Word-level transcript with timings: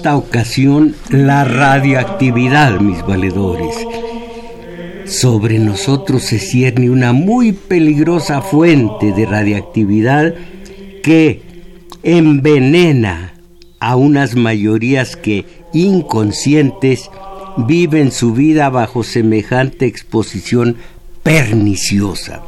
Esta 0.00 0.16
ocasión, 0.16 0.96
la 1.10 1.44
radioactividad, 1.44 2.80
mis 2.80 3.04
valedores. 3.04 3.74
Sobre 5.04 5.58
nosotros 5.58 6.22
se 6.22 6.38
cierne 6.38 6.88
una 6.88 7.12
muy 7.12 7.52
peligrosa 7.52 8.40
fuente 8.40 9.12
de 9.12 9.26
radiactividad 9.26 10.32
que 11.02 11.42
envenena 12.02 13.34
a 13.78 13.96
unas 13.96 14.36
mayorías 14.36 15.16
que 15.16 15.44
inconscientes 15.74 17.10
viven 17.58 18.10
su 18.10 18.32
vida 18.32 18.70
bajo 18.70 19.02
semejante 19.02 19.84
exposición 19.84 20.78
perniciosa. 21.22 22.40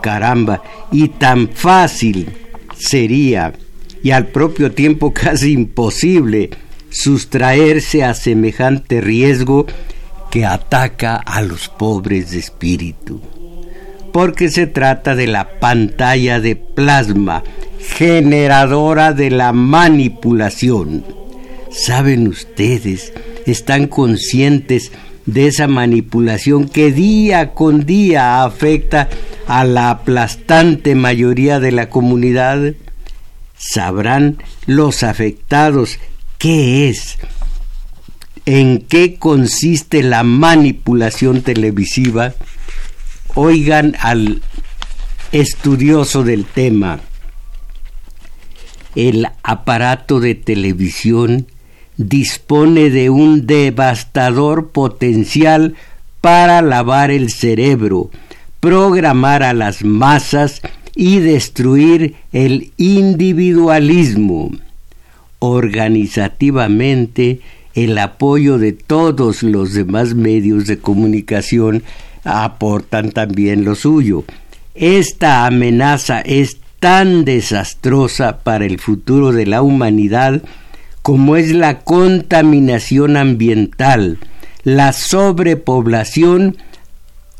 Caramba, 0.00 0.62
y 0.90 1.08
tan 1.08 1.50
fácil 1.50 2.30
sería 2.74 3.52
y 4.02 4.12
al 4.12 4.28
propio 4.28 4.72
tiempo 4.72 5.12
casi 5.12 5.52
imposible 5.52 6.48
sustraerse 6.96 8.04
a 8.04 8.14
semejante 8.14 9.02
riesgo 9.02 9.66
que 10.30 10.46
ataca 10.46 11.16
a 11.16 11.42
los 11.42 11.68
pobres 11.68 12.30
de 12.30 12.38
espíritu. 12.38 13.20
Porque 14.12 14.48
se 14.48 14.66
trata 14.66 15.14
de 15.14 15.26
la 15.26 15.60
pantalla 15.60 16.40
de 16.40 16.56
plasma 16.56 17.44
generadora 17.78 19.12
de 19.12 19.30
la 19.30 19.52
manipulación. 19.52 21.04
¿Saben 21.70 22.28
ustedes? 22.28 23.12
¿Están 23.44 23.88
conscientes 23.88 24.90
de 25.26 25.48
esa 25.48 25.68
manipulación 25.68 26.66
que 26.66 26.92
día 26.92 27.52
con 27.52 27.84
día 27.84 28.42
afecta 28.42 29.08
a 29.46 29.64
la 29.64 29.90
aplastante 29.90 30.94
mayoría 30.94 31.60
de 31.60 31.72
la 31.72 31.90
comunidad? 31.90 32.72
¿Sabrán 33.58 34.38
los 34.66 35.02
afectados 35.02 35.98
qué 36.38 36.88
es? 36.88 37.18
¿En 38.44 38.80
qué 38.80 39.16
consiste 39.18 40.02
la 40.02 40.22
manipulación 40.22 41.42
televisiva? 41.42 42.34
Oigan 43.34 43.96
al 44.00 44.42
estudioso 45.32 46.22
del 46.22 46.44
tema 46.44 47.00
el 48.96 49.28
aparato 49.42 50.20
de 50.20 50.34
televisión 50.34 51.46
dispone 51.98 52.90
de 52.90 53.10
un 53.10 53.46
devastador 53.46 54.70
potencial 54.70 55.74
para 56.20 56.62
lavar 56.62 57.10
el 57.10 57.30
cerebro, 57.30 58.10
programar 58.58 59.42
a 59.42 59.52
las 59.52 59.84
masas 59.84 60.62
y 60.94 61.18
destruir 61.20 62.16
el 62.32 62.72
individualismo. 62.78 64.50
Organizativamente, 65.38 67.40
el 67.74 67.98
apoyo 67.98 68.58
de 68.58 68.72
todos 68.72 69.42
los 69.42 69.74
demás 69.74 70.14
medios 70.14 70.66
de 70.66 70.78
comunicación 70.78 71.82
aportan 72.24 73.10
también 73.10 73.64
lo 73.64 73.74
suyo. 73.74 74.24
Esta 74.74 75.46
amenaza 75.46 76.20
es 76.20 76.58
tan 76.80 77.24
desastrosa 77.24 78.38
para 78.38 78.66
el 78.66 78.78
futuro 78.78 79.32
de 79.32 79.46
la 79.46 79.62
humanidad 79.62 80.42
como 81.02 81.36
es 81.36 81.52
la 81.52 81.80
contaminación 81.80 83.16
ambiental, 83.16 84.18
la 84.64 84.92
sobrepoblación 84.92 86.56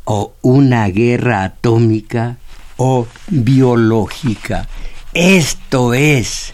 o 0.05 0.35
una 0.41 0.87
guerra 0.89 1.43
atómica 1.43 2.37
o 2.77 3.09
biológica. 3.29 4.69
Esto 5.15 5.95
es, 5.95 6.53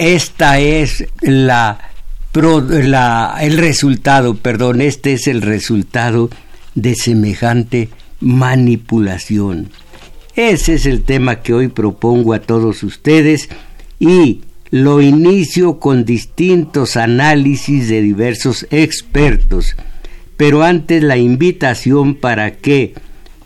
esta 0.00 0.58
es 0.60 1.04
la, 1.20 1.90
el 2.32 3.58
resultado, 3.58 4.34
perdón, 4.34 4.80
este 4.80 5.12
es 5.12 5.26
el 5.26 5.42
resultado 5.42 6.30
de 6.74 6.94
semejante 6.94 7.90
manipulación. 8.18 9.68
Ese 10.36 10.74
es 10.74 10.86
el 10.86 11.02
tema 11.02 11.42
que 11.42 11.52
hoy 11.52 11.68
propongo 11.68 12.32
a 12.32 12.40
todos 12.40 12.82
ustedes 12.82 13.50
y 13.98 14.40
lo 14.70 15.02
inicio 15.02 15.78
con 15.78 16.06
distintos 16.06 16.96
análisis 16.96 17.90
de 17.90 18.00
diversos 18.00 18.66
expertos, 18.70 19.76
pero 20.38 20.62
antes 20.62 21.02
la 21.02 21.18
invitación 21.18 22.14
para 22.14 22.52
que 22.52 22.94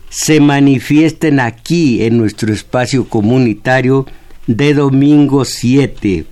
se 0.09 0.39
manifiesten 0.39 1.41
aquí 1.41 2.05
en 2.05 2.17
nuestro 2.17 2.53
espacio 2.53 3.09
comunitario 3.09 4.05
de 4.47 4.73
domingo 4.73 5.43
7. 5.43 6.25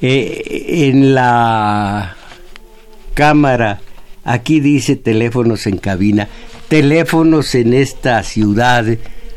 Eh, 0.00 0.86
en 0.88 1.14
la 1.14 2.16
cámara, 3.14 3.80
aquí 4.24 4.60
dice 4.60 4.94
teléfonos 4.94 5.66
en 5.66 5.78
cabina, 5.78 6.28
teléfonos 6.68 7.56
en 7.56 7.74
esta 7.74 8.22
ciudad 8.22 8.86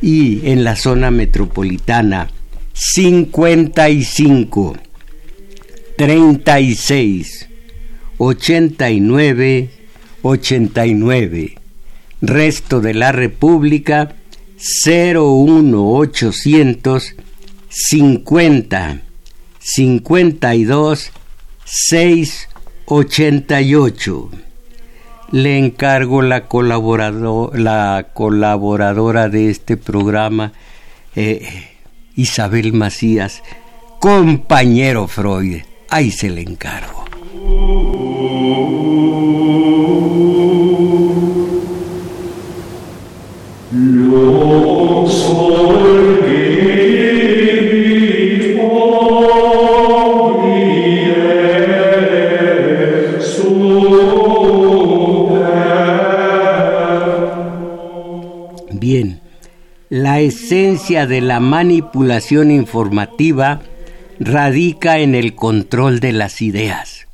y 0.02 0.52
en 0.52 0.64
la 0.64 0.76
zona 0.76 1.10
metropolitana 1.10 2.30
55 2.74 4.78
36 5.98 7.50
89 8.18 9.70
89 10.22 11.56
resto 12.22 12.80
de 12.82 12.94
la 12.94 13.12
República 13.12 14.16
01800 14.86 17.16
50 17.70 19.02
52 19.62 21.12
688 21.66 24.30
le 25.32 25.58
encargo 25.58 26.22
la, 26.22 26.46
la 27.54 28.08
colaboradora 28.14 29.30
de 29.30 29.50
este 29.50 29.78
programa, 29.78 30.52
eh, 31.16 31.48
Isabel 32.16 32.74
Macías, 32.74 33.42
compañero 34.00 35.08
Freud, 35.08 35.62
ahí 35.90 36.12
se 36.12 36.30
le 36.30 36.42
encargo. 36.42 37.06
De 60.92 61.22
la 61.22 61.40
manipulación 61.40 62.52
informativa 62.52 63.62
radica 64.20 65.00
en 65.00 65.16
el 65.16 65.36
control 65.36 66.02
de 66.02 66.12
las 66.12 66.42
ideas. 66.42 67.08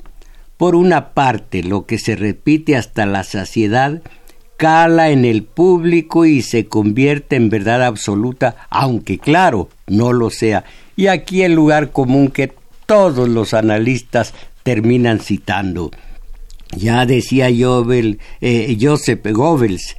Por 0.57 0.75
una 0.75 1.13
parte, 1.13 1.61
lo 1.61 1.85
que 1.85 1.99
se 1.99 2.15
repite 2.15 2.75
hasta 2.75 3.05
la 3.05 3.23
saciedad 3.23 4.01
cala 4.57 5.11
en 5.11 5.23
el 5.23 5.43
público 5.43 6.25
y 6.25 6.41
se 6.41 6.65
convierte 6.65 7.35
en 7.35 7.49
verdad 7.49 7.83
absoluta, 7.83 8.55
aunque 8.71 9.19
claro, 9.19 9.69
no 9.85 10.11
lo 10.11 10.31
sea. 10.31 10.65
Y 10.95 11.07
aquí 11.07 11.43
el 11.43 11.53
lugar 11.53 11.91
común 11.91 12.29
que 12.29 12.51
todos 12.87 13.29
los 13.29 13.53
analistas 13.53 14.33
terminan 14.63 15.19
citando. 15.19 15.91
Ya 16.75 17.05
decía 17.05 17.49
eh, 17.49 18.77
Joseph 18.81 19.25
Goebbels, 19.31 19.95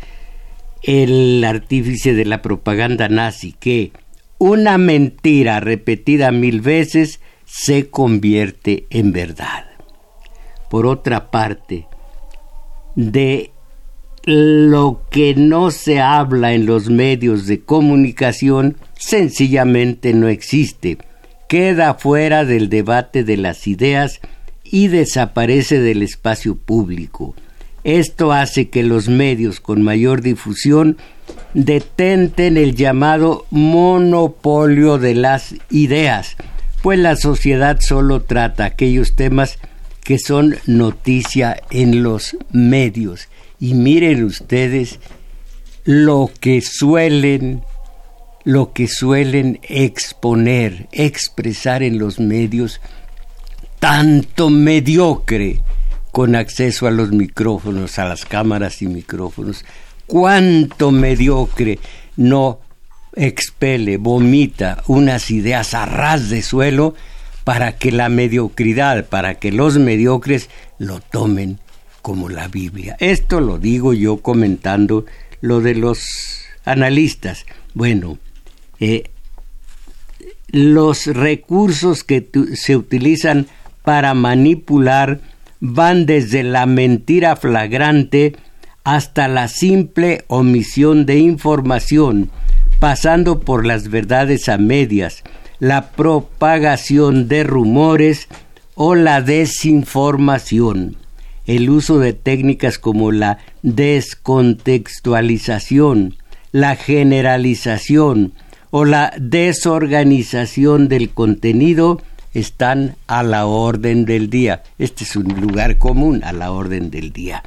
el 0.82 1.42
artífice 1.44 2.14
de 2.14 2.24
la 2.24 2.42
propaganda 2.42 3.08
nazi, 3.08 3.52
que 3.52 3.92
una 4.38 4.78
mentira 4.78 5.60
repetida 5.60 6.30
mil 6.30 6.60
veces 6.60 7.20
se 7.44 7.90
convierte 7.90 8.86
en 8.90 9.12
verdad. 9.12 9.64
Por 10.70 10.86
otra 10.86 11.30
parte, 11.30 11.86
de 12.94 13.52
lo 14.24 15.02
que 15.10 15.34
no 15.34 15.70
se 15.70 16.00
habla 16.00 16.52
en 16.52 16.66
los 16.66 16.90
medios 16.90 17.46
de 17.46 17.60
comunicación 17.60 18.76
sencillamente 18.98 20.12
no 20.12 20.28
existe. 20.28 20.98
queda 21.48 21.94
fuera 21.94 22.44
del 22.44 22.68
debate 22.68 23.24
de 23.24 23.38
las 23.38 23.66
ideas 23.66 24.20
y 24.64 24.88
desaparece 24.88 25.80
del 25.80 26.02
espacio 26.02 26.56
público. 26.56 27.34
Esto 27.88 28.32
hace 28.32 28.68
que 28.68 28.82
los 28.82 29.08
medios 29.08 29.60
con 29.60 29.80
mayor 29.80 30.20
difusión 30.20 30.98
detenten 31.54 32.58
el 32.58 32.74
llamado 32.74 33.46
monopolio 33.48 34.98
de 34.98 35.14
las 35.14 35.54
ideas, 35.70 36.36
pues 36.82 36.98
la 36.98 37.16
sociedad 37.16 37.80
solo 37.80 38.20
trata 38.20 38.66
aquellos 38.66 39.16
temas 39.16 39.58
que 40.04 40.18
son 40.18 40.56
noticia 40.66 41.62
en 41.70 42.02
los 42.02 42.36
medios. 42.52 43.28
Y 43.58 43.72
miren 43.72 44.22
ustedes 44.22 45.00
lo 45.84 46.30
que 46.40 46.60
suelen 46.60 47.62
lo 48.44 48.74
que 48.74 48.86
suelen 48.86 49.60
exponer, 49.62 50.88
expresar 50.92 51.82
en 51.82 51.98
los 51.98 52.20
medios, 52.20 52.82
tanto 53.78 54.50
mediocre 54.50 55.62
con 56.18 56.34
acceso 56.34 56.88
a 56.88 56.90
los 56.90 57.12
micrófonos, 57.12 58.00
a 58.00 58.04
las 58.04 58.24
cámaras 58.24 58.82
y 58.82 58.88
micrófonos, 58.88 59.64
cuánto 60.08 60.90
mediocre 60.90 61.78
no 62.16 62.58
expele, 63.14 63.98
vomita 63.98 64.82
unas 64.88 65.30
ideas 65.30 65.74
a 65.74 65.86
ras 65.86 66.28
de 66.28 66.42
suelo 66.42 66.96
para 67.44 67.76
que 67.76 67.92
la 67.92 68.08
mediocridad, 68.08 69.06
para 69.06 69.36
que 69.36 69.52
los 69.52 69.78
mediocres 69.78 70.50
lo 70.78 70.98
tomen 70.98 71.60
como 72.02 72.28
la 72.28 72.48
Biblia. 72.48 72.96
Esto 72.98 73.40
lo 73.40 73.58
digo 73.58 73.94
yo 73.94 74.16
comentando 74.16 75.06
lo 75.40 75.60
de 75.60 75.76
los 75.76 76.04
analistas. 76.64 77.46
Bueno, 77.74 78.18
eh, 78.80 79.04
los 80.48 81.06
recursos 81.06 82.02
que 82.02 82.28
se 82.54 82.74
utilizan 82.74 83.46
para 83.84 84.14
manipular 84.14 85.20
van 85.60 86.06
desde 86.06 86.42
la 86.42 86.66
mentira 86.66 87.36
flagrante 87.36 88.34
hasta 88.84 89.28
la 89.28 89.48
simple 89.48 90.24
omisión 90.28 91.04
de 91.04 91.18
información, 91.18 92.30
pasando 92.78 93.40
por 93.40 93.66
las 93.66 93.90
verdades 93.90 94.48
a 94.48 94.56
medias, 94.56 95.24
la 95.58 95.90
propagación 95.90 97.28
de 97.28 97.44
rumores 97.44 98.28
o 98.74 98.94
la 98.94 99.20
desinformación. 99.20 100.96
El 101.44 101.68
uso 101.70 101.98
de 101.98 102.12
técnicas 102.12 102.78
como 102.78 103.10
la 103.10 103.38
descontextualización, 103.62 106.14
la 106.52 106.76
generalización 106.76 108.34
o 108.70 108.84
la 108.84 109.12
desorganización 109.18 110.88
del 110.88 111.08
contenido 111.10 112.00
están 112.34 112.96
a 113.06 113.22
la 113.22 113.46
orden 113.46 114.04
del 114.04 114.30
día. 114.30 114.62
Este 114.78 115.04
es 115.04 115.16
un 115.16 115.28
lugar 115.40 115.78
común 115.78 116.22
a 116.24 116.32
la 116.32 116.52
orden 116.52 116.90
del 116.90 117.12
día. 117.12 117.42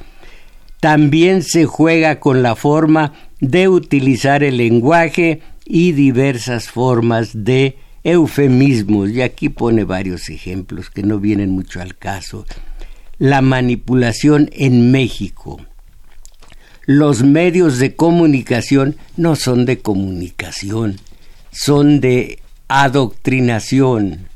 También 0.80 1.42
se 1.42 1.64
juega 1.64 2.18
con 2.18 2.42
la 2.42 2.56
forma 2.56 3.12
de 3.40 3.68
utilizar 3.68 4.42
el 4.42 4.56
lenguaje 4.56 5.40
y 5.64 5.92
diversas 5.92 6.68
formas 6.68 7.44
de 7.44 7.76
eufemismos. 8.02 9.10
Y 9.10 9.22
aquí 9.22 9.48
pone 9.48 9.84
varios 9.84 10.28
ejemplos 10.28 10.90
que 10.90 11.02
no 11.02 11.20
vienen 11.20 11.50
mucho 11.50 11.80
al 11.80 11.96
caso. 11.96 12.46
La 13.18 13.42
manipulación 13.42 14.50
en 14.52 14.90
México. 14.90 15.60
Los 16.84 17.22
medios 17.22 17.78
de 17.78 17.94
comunicación 17.94 18.96
no 19.16 19.36
son 19.36 19.66
de 19.66 19.78
comunicación, 19.78 20.98
son 21.52 22.00
de 22.00 22.40
adoctrinación 22.66 24.31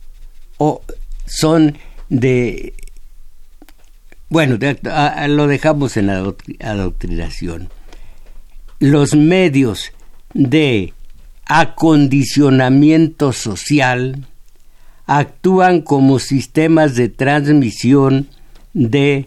o 0.58 0.82
son 1.26 1.79
de... 2.08 2.75
Bueno, 4.29 4.58
lo 5.29 5.47
dejamos 5.47 5.97
en 5.97 6.11
adoctrinación. 6.11 7.69
Los 8.81 9.14
medios 9.14 9.93
de 10.35 10.93
acondicionamiento 11.47 13.32
social 13.32 14.26
actúan 15.06 15.81
como 15.81 16.19
sistemas 16.19 16.97
de 16.97 17.09
transmisión 17.09 18.29
de 18.75 19.26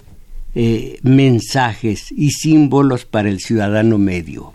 eh, 0.53 0.99
mensajes 1.01 2.11
y 2.11 2.31
símbolos 2.31 3.05
para 3.05 3.29
el 3.29 3.39
ciudadano 3.39 3.97
medio. 3.97 4.51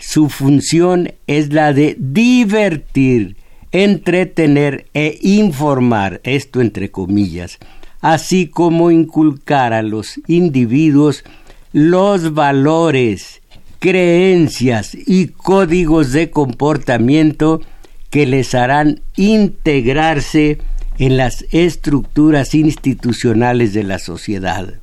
Su 0.00 0.28
función 0.28 1.12
es 1.26 1.52
la 1.52 1.72
de 1.72 1.96
divertir, 1.98 3.36
entretener 3.72 4.86
e 4.94 5.18
informar, 5.22 6.20
esto 6.24 6.60
entre 6.60 6.90
comillas, 6.90 7.58
así 8.00 8.46
como 8.46 8.90
inculcar 8.90 9.72
a 9.72 9.82
los 9.82 10.20
individuos 10.28 11.24
los 11.72 12.34
valores, 12.34 13.40
creencias 13.78 14.94
y 14.94 15.28
códigos 15.28 16.12
de 16.12 16.30
comportamiento 16.30 17.62
que 18.10 18.26
les 18.26 18.54
harán 18.54 19.00
integrarse 19.16 20.58
en 20.98 21.16
las 21.16 21.46
estructuras 21.50 22.54
institucionales 22.54 23.72
de 23.72 23.84
la 23.84 23.98
sociedad. 23.98 24.74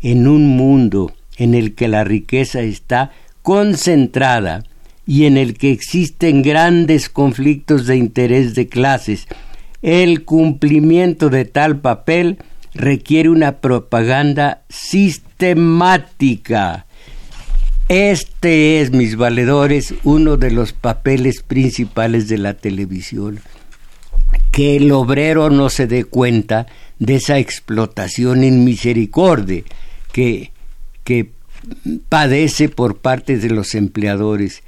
En 0.00 0.26
un 0.26 0.56
mundo 0.56 1.12
en 1.36 1.54
el 1.54 1.74
que 1.74 1.86
la 1.86 2.02
riqueza 2.02 2.60
está 2.60 3.12
concentrada 3.42 4.64
y 5.08 5.24
en 5.24 5.36
el 5.38 5.54
que 5.54 5.72
existen 5.72 6.42
grandes 6.42 7.08
conflictos 7.08 7.86
de 7.86 7.96
interés 7.96 8.54
de 8.54 8.68
clases. 8.68 9.26
El 9.80 10.26
cumplimiento 10.26 11.30
de 11.30 11.46
tal 11.46 11.80
papel 11.80 12.36
requiere 12.74 13.30
una 13.30 13.62
propaganda 13.62 14.64
sistemática. 14.68 16.84
Este 17.88 18.82
es, 18.82 18.92
mis 18.92 19.16
valedores, 19.16 19.94
uno 20.04 20.36
de 20.36 20.50
los 20.50 20.74
papeles 20.74 21.42
principales 21.42 22.28
de 22.28 22.36
la 22.36 22.52
televisión. 22.52 23.40
Que 24.52 24.76
el 24.76 24.92
obrero 24.92 25.48
no 25.48 25.70
se 25.70 25.86
dé 25.86 26.04
cuenta 26.04 26.66
de 26.98 27.14
esa 27.14 27.38
explotación 27.38 28.44
inmisericordia 28.44 29.62
que, 30.12 30.52
que 31.02 31.30
padece 32.10 32.68
por 32.68 32.98
parte 32.98 33.38
de 33.38 33.48
los 33.48 33.74
empleadores 33.74 34.62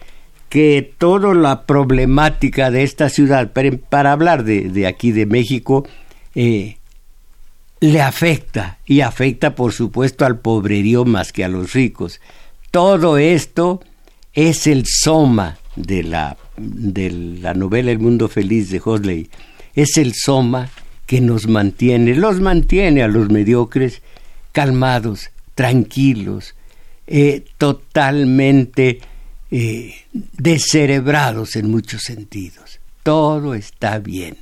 que 0.50 0.92
toda 0.98 1.32
la 1.32 1.62
problemática 1.62 2.72
de 2.72 2.82
esta 2.82 3.08
ciudad, 3.08 3.52
para, 3.52 4.12
hablar 4.12 4.44
de, 4.44 4.86
aquí 4.86 5.12
de 5.12 5.24
México, 5.24 5.88
eh, 6.34 6.76
le 7.78 8.02
afecta 8.02 8.78
y 8.84 9.00
afecta 9.00 9.54
por 9.54 9.72
supuesto 9.72 10.26
al 10.26 10.40
pobrerío 10.40 11.04
más 11.04 11.32
que 11.32 11.44
a 11.44 11.48
los 11.48 11.72
ricos. 11.72 12.20
Todo 12.72 13.16
esto 13.16 13.80
es 14.34 14.66
el 14.66 14.86
soma 14.86 15.58
de 15.76 16.02
la, 16.02 16.36
de 16.56 17.10
la 17.10 17.54
novela 17.54 17.92
El 17.92 18.00
Mundo 18.00 18.28
Feliz 18.28 18.70
de 18.70 18.82
Hosley. 18.84 19.30
Es 19.74 19.96
el 19.98 20.14
soma 20.14 20.68
que 21.06 21.20
nos 21.20 21.46
mantiene, 21.46 22.16
los 22.16 22.40
mantiene 22.40 23.04
a 23.04 23.08
los 23.08 23.30
mediocres 23.30 24.02
calmados, 24.50 25.30
tranquilos, 25.54 26.56
eh, 27.06 27.44
totalmente 27.56 29.00
eh, 29.50 29.94
descerebrados 30.12 31.56
en 31.56 31.70
muchos 31.70 32.02
sentidos. 32.02 32.80
Todo 33.02 33.54
está 33.54 33.98
bien. 33.98 34.38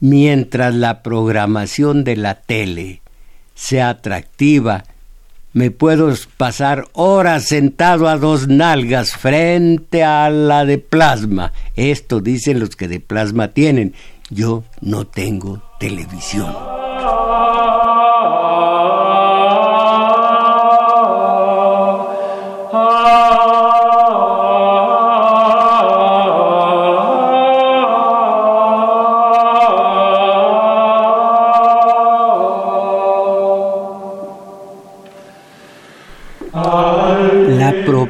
Mientras 0.00 0.74
la 0.74 1.02
programación 1.02 2.04
de 2.04 2.16
la 2.16 2.36
tele 2.36 3.02
sea 3.54 3.90
atractiva, 3.90 4.84
me 5.52 5.70
puedo 5.70 6.14
pasar 6.36 6.86
horas 6.92 7.46
sentado 7.46 8.08
a 8.08 8.16
dos 8.16 8.46
nalgas 8.46 9.12
frente 9.12 10.04
a 10.04 10.30
la 10.30 10.64
de 10.64 10.78
plasma. 10.78 11.52
Esto 11.74 12.20
dicen 12.20 12.60
los 12.60 12.76
que 12.76 12.86
de 12.86 13.00
plasma 13.00 13.48
tienen. 13.48 13.94
Yo 14.30 14.64
no 14.80 15.06
tengo 15.06 15.62
televisión. 15.80 16.54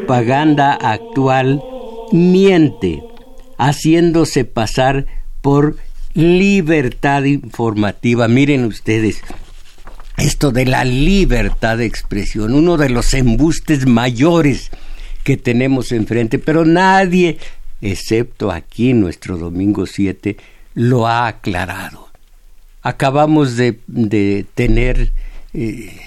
Propaganda 0.09 0.73
actual 0.73 1.63
miente, 2.13 3.03
haciéndose 3.59 4.47
pasar 4.47 5.05
por 5.43 5.77
libertad 6.15 7.25
informativa. 7.25 8.27
Miren 8.27 8.65
ustedes, 8.65 9.21
esto 10.17 10.51
de 10.51 10.65
la 10.65 10.87
libertad 10.87 11.77
de 11.77 11.85
expresión, 11.85 12.55
uno 12.55 12.79
de 12.79 12.89
los 12.89 13.13
embustes 13.13 13.87
mayores 13.87 14.71
que 15.25 15.37
tenemos 15.37 15.93
enfrente, 15.93 16.39
pero 16.39 16.65
nadie, 16.65 17.37
excepto 17.83 18.51
aquí 18.51 18.95
nuestro 18.95 19.37
domingo 19.37 19.85
7, 19.85 20.39
lo 20.73 21.07
ha 21.07 21.27
aclarado. 21.27 22.09
Acabamos 22.81 23.59
de, 23.59 24.47
tener 24.55 25.13
eh, 25.53 26.01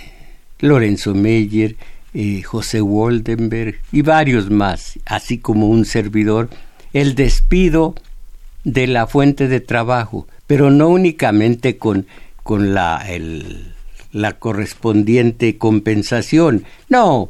Lorenzo 0.60 1.14
Meyer, 1.14 1.76
eh, 2.14 2.42
José 2.44 2.82
Woldenberg 2.82 3.76
y 3.92 4.02
varios 4.02 4.50
más, 4.50 5.00
así 5.06 5.38
como 5.38 5.68
un 5.68 5.86
servidor, 5.86 6.50
el 6.94 7.16
despido 7.16 7.96
de 8.64 8.88
la 8.88 9.08
fuente 9.08 9.48
de 9.48 9.60
trabajo, 9.60 10.28
pero 10.48 10.70
no 10.70 10.90
únicamente 10.90 11.78
con, 11.78 12.06
con 12.44 12.74
la, 12.74 13.06
la 14.12 14.34
correspondiente 14.40 15.58
compensación. 15.58 16.66
No, 16.90 17.30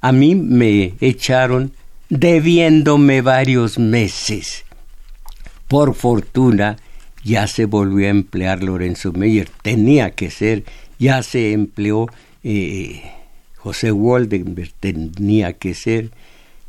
a 0.00 0.12
mí 0.12 0.34
me 0.34 0.94
echaron 1.00 1.72
debiéndome 2.08 3.22
varios 3.22 3.78
meses. 3.78 4.64
Por 5.68 5.94
fortuna, 5.94 6.76
ya 7.24 7.46
se 7.46 7.66
volvió 7.66 8.06
a 8.06 8.10
emplear 8.10 8.62
Lorenzo 8.62 9.12
Meyer, 9.12 9.48
tenía 9.62 10.10
que 10.10 10.30
ser, 10.30 10.64
ya 10.98 11.22
se 11.22 11.52
empleó 11.52 12.08
eh, 12.42 13.02
José 13.62 13.92
Woldenberg, 13.92 14.72
tenía 14.80 15.52
que 15.52 15.74
ser. 15.74 16.10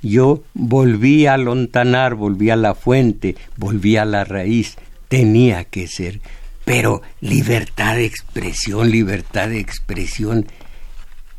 Yo 0.04 0.44
volví 0.54 1.26
a 1.26 1.38
lontanar, 1.38 2.14
volví 2.14 2.52
a 2.52 2.56
la 2.56 2.76
fuente, 2.76 3.36
volví 3.58 3.98
a 3.98 4.06
la 4.06 4.26
raíz, 4.26 4.76
tenía 5.08 5.64
que 5.64 5.88
ser. 5.88 6.22
Pero 6.66 7.02
libertad 7.20 7.96
de 7.96 8.06
expresión, 8.06 8.92
libertad 8.92 9.50
de 9.50 9.60
expresión, 9.60 10.46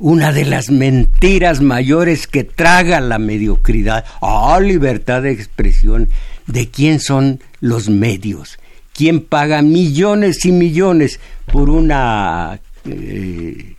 una 0.01 0.33
de 0.33 0.45
las 0.45 0.71
mentiras 0.71 1.61
mayores 1.61 2.27
que 2.27 2.43
traga 2.43 2.99
la 3.01 3.21
mediocridad. 3.21 4.05
Ah, 4.21 4.59
libertad 4.61 5.23
de 5.23 5.31
expresión. 5.31 6.09
¿De 6.49 6.69
quién 6.69 6.99
son 6.99 7.41
los 7.61 7.89
medios? 7.89 8.59
¿Quién 8.93 9.21
paga 9.21 9.63
millones 9.63 10.45
y 10.45 10.53
millones 10.53 11.21
por 11.47 11.71
una, 11.71 12.61
eh, 12.87 13.74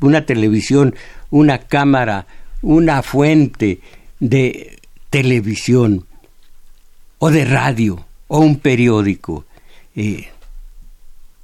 una 0.00 0.26
televisión, 0.26 0.94
una 1.30 1.58
cámara, 1.58 2.26
una 2.62 3.02
fuente 3.02 3.80
de 4.20 4.78
televisión 5.10 6.06
o 7.18 7.30
de 7.30 7.44
radio 7.44 8.04
o 8.28 8.40
un 8.40 8.56
periódico? 8.56 9.44
Eh, 9.94 10.28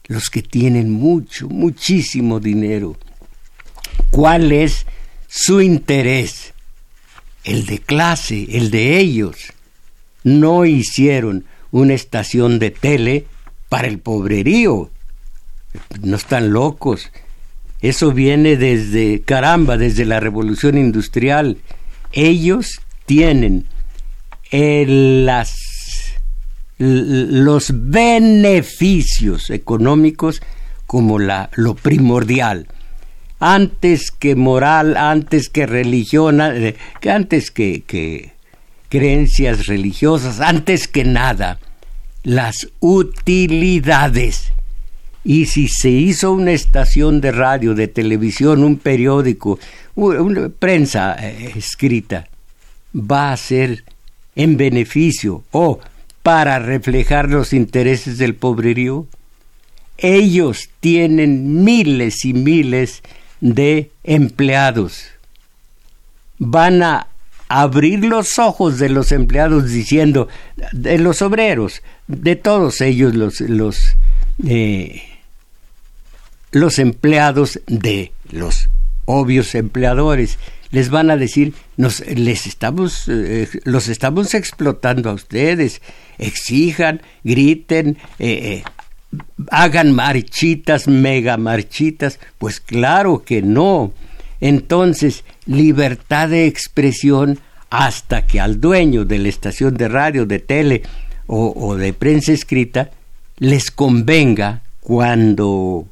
los 0.09 0.28
que 0.30 0.42
tienen 0.42 0.90
mucho, 0.90 1.49
muchísimo 1.49 2.40
dinero 2.40 2.97
cuál 4.11 4.52
es 4.52 4.87
su 5.26 5.61
interés, 5.61 6.52
el 7.44 7.66
de 7.66 7.78
clase, 7.78 8.47
el 8.50 8.71
de 8.71 8.99
ellos. 8.99 9.37
No 10.23 10.64
hicieron 10.64 11.47
una 11.73 11.94
estación 11.94 12.59
de 12.59 12.71
tele 12.71 13.26
para 13.68 13.88
el 13.88 13.99
pobrerío. 13.99 14.90
No 16.02 16.16
están 16.16 16.52
locos. 16.52 17.11
Eso 17.83 18.12
viene 18.12 18.57
desde, 18.57 19.21
caramba, 19.23 19.77
desde 19.77 20.05
la 20.05 20.21
revolución 20.21 20.79
industrial. 20.79 21.59
Ellos 22.12 22.81
tienen 23.05 23.67
las, 24.53 25.55
los 26.79 27.73
beneficios 27.75 29.51
económicos 29.51 30.41
como 30.87 31.19
la, 31.19 31.51
lo 31.57 31.75
primordial 31.75 32.69
antes 33.41 34.12
que 34.12 34.37
moral, 34.37 34.97
antes 34.97 35.49
que 35.49 35.67
religión, 35.67 36.41
eh, 36.41 36.77
antes 37.11 37.51
que 37.51 37.83
creencias 38.89 39.67
religiosas, 39.67 40.39
antes 40.39 40.87
que 40.87 41.03
nada, 41.03 41.59
las 42.23 42.69
utilidades. 42.79 44.53
Y 45.25 45.47
si 45.47 45.69
se 45.69 45.91
hizo 45.91 46.33
una 46.33 46.52
estación 46.52 47.21
de 47.21 47.33
radio, 47.33 47.75
de 47.75 47.88
televisión, 47.88 48.64
un 48.64 48.76
periódico, 48.76 49.59
una 49.95 50.49
prensa 50.49 51.17
eh, 51.19 51.52
escrita, 51.57 52.29
va 52.95 53.33
a 53.33 53.37
ser 53.37 53.85
en 54.35 54.57
beneficio 54.57 55.45
o 55.52 55.79
para 56.23 56.59
reflejar 56.59 57.29
los 57.29 57.52
intereses 57.52 58.19
del 58.19 58.35
pobrerío. 58.35 59.07
Ellos 59.99 60.71
tienen 60.81 61.62
miles 61.64 62.25
y 62.25 62.33
miles 62.33 63.02
de 63.41 63.91
empleados. 64.05 65.05
Van 66.38 66.83
a 66.83 67.09
abrir 67.49 68.05
los 68.05 68.38
ojos 68.38 68.79
de 68.79 68.88
los 68.88 69.12
empleados 69.12 69.71
diciendo, 69.71 70.29
de 70.73 70.99
los 70.99 71.23
obreros, 71.23 71.83
de 72.09 72.35
todos 72.35 72.81
ellos 72.81 73.14
los, 73.14 73.97
eh, 74.47 75.02
los 76.52 76.78
empleados 76.78 77.61
de 77.66 78.12
los 78.30 78.68
obvios 79.04 79.54
empleadores, 79.54 80.38
les 80.71 80.88
van 80.88 81.11
a 81.11 81.16
decir, 81.16 81.54
nos, 81.76 82.00
les 82.06 82.47
estamos, 82.47 83.04
eh, 83.09 83.49
los 83.64 83.88
estamos 83.88 84.35
explotando 84.35 85.11
a 85.11 85.14
ustedes, 85.14 85.82
exijan, 86.18 87.02
griten, 87.25 87.99
eh, 88.18 88.62
hagan 89.50 89.92
marchitas, 89.92 90.88
mega 90.88 91.37
marchitas, 91.37 92.18
pues 92.38 92.61
claro 92.61 93.23
que 93.25 93.42
no. 93.42 93.92
Entonces, 94.40 95.25
libertad 95.47 96.30
de 96.30 96.47
expresión 96.47 97.38
hasta 97.71 98.26
que 98.26 98.40
al 98.40 98.61
dueño 98.61 99.04
de 99.04 99.18
la 99.18 99.28
estación 99.28 99.76
de 99.76 99.88
radio, 99.88 100.26
de 100.26 100.38
tele 100.38 100.82
o, 101.26 101.76
de 101.76 101.92
prensa 101.92 102.32
escrita 102.32 102.90
les 103.38 103.71
convenga 103.71 104.62
cuando, 104.80 105.87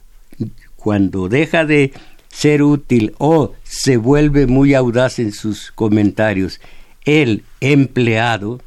cuando 0.80 1.28
deja 1.28 1.64
de 1.64 1.92
ser 2.28 2.62
útil 2.62 3.14
o 3.18 3.52
se 3.62 3.96
vuelve 3.96 4.46
muy 4.46 4.74
audaz 4.74 5.18
en 5.18 5.32
sus 5.32 5.70
comentarios, 5.72 6.60
el 7.04 7.44
empleado, 7.60 8.60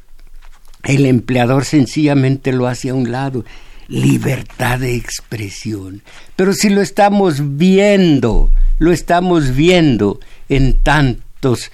el 0.84 1.06
empleador 1.06 1.64
sencillamente 1.64 2.52
lo 2.52 2.66
hace 2.66 2.90
a 2.90 2.94
un 2.94 3.10
lado 3.10 3.44
libertad 3.88 4.78
de 4.78 4.94
expresión. 4.94 6.02
Pero 6.36 6.52
si 6.52 6.70
lo 6.70 6.80
estamos 6.80 7.56
viendo, 7.56 8.50
lo 8.78 8.92
estamos 8.92 9.54
viendo 9.54 10.20
en 10.48 10.78
tantos 10.82 11.70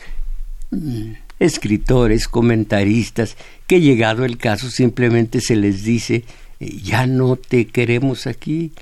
mm, 0.70 1.12
escritores, 1.38 2.28
comentaristas, 2.28 3.36
que 3.66 3.80
llegado 3.80 4.24
el 4.24 4.38
caso 4.38 4.70
simplemente 4.70 5.40
se 5.40 5.56
les 5.56 5.84
dice, 5.84 6.24
eh, 6.60 6.78
ya 6.82 7.06
no 7.06 7.36
te 7.36 7.66
queremos 7.66 8.26
aquí. 8.26 8.72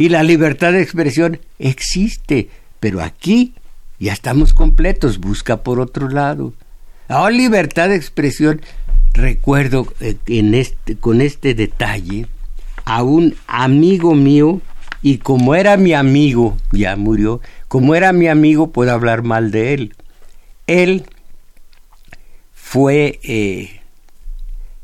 Y 0.00 0.08
la 0.08 0.22
libertad 0.22 0.72
de 0.72 0.80
expresión 0.80 1.40
existe, 1.58 2.48
pero 2.80 3.02
aquí 3.02 3.52
ya 3.98 4.14
estamos 4.14 4.54
completos, 4.54 5.18
busca 5.18 5.58
por 5.58 5.78
otro 5.78 6.08
lado. 6.08 6.54
Ahora, 7.06 7.36
libertad 7.36 7.90
de 7.90 7.96
expresión, 7.96 8.62
recuerdo 9.12 9.86
eh, 10.00 10.16
en 10.24 10.54
este, 10.54 10.96
con 10.96 11.20
este 11.20 11.52
detalle, 11.52 12.28
a 12.86 13.02
un 13.02 13.34
amigo 13.46 14.14
mío 14.14 14.62
y 15.02 15.18
como 15.18 15.54
era 15.54 15.76
mi 15.76 15.92
amigo, 15.92 16.56
ya 16.72 16.96
murió, 16.96 17.42
como 17.68 17.94
era 17.94 18.14
mi 18.14 18.26
amigo 18.26 18.70
puedo 18.70 18.92
hablar 18.92 19.22
mal 19.22 19.50
de 19.50 19.74
él. 19.74 19.94
Él 20.66 21.04
fue, 22.54 23.20
eh, 23.22 23.82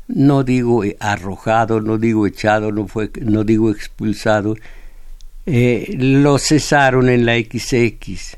no 0.07 0.43
digo 0.43 0.83
arrojado, 0.99 1.81
no 1.81 1.97
digo 1.97 2.27
echado, 2.27 2.71
no, 2.71 2.87
fue, 2.87 3.09
no 3.19 3.43
digo 3.43 3.71
expulsado, 3.71 4.53
eh, 5.47 5.95
lo 5.97 6.37
cesaron 6.39 7.09
en 7.09 7.25
la 7.25 7.35
XX. 7.35 8.37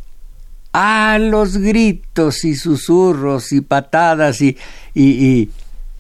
Ah, 0.72 1.18
los 1.20 1.58
gritos 1.58 2.46
y 2.46 2.56
susurros 2.56 3.52
y 3.52 3.62
patadas 3.62 4.40
y, 4.42 4.56
y, 4.94 5.50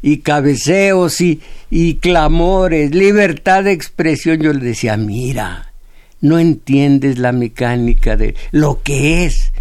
y 0.03 0.17
cabeceos 0.17 1.19
y, 1.21 1.41
y 1.71 1.95
clamores, 1.95 2.93
libertad 2.93 3.63
de 3.63 3.71
expresión. 3.71 4.39
Yo 4.39 4.53
le 4.53 4.63
decía, 4.63 4.97
mira, 4.97 5.73
no 6.21 6.37
entiendes 6.37 7.17
la 7.17 7.31
mecánica 7.31 8.15
de 8.15 8.35
lo 8.51 8.83
que 8.83 9.25
es 9.25 9.51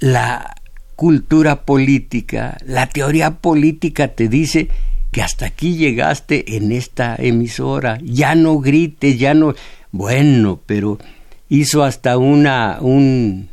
la 0.00 0.54
cultura 0.96 1.62
política. 1.62 2.58
La 2.66 2.88
teoría 2.88 3.38
política 3.38 4.08
te 4.08 4.28
dice 4.28 4.68
que 5.12 5.22
hasta 5.22 5.46
aquí 5.46 5.76
llegaste 5.76 6.56
en 6.56 6.72
esta 6.72 7.16
emisora. 7.16 7.98
Ya 8.02 8.34
no 8.34 8.58
grites, 8.58 9.18
ya 9.18 9.32
no... 9.32 9.54
Bueno, 9.92 10.58
pero 10.64 10.98
hizo 11.50 11.84
hasta 11.84 12.16
una, 12.16 12.78
un, 12.80 13.50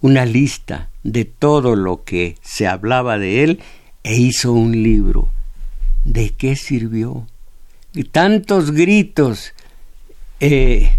una 0.00 0.24
lista 0.24 0.88
de 1.02 1.24
todo 1.24 1.74
lo 1.74 2.04
que 2.04 2.36
se 2.42 2.68
hablaba 2.68 3.18
de 3.18 3.42
él 3.42 3.60
e 4.04 4.16
hizo 4.16 4.52
un 4.52 4.84
libro. 4.84 5.28
¿De 6.04 6.30
qué 6.30 6.54
sirvió? 6.54 7.26
Y 7.92 8.04
tantos 8.04 8.70
gritos, 8.70 9.52
eh, 10.38 10.90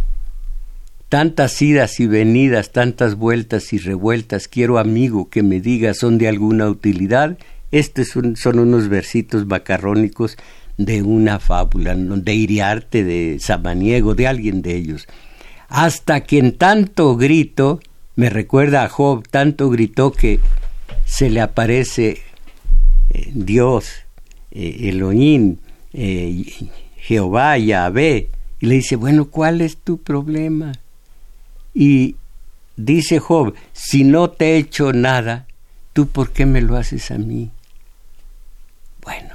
tantas 1.07 1.61
idas 1.61 2.01
y 2.01 2.07
venidas, 2.07 2.73
tantas 2.73 3.15
vueltas 3.15 3.71
y 3.71 3.77
revueltas, 3.77 4.49
quiero 4.49 4.77
amigo 4.77 5.29
que 5.29 5.41
me 5.41 5.61
diga 5.61 5.93
son 5.93 6.17
de 6.17 6.27
alguna 6.27 6.67
utilidad. 6.69 7.37
Estos 7.71 8.09
son, 8.09 8.35
son 8.35 8.59
unos 8.59 8.89
versitos 8.89 9.45
macarrónicos 9.45 10.37
de 10.77 11.01
una 11.03 11.39
fábula, 11.39 11.95
de 11.95 12.33
Iriarte, 12.33 13.03
de 13.03 13.37
Samaniego, 13.39 14.15
de 14.15 14.27
alguien 14.27 14.61
de 14.61 14.75
ellos. 14.75 15.07
Hasta 15.69 16.21
que 16.21 16.37
en 16.39 16.57
tanto 16.57 17.15
grito, 17.15 17.79
me 18.15 18.29
recuerda 18.29 18.83
a 18.83 18.89
Job, 18.89 19.27
tanto 19.29 19.69
gritó 19.69 20.11
que 20.11 20.39
se 21.05 21.29
le 21.29 21.41
aparece 21.41 22.21
eh, 23.09 23.31
Dios, 23.33 23.89
eh, 24.51 24.89
Elohim, 24.89 25.57
eh, 25.93 26.43
Jehová, 26.97 27.57
Yahvé, 27.57 28.29
y 28.59 28.65
le 28.65 28.75
dice, 28.75 28.95
bueno, 28.95 29.25
¿cuál 29.25 29.61
es 29.61 29.77
tu 29.77 29.97
problema? 29.97 30.73
Y 31.73 32.15
dice 32.75 33.19
Job, 33.19 33.55
si 33.73 34.03
no 34.03 34.29
te 34.29 34.51
he 34.51 34.57
hecho 34.57 34.93
nada, 34.93 35.47
¿tú 35.93 36.07
por 36.07 36.31
qué 36.31 36.45
me 36.45 36.61
lo 36.61 36.77
haces 36.77 37.11
a 37.11 37.17
mí? 37.17 37.49
Bueno, 39.01 39.30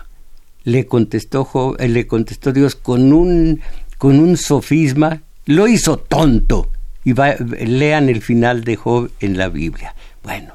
le 0.67 0.87
contestó 0.87 1.77
eh, 1.79 1.89
le 1.89 2.09
contestó 2.09 2.53
Dios 2.53 2.75
con 2.75 3.13
un 3.13 3.61
con 3.99 4.19
un 4.19 4.37
sofisma, 4.37 5.23
lo 5.47 5.69
hizo 5.69 5.97
tonto. 5.97 6.71
Y 7.05 7.15
lean 7.65 8.09
el 8.09 8.21
final 8.21 8.65
de 8.65 8.75
Job 8.75 9.13
en 9.21 9.39
la 9.39 9.49
Biblia. 9.49 9.95
Bueno, 10.25 10.55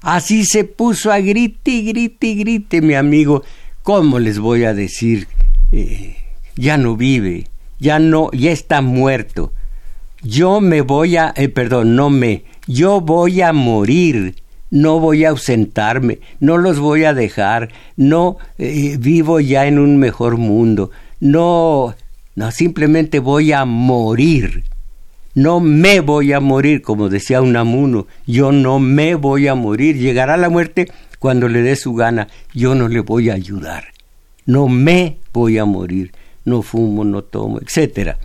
así 0.00 0.44
se 0.44 0.62
puso 0.62 1.10
a 1.10 1.18
grite, 1.18 1.82
grite, 1.82 2.34
grite, 2.34 2.80
mi 2.80 2.94
amigo. 2.94 3.42
¿Cómo 3.82 4.20
les 4.20 4.38
voy 4.38 4.62
a 4.62 4.74
decir? 4.74 5.26
Eh, 5.72 6.16
ya 6.54 6.76
no 6.76 6.96
vive, 6.96 7.48
ya 7.80 7.98
no, 7.98 8.30
ya 8.30 8.52
está 8.52 8.80
muerto. 8.80 9.52
Yo 10.22 10.60
me 10.60 10.82
voy 10.82 11.16
a, 11.16 11.34
eh, 11.36 11.48
perdón, 11.48 11.96
no 11.96 12.10
me, 12.10 12.44
yo 12.68 13.00
voy 13.00 13.42
a 13.42 13.52
morir 13.52 14.36
no 14.70 15.00
voy 15.00 15.24
a 15.24 15.30
ausentarme, 15.30 16.20
no 16.40 16.58
los 16.58 16.78
voy 16.78 17.04
a 17.04 17.14
dejar, 17.14 17.70
no 17.96 18.38
eh, 18.58 18.96
vivo 18.98 19.40
ya 19.40 19.66
en 19.66 19.78
un 19.78 19.96
mejor 19.98 20.36
mundo, 20.36 20.90
no, 21.20 21.94
no, 22.34 22.50
simplemente 22.50 23.18
voy 23.18 23.52
a 23.52 23.64
morir. 23.64 24.64
No 25.34 25.60
me 25.60 26.00
voy 26.00 26.32
a 26.32 26.40
morir, 26.40 26.82
como 26.82 27.08
decía 27.08 27.40
Unamuno, 27.40 28.08
yo 28.26 28.50
no 28.50 28.80
me 28.80 29.14
voy 29.14 29.46
a 29.46 29.54
morir, 29.54 29.96
llegará 29.96 30.36
la 30.36 30.48
muerte 30.48 30.88
cuando 31.20 31.48
le 31.48 31.62
dé 31.62 31.76
su 31.76 31.94
gana, 31.94 32.26
yo 32.54 32.74
no 32.74 32.88
le 32.88 33.00
voy 33.00 33.30
a 33.30 33.34
ayudar, 33.34 33.84
no 34.46 34.66
me 34.66 35.18
voy 35.32 35.58
a 35.58 35.64
morir, 35.64 36.12
no 36.44 36.62
fumo, 36.62 37.04
no 37.04 37.22
tomo, 37.22 37.60
etcétera. 37.60 38.18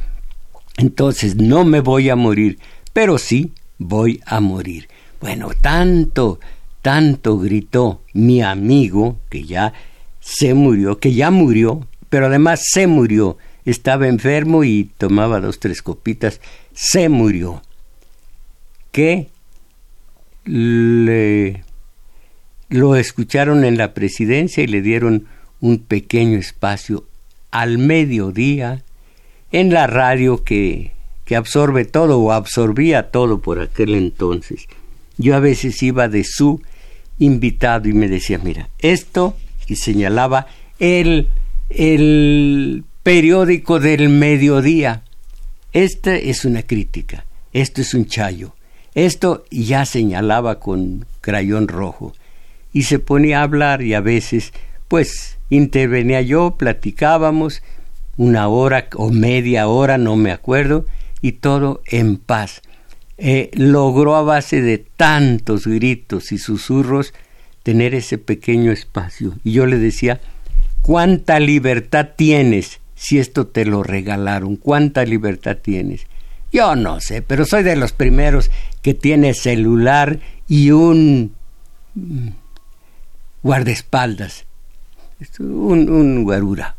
Entonces 0.77 1.35
no 1.35 1.65
me 1.65 1.81
voy 1.81 2.09
a 2.09 2.15
morir, 2.15 2.57
pero 2.93 3.19
sí 3.19 3.51
voy 3.77 4.19
a 4.25 4.39
morir. 4.39 4.87
Bueno, 5.23 5.51
tanto, 5.61 6.41
tanto 6.81 7.37
gritó 7.37 8.01
mi 8.11 8.41
amigo, 8.41 9.19
que 9.29 9.45
ya 9.45 9.71
se 10.19 10.53
murió, 10.53 10.99
que 10.99 11.13
ya 11.13 11.31
murió, 11.31 11.87
pero 12.09 12.25
además 12.25 12.61
se 12.69 12.87
murió. 12.87 13.37
Estaba 13.63 14.09
enfermo 14.09 14.65
y 14.65 14.91
tomaba 14.97 15.39
dos, 15.39 15.61
tres 15.61 15.81
copitas. 15.81 16.41
Se 16.73 17.07
murió. 17.07 17.61
Que 18.91 19.29
le, 20.43 21.63
lo 22.67 22.97
escucharon 22.97 23.63
en 23.63 23.77
la 23.77 23.93
presidencia 23.93 24.61
y 24.61 24.67
le 24.67 24.81
dieron 24.81 25.27
un 25.61 25.79
pequeño 25.79 26.37
espacio 26.37 27.05
al 27.49 27.77
mediodía 27.77 28.83
en 29.53 29.71
la 29.71 29.87
radio 29.87 30.43
que, 30.43 30.91
que 31.23 31.37
absorbe 31.37 31.85
todo 31.85 32.19
o 32.19 32.33
absorbía 32.33 33.09
todo 33.09 33.39
por 33.39 33.61
aquel 33.61 33.95
entonces 33.95 34.67
yo 35.17 35.35
a 35.35 35.39
veces 35.39 35.81
iba 35.83 36.07
de 36.07 36.23
su 36.23 36.61
invitado 37.19 37.87
y 37.87 37.93
me 37.93 38.07
decía, 38.07 38.39
mira, 38.39 38.69
esto, 38.79 39.35
y 39.67 39.75
señalaba 39.75 40.47
el, 40.79 41.29
el 41.69 42.83
periódico 43.03 43.79
del 43.79 44.09
mediodía. 44.09 45.03
Esta 45.71 46.15
es 46.15 46.45
una 46.45 46.63
crítica, 46.63 47.25
esto 47.51 47.81
es 47.81 47.93
un 47.93 48.05
chayo, 48.05 48.55
esto 48.95 49.45
ya 49.49 49.85
señalaba 49.85 50.59
con 50.59 51.05
crayón 51.21 51.67
rojo. 51.67 52.13
Y 52.71 52.83
se 52.83 52.99
ponía 52.99 53.39
a 53.39 53.43
hablar 53.43 53.81
y 53.83 53.93
a 53.93 54.01
veces, 54.01 54.51
pues, 54.87 55.37
intervenía 55.49 56.21
yo, 56.21 56.55
platicábamos 56.57 57.61
una 58.17 58.47
hora 58.47 58.87
o 58.95 59.11
media 59.11 59.67
hora, 59.67 59.97
no 59.97 60.15
me 60.15 60.31
acuerdo, 60.31 60.85
y 61.21 61.33
todo 61.33 61.81
en 61.85 62.17
paz 62.17 62.61
eh, 63.17 63.51
logró 63.53 64.15
a 64.15 64.23
base 64.23 64.61
de 64.61 64.79
tantos 64.79 65.67
gritos 65.67 66.31
y 66.31 66.37
susurros 66.39 67.13
tener 67.61 67.93
ese 67.93 68.17
pequeño 68.17 68.71
espacio. 68.71 69.33
Y 69.43 69.53
yo 69.53 69.65
le 69.65 69.77
decía, 69.77 70.19
¿cuánta 70.81 71.39
libertad 71.39 72.09
tienes 72.15 72.79
si 72.95 73.19
esto 73.19 73.47
te 73.47 73.65
lo 73.65 73.83
regalaron? 73.83 74.55
¿Cuánta 74.55 75.05
libertad 75.05 75.57
tienes? 75.61 76.07
Yo 76.51 76.75
no 76.75 76.99
sé, 77.01 77.21
pero 77.21 77.45
soy 77.45 77.63
de 77.63 77.75
los 77.75 77.93
primeros 77.93 78.51
que 78.81 78.93
tiene 78.93 79.33
celular 79.33 80.19
y 80.47 80.71
un 80.71 81.33
mm, 81.95 82.27
guardaespaldas, 83.43 84.45
un, 85.39 85.89
un 85.89 86.23
guarura. 86.23 86.75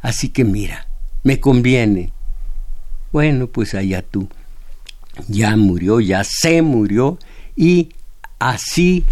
Así 0.00 0.30
que 0.30 0.44
mira, 0.44 0.86
me 1.22 1.38
conviene. 1.38 2.12
Bueno, 3.12 3.46
pues 3.46 3.74
allá 3.74 4.02
tú 4.02 4.28
ya 5.28 5.56
murió, 5.56 6.00
ya 6.00 6.24
se 6.24 6.62
murió, 6.62 7.18
y 7.54 7.90
así 8.38 9.04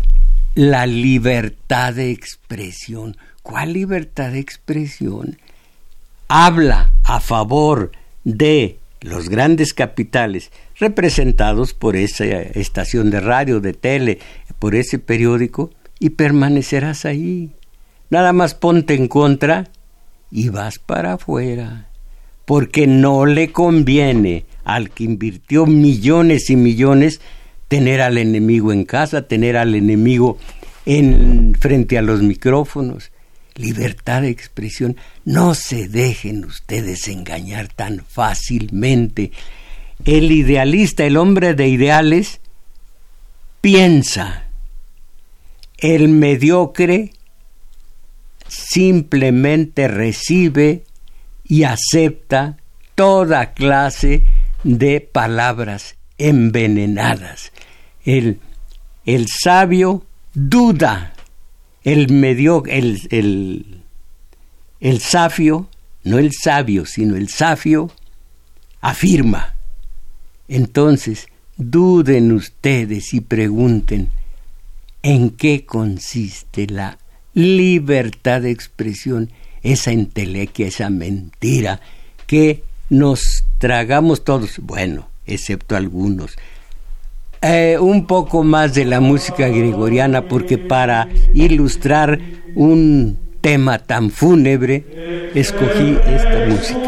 la 0.55 0.87
libertad 0.87 1.95
de 1.95 2.11
expresión. 2.11 3.17
¿Cuál 3.43 3.73
libertad 3.75 4.33
de 4.33 4.39
expresión? 4.39 5.39
Habla 6.29 6.93
a 7.03 7.21
favor 7.21 7.93
de 8.25 8.79
los 9.01 9.29
grandes 9.29 9.75
capitales 9.75 10.51
representados 10.79 11.75
por 11.75 11.97
esa 11.97 12.25
estación 12.25 13.11
de 13.11 13.21
radio, 13.21 13.61
de 13.61 13.75
tele, 13.75 14.19
por 14.59 14.75
ese 14.75 14.99
periódico, 14.99 15.71
y 15.99 16.11
permanecerás 16.11 17.05
ahí. 17.05 17.51
Nada 18.11 18.33
más 18.33 18.55
ponte 18.55 18.95
en 18.95 19.09
contra 19.09 19.69
y 20.31 20.49
vas 20.49 20.79
para 20.79 21.15
afuera, 21.15 21.89
porque 22.45 22.87
no 22.87 23.27
le 23.27 23.53
conviene 23.53 24.47
al 24.65 24.91
que 24.91 25.05
invirtió 25.05 25.67
millones 25.67 26.51
y 26.51 26.57
millones, 26.57 27.21
tener 27.69 28.01
al 28.01 28.19
enemigo 28.19 28.73
en 28.73 28.85
casa, 28.85 29.27
tener 29.27 29.57
al 29.57 29.75
enemigo 29.75 30.39
en 30.87 31.55
frente 31.59 31.99
a 31.99 32.03
los 32.03 32.23
micrófonos. 32.23 33.11
Libertad 33.57 34.23
de 34.23 34.31
expresión. 34.31 34.97
No 35.25 35.55
se 35.55 35.89
dejen 35.89 36.45
ustedes 36.45 37.07
engañar 37.09 37.69
tan 37.69 38.05
fácilmente. 38.07 39.31
El 40.05 40.33
idealista, 40.33 41.05
el 41.05 41.17
hombre 41.17 41.55
de 41.55 41.69
ideales, 41.69 42.41
piensa. 43.61 44.49
El 45.79 46.09
mediocre 46.09 47.13
simplemente 48.49 49.89
recibe 49.89 50.85
y 51.45 51.65
acepta 51.65 52.57
toda 52.95 53.53
clase 53.53 54.09
de 54.19 54.44
palabras 55.13 55.97
envenenadas. 56.19 57.53
El, 58.05 58.41
el 59.05 59.27
sabio 59.29 60.05
duda, 60.35 61.13
el 61.83 62.11
medio, 62.13 62.63
el, 62.67 63.07
el, 63.11 63.83
el 64.81 65.01
safio, 65.01 65.69
no 66.03 66.19
el 66.19 66.33
sabio, 66.33 66.87
sino 66.87 67.17
el 67.17 67.29
safio, 67.29 67.91
afirma. 68.81 69.55
Entonces, 70.49 71.29
duden 71.57 72.33
ustedes 72.33 73.15
y 73.15 73.21
pregunten 73.21 74.11
en 75.03 75.31
qué 75.31 75.65
consiste 75.65 76.67
la 76.67 76.99
libertad 77.35 78.43
de 78.43 78.51
expresión, 78.51 79.31
esa 79.63 79.93
entelequia, 79.93 80.67
esa 80.67 80.91
mentira 80.91 81.81
que 82.27 82.63
nos 82.99 83.45
tragamos 83.59 84.25
todos, 84.25 84.59
bueno, 84.61 85.09
excepto 85.27 85.77
algunos. 85.77 86.37
Eh, 87.43 87.77
un 87.79 88.07
poco 88.07 88.43
más 88.43 88.73
de 88.73 88.87
la 88.87 89.01
música 89.01 89.49
gregoriana 89.49 90.23
porque 90.29 90.57
para 90.57 91.09
ilustrar 91.35 92.19
un 92.55 93.19
tema 93.43 93.79
tan 93.79 94.09
fúnebre 94.11 95.31
escogí 95.35 95.99
esta 96.07 96.47
música. 96.49 96.81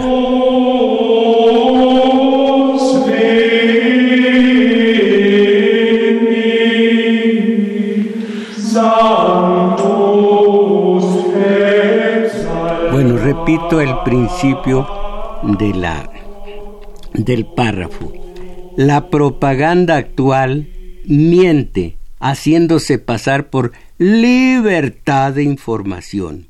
Bueno, 12.92 13.18
repito 13.18 13.82
el 13.82 13.94
principio 14.04 14.95
de 15.46 15.72
la, 15.72 16.10
del 17.14 17.46
párrafo. 17.46 18.12
La 18.76 19.10
propaganda 19.10 19.96
actual 19.96 20.68
miente 21.04 21.96
haciéndose 22.18 22.98
pasar 22.98 23.48
por 23.48 23.72
libertad 23.98 25.34
de 25.34 25.44
información 25.44 26.48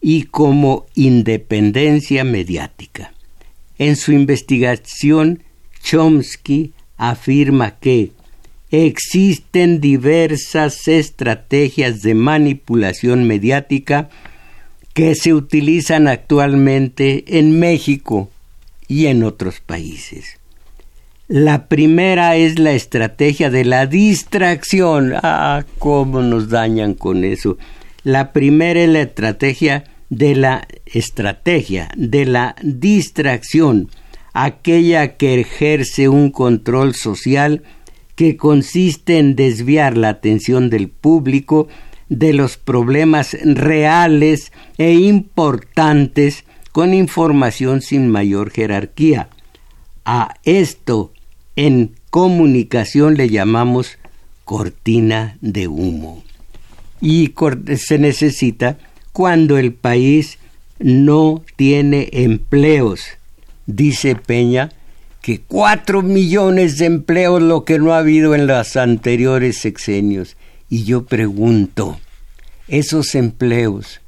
y 0.00 0.24
como 0.24 0.86
independencia 0.94 2.24
mediática. 2.24 3.12
En 3.78 3.96
su 3.96 4.12
investigación, 4.12 5.44
Chomsky 5.82 6.72
afirma 6.96 7.78
que 7.78 8.12
existen 8.70 9.80
diversas 9.80 10.88
estrategias 10.88 12.02
de 12.02 12.14
manipulación 12.14 13.26
mediática 13.26 14.10
que 14.94 15.14
se 15.14 15.32
utilizan 15.32 16.08
actualmente 16.08 17.38
en 17.38 17.58
México 17.58 18.31
y 18.92 19.06
en 19.06 19.22
otros 19.22 19.60
países. 19.60 20.38
La 21.26 21.66
primera 21.66 22.36
es 22.36 22.58
la 22.58 22.72
estrategia 22.72 23.48
de 23.48 23.64
la 23.64 23.86
distracción. 23.86 25.14
Ah, 25.14 25.64
cómo 25.78 26.20
nos 26.20 26.50
dañan 26.50 26.92
con 26.92 27.24
eso. 27.24 27.56
La 28.04 28.34
primera 28.34 28.82
es 28.82 28.90
la 28.90 29.00
estrategia 29.00 29.84
de 30.10 30.34
la 30.34 30.68
estrategia 30.84 31.88
de 31.96 32.26
la 32.26 32.54
distracción, 32.62 33.88
aquella 34.34 35.16
que 35.16 35.40
ejerce 35.40 36.10
un 36.10 36.30
control 36.30 36.94
social 36.94 37.62
que 38.14 38.36
consiste 38.36 39.18
en 39.18 39.36
desviar 39.36 39.96
la 39.96 40.10
atención 40.10 40.68
del 40.68 40.90
público 40.90 41.66
de 42.10 42.34
los 42.34 42.58
problemas 42.58 43.38
reales 43.42 44.52
e 44.76 44.92
importantes 44.92 46.44
con 46.72 46.94
información 46.94 47.82
sin 47.82 48.08
mayor 48.08 48.50
jerarquía. 48.50 49.28
A 50.04 50.34
esto 50.44 51.12
en 51.54 51.94
comunicación 52.10 53.16
le 53.16 53.28
llamamos 53.28 53.98
cortina 54.44 55.36
de 55.40 55.68
humo. 55.68 56.24
Y 57.00 57.34
se 57.76 57.98
necesita 57.98 58.78
cuando 59.12 59.58
el 59.58 59.72
país 59.72 60.38
no 60.78 61.44
tiene 61.56 62.08
empleos. 62.12 63.04
Dice 63.66 64.16
Peña 64.16 64.70
que 65.20 65.40
cuatro 65.40 66.02
millones 66.02 66.78
de 66.78 66.86
empleos 66.86 67.40
lo 67.40 67.64
que 67.64 67.78
no 67.78 67.94
ha 67.94 67.98
habido 67.98 68.34
en 68.34 68.46
los 68.46 68.76
anteriores 68.76 69.58
sexenios. 69.58 70.36
Y 70.68 70.84
yo 70.84 71.04
pregunto, 71.04 72.00
¿esos 72.66 73.14
empleos 73.14 74.00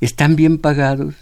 están 0.00 0.34
bien 0.34 0.58
pagados? 0.58 1.14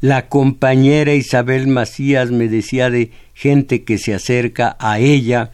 La 0.00 0.28
compañera 0.28 1.14
Isabel 1.14 1.66
Macías 1.66 2.30
me 2.30 2.48
decía 2.48 2.88
de 2.88 3.10
gente 3.34 3.82
que 3.82 3.98
se 3.98 4.14
acerca 4.14 4.76
a 4.78 5.00
ella 5.00 5.50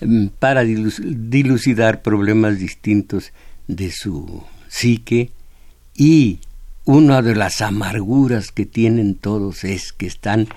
mm, 0.00 0.26
para 0.40 0.64
dilucidar 0.64 2.02
problemas 2.02 2.58
distintos 2.58 3.32
de 3.68 3.92
su 3.92 4.42
psique. 4.68 5.30
Y 5.94 6.40
una 6.84 7.22
de 7.22 7.36
las 7.36 7.60
amarguras 7.60 8.50
que 8.50 8.66
tienen 8.66 9.14
todos 9.14 9.62
es 9.62 9.92
que 9.92 10.06
están 10.06 10.48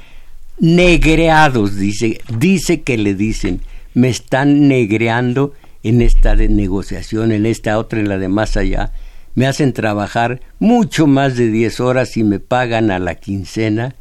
negreados, 0.60 1.76
dice, 1.76 2.20
dice 2.36 2.82
que 2.82 2.98
le 2.98 3.14
dicen, 3.14 3.62
me 3.94 4.10
están 4.10 4.68
negreando 4.68 5.54
en 5.84 6.02
esta 6.02 6.36
negociación, 6.36 7.32
en 7.32 7.46
esta 7.46 7.78
otra, 7.78 8.00
en 8.00 8.10
la 8.10 8.18
de 8.18 8.28
más 8.28 8.58
allá, 8.58 8.92
me 9.36 9.48
hacen 9.48 9.74
trabajar 9.74 10.42
mucho 10.60 11.08
más 11.08 11.36
de 11.36 11.48
10 11.48 11.80
horas 11.80 12.18
y 12.18 12.24
me 12.24 12.40
pagan 12.40 12.92
a 12.92 13.00
la 13.00 13.16
quincena 13.16 13.96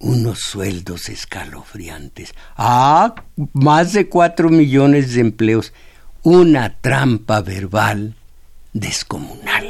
unos 0.00 0.40
sueldos 0.40 1.08
escalofriantes. 1.08 2.34
Ah, 2.56 3.14
más 3.52 3.92
de 3.92 4.08
cuatro 4.08 4.48
millones 4.48 5.14
de 5.14 5.20
empleos. 5.20 5.72
Una 6.22 6.76
trampa 6.80 7.40
verbal 7.42 8.14
descomunal. 8.72 9.66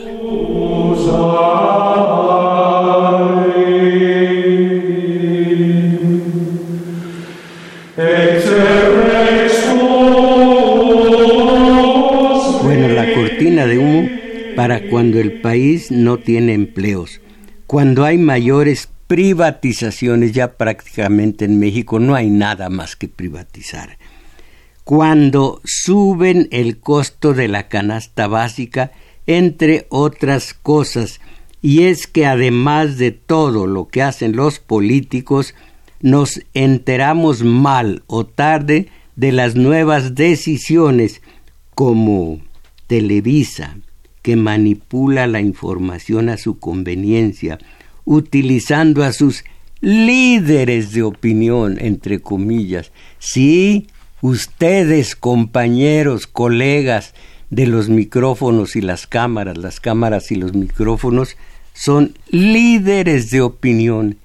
Cuando 14.91 15.19
el 15.19 15.41
país 15.41 15.91
no 15.91 16.19
tiene 16.19 16.55
empleos, 16.55 17.21
cuando 17.67 18.05
hay 18.05 18.19
mayores 18.19 18.89
privatizaciones, 19.07 20.33
ya 20.33 20.55
prácticamente 20.55 21.45
en 21.45 21.59
México 21.59 21.99
no 21.99 22.15
hay 22.15 22.31
nada 22.31 22.69
más 22.69 22.97
que 22.97 23.09
privatizar, 23.09 23.99
cuando 24.85 25.61
suben 25.65 26.49
el 26.51 26.79
costo 26.79 27.33
de 27.33 27.49
la 27.49 27.69
canasta 27.69 28.27
básica, 28.27 28.93
entre 29.27 29.87
otras 29.89 30.55
cosas, 30.55 31.21
y 31.63 31.85
es 31.85 32.07
que 32.07 32.27
además 32.27 32.99
de 32.99 33.13
todo 33.13 33.67
lo 33.67 33.89
que 33.89 34.03
hacen 34.03 34.35
los 34.35 34.59
políticos, 34.59 35.55
nos 36.01 36.41
enteramos 36.55 37.43
mal 37.43 38.03
o 38.07 38.27
tarde 38.27 38.89
de 39.17 39.33
las 39.33 39.55
nuevas 39.55 40.15
decisiones 40.15 41.21
como 41.75 42.41
Televisa, 42.87 43.77
que 44.23 44.37
manipula 44.37 45.27
la 45.27 45.41
información 45.41 46.29
a 46.29 46.37
su 46.37 46.59
conveniencia, 46.59 47.59
utilizando 48.05 49.03
a 49.05 49.13
sus 49.13 49.45
líderes 49.81 50.93
de 50.93 51.03
opinión, 51.03 51.79
entre 51.81 52.21
comillas. 52.21 52.93
Sí, 53.19 53.89
ustedes, 54.21 55.17
compañeros, 55.17 56.27
colegas 56.27 57.15
de 57.49 57.67
los 57.67 57.89
micrófonos 57.89 58.77
y 58.77 58.81
las 58.81 59.07
cámaras, 59.07 59.57
las 59.57 59.81
cámaras 59.81 60.31
y 60.31 60.37
los 60.37 60.55
micrófonos, 60.55 61.37
son 61.73 62.15
líderes 62.29 63.31
de 63.31 63.41
opinión. 63.41 64.19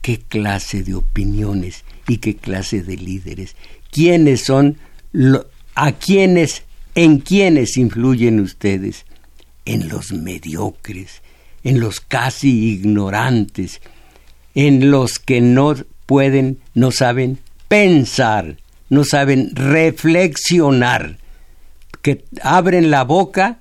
¿Qué 0.00 0.18
clase 0.18 0.82
de 0.82 0.94
opiniones 0.94 1.84
y 2.08 2.18
qué 2.18 2.34
clase 2.34 2.82
de 2.82 2.96
líderes? 2.96 3.54
¿Quiénes 3.90 4.42
son? 4.42 4.78
¿A 5.74 5.92
quiénes? 5.92 6.64
¿En 6.94 7.18
quiénes 7.18 7.76
influyen 7.76 8.40
ustedes? 8.40 9.04
En 9.64 9.88
los 9.88 10.12
mediocres, 10.12 11.22
en 11.64 11.80
los 11.80 12.00
casi 12.00 12.72
ignorantes, 12.72 13.80
en 14.54 14.90
los 14.90 15.18
que 15.18 15.40
no 15.40 15.74
pueden, 16.06 16.58
no 16.74 16.90
saben 16.90 17.38
pensar, 17.68 18.56
no 18.88 19.04
saben 19.04 19.54
reflexionar, 19.54 21.18
que 22.02 22.24
abren 22.42 22.90
la 22.90 23.04
boca 23.04 23.58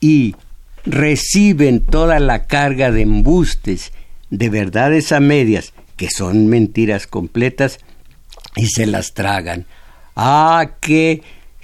y 0.00 0.36
reciben 0.84 1.80
toda 1.80 2.20
la 2.20 2.46
carga 2.46 2.90
de 2.92 3.02
embustes, 3.02 3.92
de 4.30 4.50
verdades 4.50 5.12
a 5.12 5.20
medias, 5.20 5.72
que 5.96 6.10
son 6.10 6.48
mentiras 6.48 7.06
completas, 7.06 7.78
y 8.54 8.66
se 8.66 8.86
las 8.86 9.14
tragan. 9.14 9.66
Ah, 10.14 10.72
qué, 10.80 11.22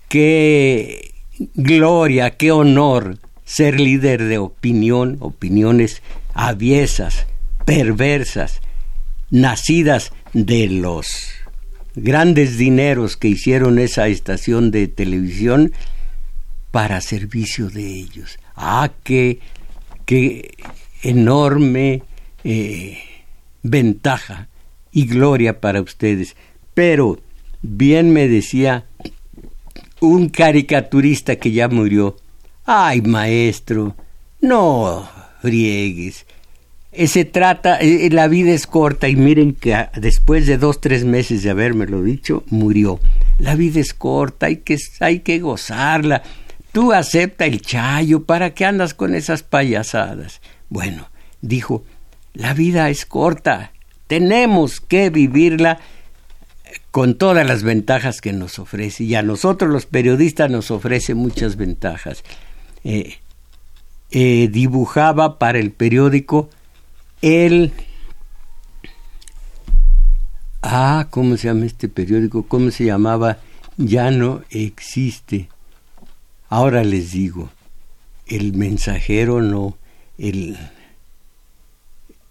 qué 0.09 1.13
gloria, 1.55 2.37
qué 2.37 2.51
honor 2.51 3.19
ser 3.53 3.79
líder 3.79 4.25
de 4.25 4.39
opinión, 4.39 5.19
opiniones 5.21 6.03
aviesas, 6.33 7.27
perversas, 7.67 8.63
nacidas 9.31 10.11
de 10.33 10.69
los 10.69 11.07
grandes 11.95 12.57
dineros 12.57 13.19
que 13.19 13.29
hicieron 13.29 13.79
esa 13.79 14.09
estación 14.09 14.71
de 14.71 14.89
televisión 14.89 15.73
para 16.71 17.03
servicio 17.03 17.69
de 17.69 17.87
ellos. 17.89 18.39
Ah, 18.57 18.91
qué, 19.05 19.41
qué 20.07 20.55
enorme 21.03 22.05
eh, 22.45 23.01
ventaja 23.63 24.49
y 24.93 25.05
gloria 25.05 25.61
para 25.61 25.83
ustedes. 25.83 26.37
Pero 26.73 27.21
bien 27.61 28.15
me 28.15 28.29
decía 28.29 28.87
un 30.01 30.31
caricaturista 30.31 31.37
que 31.37 31.53
ya 31.53 31.69
murió, 31.69 32.17
Ay, 32.65 33.03
maestro, 33.03 33.97
no 34.41 35.09
friegues. 35.41 36.27
Eh, 36.93 37.09
se 37.09 37.25
trata, 37.25 37.79
eh, 37.81 38.09
la 38.11 38.29
vida 38.29 38.53
es 38.53 38.67
corta 38.67 39.09
y 39.09 39.17
miren 39.17 39.55
que 39.55 39.75
ah, 39.75 39.91
después 39.97 40.47
de 40.47 40.59
dos, 40.59 40.81
tres 40.81 41.05
meses 41.05 41.43
de 41.43 41.51
habérmelo 41.51 42.03
dicho, 42.03 42.45
murió. 42.49 43.01
La 43.39 43.57
vida 43.57 43.81
es 43.81 43.95
corta, 43.95 44.47
hay 44.47 44.59
que, 44.59 44.77
hay 45.01 45.21
que 45.21 45.41
gozarla. 45.41 46.23
Tú 46.71 46.93
acepta 46.93 47.47
el 47.47 47.63
chayo, 47.63 48.25
¿para 48.25 48.55
qué 48.55 48.65
andas 48.65 48.95
con 48.95 49.15
esas 49.15 49.43
payasadas? 49.43 50.41
Bueno, 50.69 51.09
dijo, 51.41 51.85
la 52.35 52.55
vida 52.55 52.89
es 52.91 53.07
corta, 53.07 53.73
tenemos 54.07 54.81
que 54.81 55.11
vivirla 55.11 55.81
con 56.91 57.17
todas 57.17 57.47
las 57.47 57.63
ventajas 57.63 58.21
que 58.21 58.33
nos 58.33 58.59
ofrece. 58.59 59.05
Y 59.05 59.15
a 59.15 59.23
nosotros 59.23 59.71
los 59.71 59.87
periodistas 59.87 60.51
nos 60.51 60.71
ofrece 60.71 61.15
muchas 61.15 61.57
ventajas. 61.57 62.23
Eh, 62.85 63.19
eh, 64.11 64.49
dibujaba 64.49 65.39
para 65.39 65.59
el 65.59 65.73
periódico 65.73 66.51
el... 67.21 67.73
Ah, 70.63 71.09
¿cómo 71.11 71.37
se 71.37 71.49
llama 71.49 71.67
este 71.67 71.89
periódico? 71.89 72.45
¿Cómo 72.45 72.71
se 72.71 72.85
llamaba? 72.85 73.39
Ya 73.77 74.11
no 74.11 74.43
existe. 74.51 75.49
Ahora 76.49 76.85
les 76.85 77.13
digo, 77.13 77.51
el 78.27 78.53
mensajero 78.53 79.41
no, 79.41 79.77
el 80.19 80.57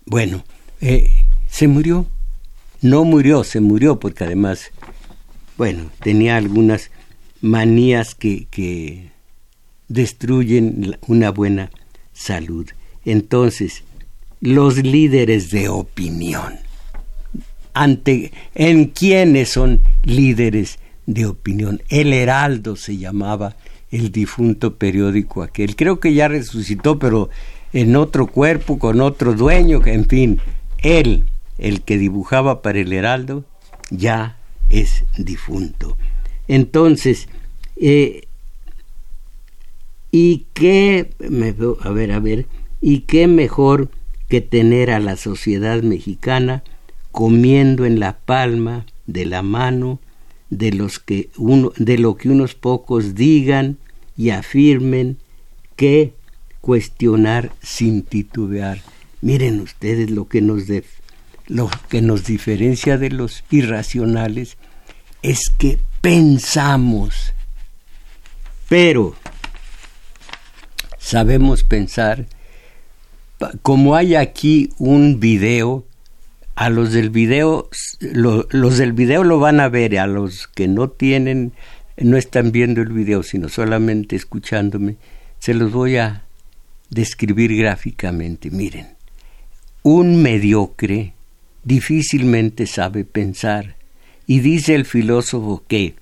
bueno, 0.05 0.43
eh, 0.81 1.09
se 1.47 1.67
murió. 1.67 2.05
No 2.81 3.05
murió, 3.05 3.43
se 3.43 3.61
murió 3.61 3.99
porque 3.99 4.23
además, 4.23 4.71
bueno, 5.57 5.89
tenía 6.01 6.37
algunas 6.37 6.91
manías 7.41 8.15
que, 8.15 8.47
que 8.51 9.11
destruyen 9.93 10.97
una 11.07 11.31
buena 11.31 11.69
salud. 12.13 12.67
Entonces, 13.05 13.83
los 14.39 14.77
líderes 14.77 15.51
de 15.51 15.69
opinión, 15.69 16.55
ante, 17.73 18.31
¿en 18.55 18.85
quiénes 18.85 19.49
son 19.49 19.81
líderes 20.03 20.79
de 21.05 21.25
opinión? 21.25 21.81
El 21.89 22.13
Heraldo 22.13 22.75
se 22.75 22.97
llamaba 22.97 23.55
el 23.91 24.11
difunto 24.11 24.75
periódico 24.75 25.43
aquel. 25.43 25.75
Creo 25.75 25.99
que 25.99 26.13
ya 26.13 26.27
resucitó, 26.27 26.97
pero 26.97 27.29
en 27.73 27.95
otro 27.95 28.27
cuerpo, 28.27 28.79
con 28.79 29.01
otro 29.01 29.33
dueño, 29.33 29.81
en 29.85 30.07
fin, 30.07 30.39
él, 30.79 31.25
el 31.57 31.81
que 31.81 31.97
dibujaba 31.97 32.61
para 32.61 32.79
el 32.79 32.93
Heraldo, 32.93 33.45
ya 33.89 34.37
es 34.69 35.03
difunto. 35.17 35.97
Entonces, 36.47 37.27
eh, 37.75 38.27
¿y 40.11 40.45
qué, 40.53 41.09
mejor 43.27 43.89
que 44.29 44.41
tener 44.41 44.91
a 44.91 44.99
la 44.99 45.15
sociedad 45.15 45.81
mexicana 45.81 46.63
comiendo 47.11 47.85
en 47.85 47.99
la 47.99 48.17
palma 48.17 48.85
de 49.07 49.25
la 49.25 49.41
mano 49.41 49.99
de 50.49 50.71
los 50.71 50.99
que 50.99 51.29
uno, 51.37 51.71
de 51.77 51.97
lo 51.97 52.15
que 52.15 52.29
unos 52.29 52.55
pocos 52.55 53.15
digan 53.15 53.77
y 54.17 54.29
afirmen 54.29 55.17
que 55.75 56.13
cuestionar 56.59 57.51
sin 57.61 58.03
titubear. 58.03 58.81
Miren 59.21 59.59
ustedes 59.59 60.09
lo 60.11 60.27
que 60.27 60.41
nos, 60.41 60.63
lo 61.47 61.69
que 61.89 62.01
nos 62.01 62.25
diferencia 62.25 62.97
de 62.97 63.09
los 63.09 63.43
irracionales 63.49 64.57
es 65.21 65.49
que 65.57 65.79
pensamos, 66.01 67.33
pero 68.67 69.15
sabemos 71.01 71.63
pensar. 71.63 72.27
Como 73.63 73.95
hay 73.95 74.15
aquí 74.15 74.69
un 74.77 75.19
video, 75.19 75.83
a 76.55 76.69
los 76.69 76.93
del 76.93 77.09
video, 77.09 77.69
los 77.99 78.77
del 78.77 78.93
video 78.93 79.23
lo 79.23 79.39
van 79.39 79.59
a 79.59 79.67
ver, 79.67 79.97
a 79.97 80.05
los 80.05 80.47
que 80.47 80.67
no 80.67 80.89
tienen, 80.89 81.53
no 81.97 82.17
están 82.17 82.51
viendo 82.51 82.81
el 82.81 82.89
video, 82.89 83.23
sino 83.23 83.49
solamente 83.49 84.15
escuchándome, 84.15 84.97
se 85.39 85.55
los 85.55 85.71
voy 85.71 85.97
a 85.97 86.23
describir 86.89 87.55
gráficamente. 87.57 88.51
Miren, 88.51 88.89
un 89.81 90.21
mediocre 90.21 91.13
difícilmente 91.63 92.67
sabe 92.67 93.05
pensar, 93.05 93.75
y 94.27 94.39
dice 94.39 94.75
el 94.75 94.85
filósofo 94.85 95.63
que 95.67 95.95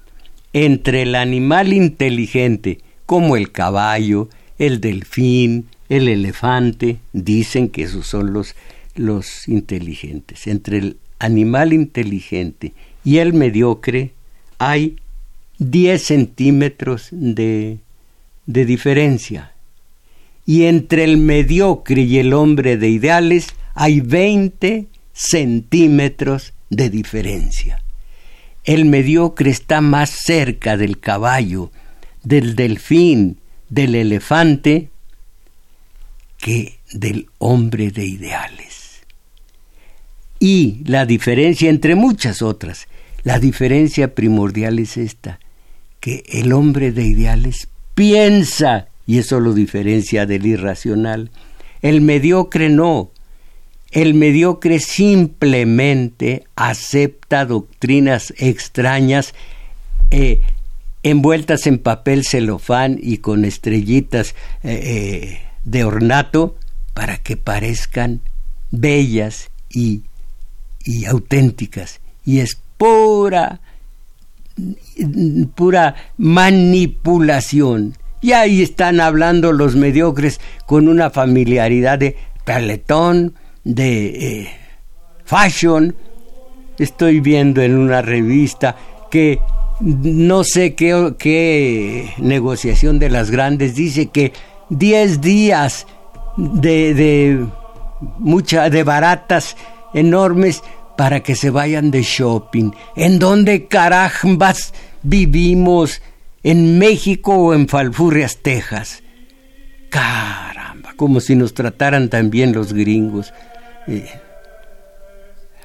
entre 0.51 1.03
el 1.03 1.15
animal 1.15 1.71
inteligente, 1.71 2.79
como 3.05 3.37
el 3.37 3.51
caballo, 3.51 4.29
el 4.59 4.79
delfín, 4.81 5.67
el 5.89 6.07
elefante, 6.07 6.99
dicen 7.13 7.69
que 7.69 7.83
esos 7.83 8.05
son 8.05 8.33
los, 8.33 8.55
los 8.95 9.47
inteligentes. 9.47 10.45
Entre 10.47 10.77
el 10.77 10.97
animal 11.17 11.73
inteligente 11.73 12.73
y 13.03 13.17
el 13.17 13.33
mediocre 13.33 14.11
hay 14.59 14.97
10 15.57 16.01
centímetros 16.01 17.07
de, 17.11 17.79
de 18.45 18.65
diferencia 18.65 19.53
y 20.45 20.65
entre 20.65 21.03
el 21.03 21.17
mediocre 21.17 22.01
y 22.01 22.17
el 22.17 22.33
hombre 22.33 22.77
de 22.77 22.89
ideales 22.89 23.49
hay 23.75 24.01
20 24.01 24.87
centímetros 25.13 26.53
de 26.69 26.89
diferencia. 26.89 27.81
El 28.63 28.85
mediocre 28.85 29.49
está 29.49 29.81
más 29.81 30.09
cerca 30.09 30.77
del 30.77 30.99
caballo, 30.99 31.71
del 32.23 32.55
delfín, 32.55 33.37
del 33.69 33.95
elefante, 33.95 34.89
que 36.37 36.79
del 36.91 37.27
hombre 37.37 37.91
de 37.91 38.05
ideales. 38.05 39.03
Y 40.39 40.81
la 40.85 41.05
diferencia 41.05 41.69
entre 41.69 41.95
muchas 41.95 42.41
otras, 42.41 42.87
la 43.23 43.39
diferencia 43.39 44.15
primordial 44.15 44.79
es 44.79 44.97
esta, 44.97 45.39
que 45.99 46.23
el 46.29 46.53
hombre 46.53 46.91
de 46.91 47.03
ideales 47.05 47.67
piensa 47.93 48.87
y 49.05 49.17
eso 49.17 49.39
lo 49.39 49.53
diferencia 49.53 50.25
del 50.25 50.45
irracional. 50.45 51.31
El 51.81 52.01
mediocre 52.01 52.69
no. 52.69 53.11
El 53.91 54.13
mediocre 54.13 54.79
simplemente 54.79 56.43
acepta 56.55 57.45
doctrinas 57.45 58.33
extrañas 58.37 59.33
eh, 60.11 60.41
envueltas 61.03 61.67
en 61.67 61.79
papel 61.79 62.25
celofán 62.25 62.99
y 63.01 63.17
con 63.17 63.45
estrellitas 63.45 64.35
eh, 64.63 64.79
eh, 64.83 65.41
de 65.63 65.83
ornato 65.83 66.57
para 66.93 67.17
que 67.17 67.37
parezcan 67.37 68.21
bellas 68.71 69.49
y, 69.69 70.03
y 70.83 71.05
auténticas. 71.05 72.01
Y 72.25 72.39
es 72.39 72.57
pura, 72.77 73.61
pura 75.55 75.95
manipulación 76.17 77.95
y 78.21 78.33
ahí 78.33 78.61
están 78.61 78.99
hablando 78.99 79.53
los 79.53 79.75
mediocres 79.75 80.41
con 80.65 80.87
una 80.87 81.09
familiaridad 81.09 81.99
de 81.99 82.17
peletón, 82.43 83.33
de 83.63 84.41
eh, 84.41 84.49
fashion. 85.23 85.95
Estoy 86.77 87.21
viendo 87.21 87.61
en 87.61 87.77
una 87.77 88.01
revista 88.01 88.75
que 89.09 89.39
no 89.79 90.43
sé 90.43 90.75
qué, 90.75 91.13
qué 91.17 92.13
negociación 92.17 92.99
de 92.99 93.09
las 93.09 93.31
grandes 93.31 93.75
dice 93.75 94.07
que 94.07 94.33
10 94.69 95.21
días 95.21 95.87
de, 96.37 96.93
de, 96.93 98.69
de 98.69 98.83
baratas 98.83 99.55
enormes 99.93 100.63
para 100.97 101.21
que 101.21 101.35
se 101.35 101.49
vayan 101.49 101.91
de 101.91 102.03
shopping. 102.03 102.71
¿En 102.95 103.19
dónde 103.19 103.67
carambas 103.67 104.73
vivimos? 105.01 106.01
en 106.43 106.79
México 106.79 107.35
o 107.35 107.53
en 107.53 107.67
Falfurrias, 107.67 108.37
Texas. 108.37 109.03
Caramba, 109.89 110.93
como 110.95 111.19
si 111.19 111.35
nos 111.35 111.53
trataran 111.53 112.09
también 112.09 112.53
los 112.53 112.73
gringos. 112.73 113.33
Eh, 113.87 114.07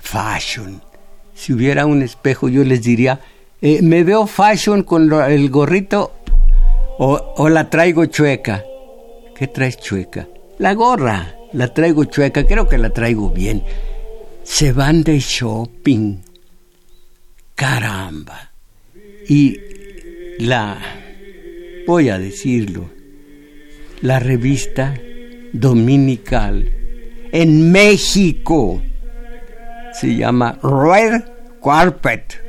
fashion. 0.00 0.82
Si 1.34 1.52
hubiera 1.52 1.86
un 1.86 2.02
espejo, 2.02 2.48
yo 2.48 2.64
les 2.64 2.82
diría, 2.82 3.20
eh, 3.64 3.80
me 3.80 4.04
veo 4.04 4.26
fashion 4.26 4.82
con 4.82 5.10
el 5.10 5.48
gorrito 5.48 6.12
o, 6.98 7.34
o 7.38 7.48
la 7.48 7.70
traigo 7.70 8.04
chueca. 8.04 8.62
¿Qué 9.34 9.46
traes 9.46 9.78
chueca? 9.78 10.28
La 10.58 10.74
gorra, 10.74 11.34
la 11.54 11.72
traigo 11.72 12.04
chueca, 12.04 12.44
creo 12.44 12.68
que 12.68 12.76
la 12.76 12.90
traigo 12.90 13.30
bien. 13.30 13.64
Se 14.42 14.72
van 14.72 15.02
de 15.02 15.18
shopping. 15.18 16.18
Caramba. 17.54 18.52
Y 19.30 19.58
la, 20.40 20.76
voy 21.86 22.10
a 22.10 22.18
decirlo, 22.18 22.90
la 24.02 24.18
revista 24.18 24.92
dominical 25.54 26.70
en 27.32 27.72
México 27.72 28.82
se 29.94 30.16
llama 30.16 30.58
Red 30.62 31.22
Carpet. 31.62 32.43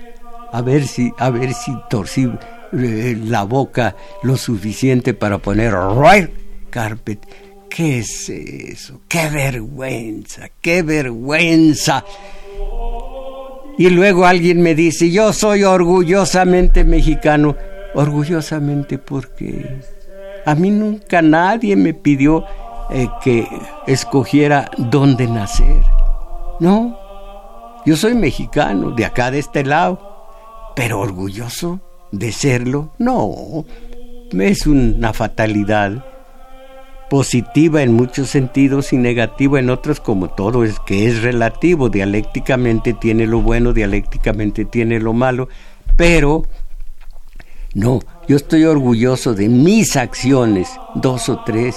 A 0.55 0.61
ver 0.61 0.87
si, 0.87 1.11
a 1.17 1.29
ver 1.31 1.53
si 1.53 1.73
torcí 1.89 2.31
eh, 2.71 3.19
la 3.25 3.43
boca 3.43 3.93
lo 4.23 4.37
suficiente 4.37 5.13
para 5.13 5.37
poner 5.37 5.73
Red 5.73 6.29
Carpet. 6.69 7.19
¿Qué 7.69 7.99
es 7.99 8.29
eso? 8.29 9.01
¡Qué 9.09 9.29
vergüenza! 9.29 10.47
¡Qué 10.61 10.81
vergüenza! 10.81 12.05
Y 13.77 13.89
luego 13.89 14.25
alguien 14.25 14.61
me 14.61 14.75
dice, 14.75 15.11
yo 15.11 15.33
soy 15.33 15.65
orgullosamente 15.65 16.85
mexicano. 16.85 17.57
Orgullosamente 17.93 18.97
porque 18.97 19.81
a 20.45 20.55
mí 20.55 20.71
nunca 20.71 21.21
nadie 21.21 21.75
me 21.75 21.93
pidió 21.93 22.45
eh, 22.91 23.09
que 23.21 23.45
escogiera 23.87 24.71
dónde 24.77 25.27
nacer. 25.27 25.81
No, 26.61 26.97
yo 27.85 27.97
soy 27.97 28.13
mexicano, 28.13 28.91
de 28.91 29.03
acá 29.03 29.31
de 29.31 29.39
este 29.39 29.65
lado, 29.65 30.14
pero 30.75 30.99
orgulloso 30.99 31.79
de 32.11 32.31
serlo, 32.31 32.91
no, 32.97 33.65
es 34.31 34.67
una 34.67 35.13
fatalidad 35.13 36.05
positiva 37.09 37.83
en 37.83 37.93
muchos 37.93 38.29
sentidos 38.29 38.91
y 38.91 38.97
negativa 38.97 39.59
en 39.59 39.69
otros, 39.69 39.99
como 39.99 40.29
todo 40.29 40.63
es 40.63 40.79
que 40.79 41.07
es 41.07 41.21
relativo, 41.21 41.89
dialécticamente 41.89 42.93
tiene 42.93 43.27
lo 43.27 43.41
bueno, 43.41 43.73
dialécticamente 43.73 44.65
tiene 44.65 44.99
lo 44.99 45.13
malo, 45.13 45.47
pero 45.95 46.43
no, 47.73 47.99
yo 48.27 48.35
estoy 48.35 48.63
orgulloso 48.63 49.33
de 49.33 49.49
mis 49.49 49.95
acciones, 49.97 50.69
dos 50.95 51.29
o 51.29 51.43
tres, 51.43 51.75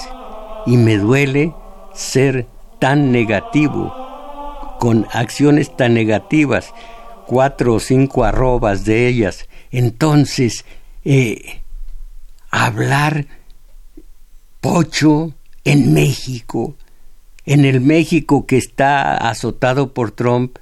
y 0.66 0.76
me 0.76 0.96
duele 0.96 1.52
ser 1.92 2.46
tan 2.78 3.12
negativo, 3.12 3.94
con 4.78 5.06
acciones 5.12 5.76
tan 5.76 5.94
negativas, 5.94 6.72
cuatro 7.28 7.74
o 7.74 7.78
cinco 7.78 8.24
arrobas 8.24 8.86
de 8.86 9.06
ellas, 9.06 9.50
entonces 9.70 10.64
eh, 11.04 11.60
hablar 12.50 13.26
pocho 14.62 15.34
en 15.62 15.92
México, 15.92 16.74
en 17.44 17.66
el 17.66 17.82
México 17.82 18.46
que 18.46 18.56
está 18.56 19.14
azotado 19.14 19.92
por 19.92 20.10
Trump, 20.12 20.56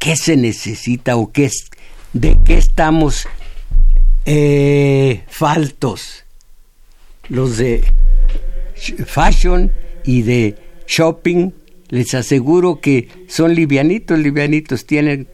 ¿qué 0.00 0.16
se 0.16 0.36
necesita 0.36 1.14
o 1.14 1.30
qué 1.30 1.44
es, 1.44 1.70
de 2.12 2.36
qué 2.44 2.58
estamos 2.58 3.28
eh, 4.26 5.22
faltos? 5.28 6.24
Los 7.28 7.58
de 7.58 7.84
fashion 9.06 9.70
y 10.04 10.22
de 10.22 10.56
shopping, 10.88 11.52
les 11.90 12.12
aseguro 12.14 12.80
que 12.80 13.08
son 13.28 13.54
livianitos, 13.54 14.18
livianitos, 14.18 14.84
tienen 14.84 15.28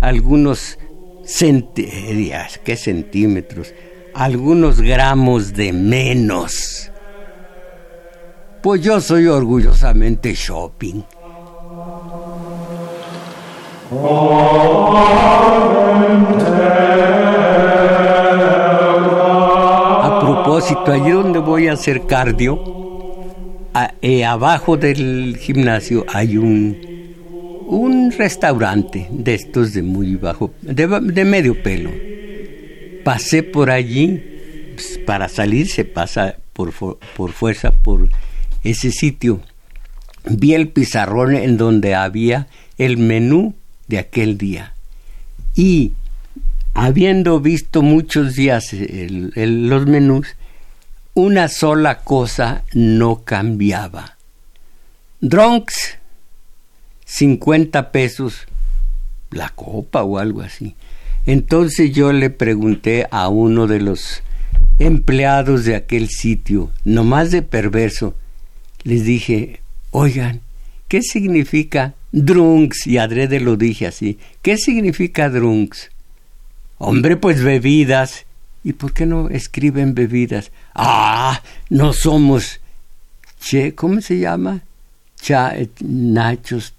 algunos 0.00 0.78
centímetros, 1.24 2.58
¿qué 2.64 2.76
centímetros? 2.76 3.74
Algunos 4.14 4.80
gramos 4.80 5.52
de 5.52 5.72
menos. 5.72 6.90
Pues 8.62 8.80
yo 8.82 9.00
soy 9.00 9.26
orgullosamente 9.26 10.34
shopping. 10.34 11.02
A 20.02 20.18
propósito, 20.20 20.92
allí 20.92 21.10
donde 21.10 21.38
voy 21.38 21.68
a 21.68 21.74
hacer 21.74 22.06
cardio, 22.06 22.58
eh, 24.00 24.24
abajo 24.24 24.76
del 24.76 25.36
gimnasio 25.38 26.04
hay 26.12 26.38
un, 26.38 26.95
un 27.66 28.12
restaurante 28.12 29.08
de 29.10 29.34
estos 29.34 29.72
de 29.72 29.82
muy 29.82 30.16
bajo, 30.16 30.52
de, 30.62 31.24
medio 31.24 31.62
pelo. 31.62 31.90
Pasé 33.04 33.42
por 33.42 33.70
allí, 33.70 34.22
pues, 34.74 34.98
para 35.06 35.28
salir 35.28 35.68
se 35.68 35.84
pasa 35.84 36.36
por, 36.52 36.72
por 37.16 37.32
fuerza 37.32 37.72
por 37.72 38.08
ese 38.64 38.90
sitio. 38.90 39.40
Vi 40.24 40.54
el 40.54 40.68
pizarrón 40.68 41.36
en 41.36 41.56
donde 41.56 41.94
había 41.94 42.48
el 42.78 42.96
menú 42.96 43.54
de 43.88 43.98
aquel 43.98 44.38
día. 44.38 44.74
Y 45.54 45.92
habiendo 46.74 47.40
visto 47.40 47.82
muchos 47.82 48.34
días 48.34 48.72
los 48.72 49.86
menús, 49.86 50.28
una 51.14 51.48
sola 51.48 52.00
cosa 52.00 52.64
no 52.74 53.24
cambiaba. 53.24 54.16
Drunks, 55.20 55.98
50 57.06 57.90
pesos 57.92 58.46
la 59.30 59.48
copa 59.50 60.02
o 60.02 60.18
algo 60.18 60.42
así. 60.42 60.74
Entonces 61.24 61.92
yo 61.92 62.12
le 62.12 62.30
pregunté 62.30 63.06
a 63.10 63.28
uno 63.28 63.66
de 63.66 63.80
los 63.80 64.22
empleados 64.78 65.64
de 65.64 65.74
aquel 65.74 66.08
sitio, 66.08 66.70
nomás 66.84 67.30
de 67.30 67.42
perverso, 67.42 68.14
les 68.84 69.04
dije, 69.04 69.60
oigan, 69.90 70.40
¿qué 70.88 71.02
significa 71.02 71.94
drunks? 72.12 72.86
Y 72.86 72.98
adrede 72.98 73.40
lo 73.40 73.56
dije 73.56 73.86
así, 73.86 74.18
¿qué 74.42 74.58
significa 74.58 75.30
drunks? 75.30 75.90
Hombre, 76.78 77.16
pues 77.16 77.42
bebidas. 77.42 78.26
¿Y 78.62 78.72
por 78.72 78.92
qué 78.92 79.06
no 79.06 79.28
escriben 79.28 79.94
bebidas? 79.94 80.50
Ah, 80.74 81.40
no 81.70 81.92
somos... 81.92 82.60
Che, 83.40 83.74
¿Cómo 83.74 84.00
se 84.00 84.18
llama? 84.18 84.62
Cha, 85.20 85.54
nachos, 85.80 86.74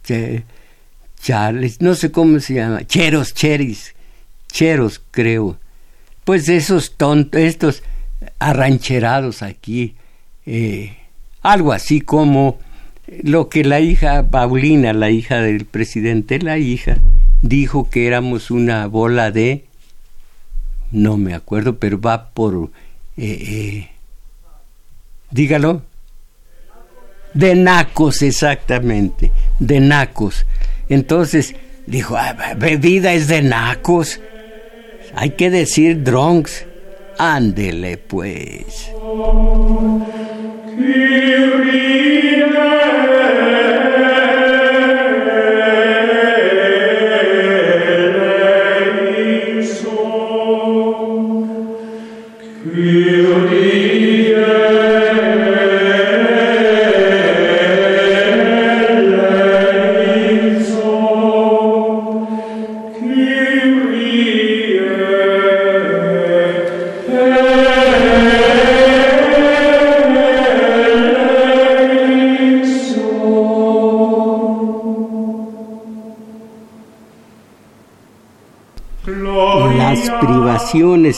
charles, 1.22 1.82
no 1.82 1.96
sé 1.96 2.12
cómo 2.12 2.40
se 2.40 2.56
llama. 2.56 2.86
Cheros, 2.86 3.34
cheris. 3.34 3.94
Cheros, 4.52 5.02
creo. 5.12 5.58
Pues 6.24 6.50
esos 6.50 6.96
tontos, 6.96 7.42
estos 7.42 7.84
arrancherados 8.40 9.42
aquí. 9.42 9.96
Eh, 10.46 10.96
algo 11.42 11.74
así 11.74 12.02
como 12.02 12.60
lo 13.08 13.50
que 13.50 13.64
la 13.64 13.80
hija 13.80 14.30
Paulina, 14.30 14.94
la 14.94 15.10
hija 15.10 15.40
del 15.42 15.66
presidente, 15.66 16.40
la 16.40 16.58
hija, 16.58 16.98
dijo 17.42 17.90
que 17.90 18.08
éramos 18.08 18.52
una 18.52 18.88
bola 18.88 19.32
de, 19.32 19.66
no 20.92 21.18
me 21.18 21.34
acuerdo, 21.34 21.78
pero 21.78 22.00
va 22.00 22.30
por, 22.30 22.70
eh, 23.18 23.88
eh, 23.88 23.90
dígalo, 25.32 25.84
de 27.34 27.56
nacos 27.56 28.22
exactamente, 28.22 29.32
de 29.60 29.80
nacos. 29.80 30.46
Entonces 30.90 31.56
dijo, 31.86 32.18
ah, 32.18 32.36
bebida 32.58 33.14
es 33.14 33.28
de 33.28 33.42
nacos, 33.42 34.20
hay 35.16 35.32
que 35.32 35.50
decir 35.50 36.04
drunks, 36.04 36.66
ándele 37.18 37.98
pues. 37.98 38.92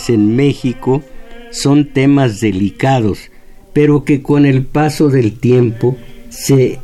En 0.10 0.36
México 0.36 1.04
son 1.52 1.86
temas 1.86 2.40
delicados, 2.40 3.32
pero 3.74 4.04
que 4.04 4.22
con 4.22 4.46
el 4.46 4.64
paso 4.66 5.10
del 5.10 5.40
tiempo 5.40 5.98
se, 6.30 6.80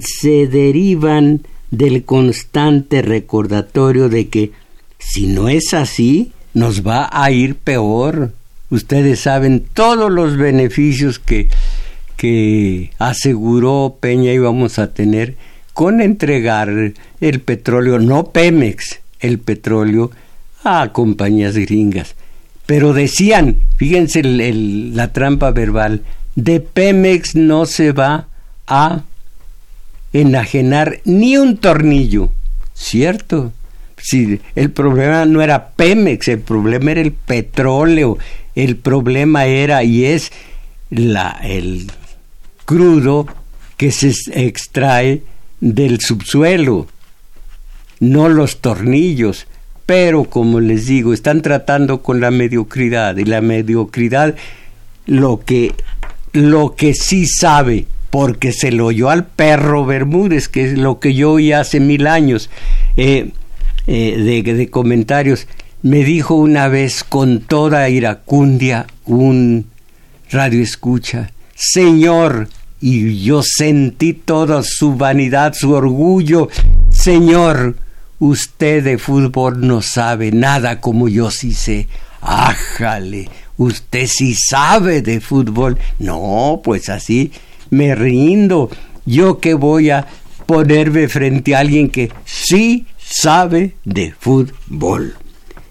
se 0.00 0.46
derivan 0.46 1.42
del 1.70 2.04
constante 2.04 3.02
recordatorio 3.02 4.08
de 4.08 4.28
que 4.28 4.52
si 4.98 5.26
no 5.26 5.48
es 5.48 5.74
así, 5.74 6.32
nos 6.54 6.86
va 6.86 7.08
a 7.12 7.30
ir 7.30 7.56
peor. 7.56 8.32
Ustedes 8.70 9.20
saben 9.20 9.64
todos 9.72 10.10
los 10.10 10.36
beneficios 10.36 11.18
que, 11.18 11.48
que 12.16 12.90
aseguró 12.98 13.96
Peña 14.00 14.32
íbamos 14.32 14.78
a 14.78 14.92
tener 14.94 15.36
con 15.72 16.00
entregar 16.00 16.92
el 17.20 17.40
petróleo, 17.40 17.98
no 17.98 18.30
Pemex, 18.30 19.00
el 19.20 19.38
petróleo 19.38 20.10
a 20.64 20.92
compañías 20.92 21.56
gringas. 21.56 22.14
Pero 22.66 22.92
decían, 22.92 23.58
fíjense 23.76 24.22
la 24.22 25.12
trampa 25.12 25.50
verbal, 25.50 26.02
de 26.34 26.60
Pemex 26.60 27.34
no 27.34 27.66
se 27.66 27.92
va 27.92 28.28
a 28.66 29.02
enajenar 30.12 31.00
ni 31.04 31.36
un 31.36 31.56
tornillo. 31.56 32.30
¿Cierto? 32.74 33.52
Si 33.98 34.40
el 34.54 34.70
problema 34.70 35.24
no 35.24 35.42
era 35.42 35.70
Pemex, 35.70 36.28
el 36.28 36.40
problema 36.40 36.92
era 36.92 37.00
el 37.00 37.12
petróleo, 37.12 38.18
el 38.54 38.76
problema 38.76 39.46
era 39.46 39.84
y 39.84 40.04
es 40.04 40.32
la, 40.90 41.38
el 41.42 41.90
crudo 42.64 43.26
que 43.76 43.92
se 43.92 44.12
extrae 44.32 45.22
del 45.60 46.00
subsuelo, 46.00 46.88
no 48.00 48.28
los 48.28 48.60
tornillos 48.60 49.46
pero 49.86 50.24
como 50.24 50.60
les 50.60 50.86
digo, 50.86 51.12
están 51.12 51.42
tratando 51.42 52.02
con 52.02 52.20
la 52.20 52.30
mediocridad 52.30 53.16
y 53.16 53.24
la 53.24 53.40
mediocridad 53.40 54.34
lo 55.06 55.40
que 55.40 55.74
lo 56.32 56.74
que 56.74 56.94
sí 56.94 57.26
sabe, 57.26 57.86
porque 58.10 58.52
se 58.52 58.72
lo 58.72 58.86
oyó 58.86 59.10
al 59.10 59.26
perro 59.26 59.84
Bermúdez, 59.84 60.48
que 60.48 60.64
es 60.64 60.78
lo 60.78 60.98
que 60.98 61.14
yo 61.14 61.32
oí 61.32 61.52
hace 61.52 61.78
mil 61.78 62.06
años 62.06 62.48
eh, 62.96 63.30
eh, 63.86 64.42
de, 64.44 64.54
de 64.54 64.70
comentarios, 64.70 65.46
me 65.82 66.04
dijo 66.04 66.34
una 66.34 66.68
vez 66.68 67.04
con 67.04 67.40
toda 67.40 67.88
iracundia 67.90 68.86
un 69.04 69.66
radio 70.30 70.62
escucha, 70.62 71.30
Señor, 71.54 72.48
y 72.80 73.22
yo 73.22 73.42
sentí 73.44 74.12
toda 74.14 74.62
su 74.62 74.94
vanidad, 74.96 75.52
su 75.54 75.72
orgullo, 75.72 76.48
Señor, 76.90 77.76
Usted 78.24 78.84
de 78.84 78.98
fútbol 78.98 79.66
no 79.66 79.82
sabe 79.82 80.30
nada 80.30 80.80
como 80.80 81.08
yo 81.08 81.32
sí 81.32 81.54
sé. 81.54 81.88
Ájale, 82.20 83.28
usted 83.56 84.06
sí 84.06 84.36
sabe 84.36 85.02
de 85.02 85.20
fútbol. 85.20 85.76
No, 85.98 86.60
pues 86.62 86.88
así 86.88 87.32
me 87.70 87.96
rindo. 87.96 88.70
yo 89.04 89.40
que 89.40 89.54
voy 89.54 89.90
a 89.90 90.06
ponerme 90.46 91.08
frente 91.08 91.56
a 91.56 91.58
alguien 91.58 91.90
que 91.90 92.12
sí 92.24 92.86
sabe 92.96 93.74
de 93.84 94.14
fútbol. 94.16 95.16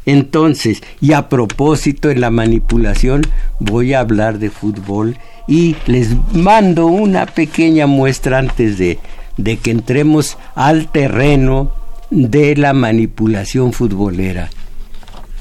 Entonces, 0.06 0.84
y 1.00 1.14
a 1.14 1.30
propósito 1.30 2.10
en 2.10 2.20
la 2.20 2.32
manipulación, 2.32 3.22
voy 3.62 3.94
a 3.94 4.02
hablar 4.02 4.40
de 4.40 4.50
fútbol 4.50 5.18
y 5.48 5.78
les 5.86 6.10
mando 6.34 6.88
una 6.88 7.28
pequeña 7.28 7.88
muestra 7.88 8.40
antes 8.40 8.78
de, 8.78 9.00
de 9.38 9.56
que 9.56 9.72
entremos 9.72 10.38
al 10.54 10.92
terreno 10.92 11.80
de 12.12 12.56
la 12.56 12.74
manipulación 12.74 13.74
futbolera. 13.74 14.50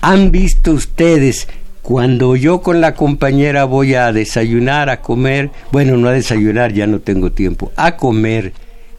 ¿Han 0.00 0.30
visto 0.30 0.72
ustedes 0.72 1.46
cuando 1.82 2.36
yo 2.36 2.62
con 2.62 2.80
la 2.80 2.94
compañera 2.94 3.64
voy 3.64 3.94
a 3.94 4.12
desayunar, 4.12 4.88
a 4.88 5.02
comer, 5.02 5.50
bueno, 5.72 5.96
no 5.96 6.08
a 6.08 6.12
desayunar, 6.12 6.72
ya 6.72 6.86
no 6.86 7.00
tengo 7.00 7.32
tiempo, 7.32 7.72
a 7.76 7.96
comer 7.96 8.52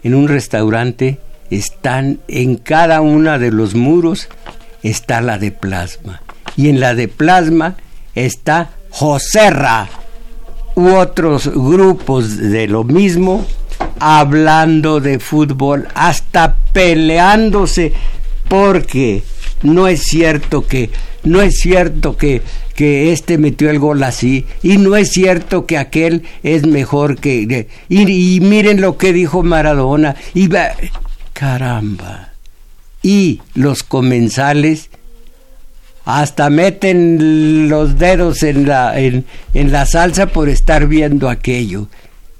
en 0.03 0.13
un 0.13 0.27
restaurante, 0.27 1.19
están 1.49 2.19
en 2.27 2.57
cada 2.57 3.01
uno 3.01 3.39
de 3.39 3.51
los 3.51 3.75
muros 3.75 4.29
está 4.83 5.21
la 5.21 5.37
de 5.37 5.51
plasma. 5.51 6.21
Y 6.55 6.69
en 6.69 6.79
la 6.79 6.95
de 6.95 7.07
plasma 7.07 7.77
está 8.15 8.71
Joserra 8.89 9.87
u 10.75 10.89
otros 10.89 11.47
grupos 11.47 12.37
de 12.37 12.67
lo 12.67 12.83
mismo 12.83 13.45
hablando 14.01 14.99
de 14.99 15.19
fútbol, 15.19 15.87
hasta 15.93 16.55
peleándose 16.73 17.93
porque 18.49 19.21
no 19.61 19.87
es 19.87 20.01
cierto 20.01 20.65
que 20.65 20.89
no 21.23 21.39
es 21.39 21.59
cierto 21.59 22.17
que, 22.17 22.41
que 22.75 23.13
este 23.13 23.37
metió 23.37 23.69
el 23.69 23.77
gol 23.77 24.01
así 24.03 24.47
y 24.63 24.77
no 24.77 24.95
es 24.95 25.11
cierto 25.11 25.67
que 25.67 25.77
aquel 25.77 26.23
es 26.41 26.65
mejor 26.65 27.17
que 27.19 27.67
y, 27.89 28.39
miren 28.41 28.81
lo 28.81 28.97
que 28.97 29.13
dijo 29.13 29.43
Maradona 29.43 30.15
y 30.33 30.49
caramba 31.33 32.29
y 33.03 33.39
los 33.53 33.83
comensales 33.83 34.89
hasta 36.05 36.49
meten 36.49 37.69
los 37.69 37.99
dedos 37.99 38.41
en 38.41 38.67
la, 38.67 38.99
en, 38.99 39.25
en 39.53 39.71
la 39.71 39.85
salsa 39.85 40.25
por 40.25 40.49
estar 40.49 40.87
viendo 40.87 41.29
aquello 41.29 41.87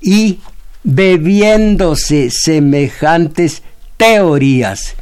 y 0.02 0.40
bebiéndose 0.84 2.30
semejantes 2.32 3.64
teorías. 3.98 4.96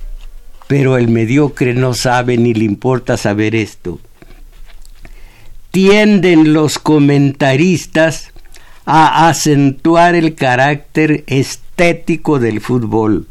Pero 0.67 0.97
el 0.97 1.07
mediocre 1.07 1.73
no 1.73 1.93
sabe 1.93 2.37
ni 2.37 2.53
le 2.53 2.65
importa 2.65 3.17
saber 3.17 3.55
esto. 3.55 3.99
Tienden 5.71 6.53
los 6.53 6.79
comentaristas 6.79 8.31
a 8.85 9.29
acentuar 9.29 10.15
el 10.15 10.35
carácter 10.35 11.23
estético 11.27 12.39
del 12.39 12.61
fútbol 12.61 13.27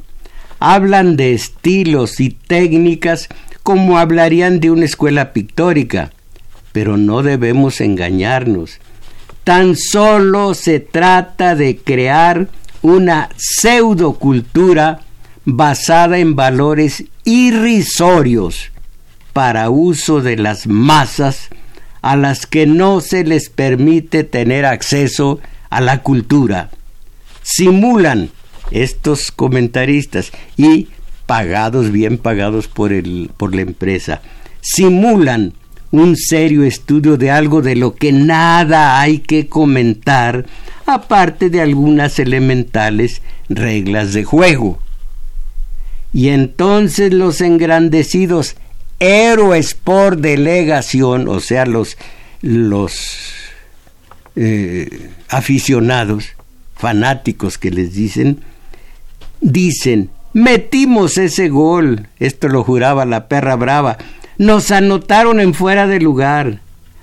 hablan 0.61 1.17
de 1.17 1.35
estilos 1.35 2.21
y 2.21 2.31
técnicas 2.31 3.29
como 3.63 3.99
hablarían 3.99 4.61
de 4.61 4.71
una 4.71 4.85
escuela 4.85 5.33
pictórica, 5.33 6.13
pero 6.73 6.97
no 6.97 7.23
debemos 7.23 7.81
engañarnos. 7.81 8.81
Tan 9.49 9.77
solo 9.77 10.53
se 10.53 10.79
trata 10.79 11.55
de 11.55 11.79
crear 11.79 12.49
una 12.83 13.31
pseudocultura 13.39 15.01
basada 15.47 16.19
en 16.19 16.37
valores 16.37 17.05
irrisorios 17.25 18.73
para 19.33 19.71
uso 19.71 20.21
de 20.21 20.37
las 20.37 20.67
masas 20.67 21.49
a 22.03 22.15
las 22.15 22.45
que 22.45 22.67
no 22.67 23.01
se 23.01 23.25
les 23.25 23.49
permite 23.49 24.23
tener 24.23 24.67
acceso 24.67 25.41
a 25.71 25.81
la 25.81 26.03
cultura. 26.03 26.69
Simulan 27.43 28.29
estos 28.71 29.33
comentaristas 29.33 30.31
y 30.59 30.89
pagados, 31.25 31.91
bien 31.91 32.19
pagados 32.19 32.69
por, 32.69 32.93
el, 32.93 33.31
por 33.35 33.55
la 33.55 33.63
empresa, 33.63 34.21
simulan 34.61 35.55
un 35.91 36.17
serio 36.17 36.65
estudio 36.65 37.17
de 37.17 37.31
algo 37.31 37.63
de 37.63 37.77
lo 37.77 37.95
que 37.95 38.13
nada 38.13 39.01
hay 39.01 39.21
que 39.21 39.49
comentar, 39.49 40.47
aparte 40.87 41.51
de 41.51 41.61
algunas 41.61 42.19
elementales 42.19 43.23
reglas 43.49 44.13
de 44.13 44.25
juego. 44.25 44.79
Y 46.13 46.29
entonces 46.29 47.13
los 47.13 47.41
engrandecidos 47.41 48.57
héroes 48.99 49.75
por 49.75 50.19
delegación, 50.19 51.29
o 51.29 51.41
sea, 51.41 51.67
los, 51.67 51.97
los 52.43 53.17
eh, 54.37 55.11
aficionados, 55.29 56.31
fanáticos 56.75 57.59
que 57.59 57.71
les 57.71 57.93
dicen, 57.93 58.41
Dicen, 59.41 60.11
metimos 60.33 61.17
ese 61.19 61.49
gol. 61.49 62.09
Esto 62.19 62.49
lo 62.49 62.65
juraba 62.65 63.05
la 63.05 63.29
perra 63.29 63.57
brava. 63.57 63.99
Nos 64.39 64.71
anotaron 64.71 65.41
en 65.41 65.53
fuera 65.53 65.87
de 65.87 66.01
lugar. 66.01 66.61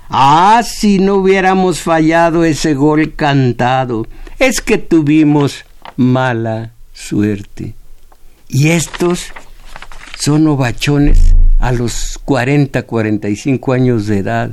Ah, 0.08 0.62
si 0.64 0.98
no 0.98 1.16
hubiéramos 1.16 1.80
fallado 1.80 2.44
ese 2.44 2.74
gol 2.74 3.14
cantado. 3.14 4.06
Es 4.38 4.60
que 4.60 4.78
tuvimos 4.78 5.64
mala 5.96 6.72
suerte. 6.92 7.74
Y 8.48 8.68
estos 8.68 9.26
son 10.18 10.46
ovachones 10.46 11.34
a 11.58 11.72
los 11.72 12.18
40, 12.24 12.82
45 12.82 13.72
años 13.72 14.06
de 14.06 14.18
edad. 14.18 14.50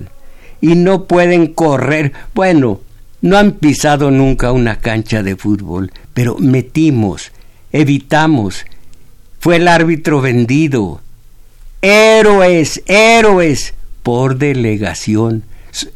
Y 0.62 0.76
no 0.76 1.06
pueden 1.06 1.54
correr. 1.54 2.14
Bueno, 2.34 2.82
no 3.22 3.38
han 3.38 3.54
pisado 3.54 4.12
nunca 4.12 4.52
una 4.52 4.80
cancha 4.80 5.24
de 5.24 5.36
fútbol, 5.36 5.92
pero 6.14 6.38
metimos 6.38 7.32
evitamos. 7.74 8.66
Fue 9.40 9.58
el 9.58 9.68
árbitro 9.68 10.22
vendido. 10.22 11.02
Héroes, 11.86 12.82
héroes, 12.86 13.74
por 14.04 14.38
delegación. 14.38 15.44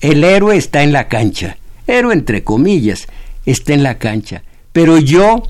El 0.02 0.26
héroe 0.26 0.58
está 0.58 0.84
en 0.84 0.92
la 0.92 1.08
cancha. 1.08 1.56
Héroe 1.88 2.14
entre 2.14 2.44
comillas, 2.44 3.08
está 3.46 3.74
en 3.74 3.84
la 3.84 3.98
cancha. 3.98 4.44
Pero 4.74 4.98
yo, 4.98 5.44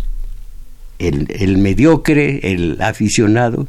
el, 0.99 1.57
mediocre, 1.57 2.51
el 2.51 2.79
aficionado, 2.83 3.67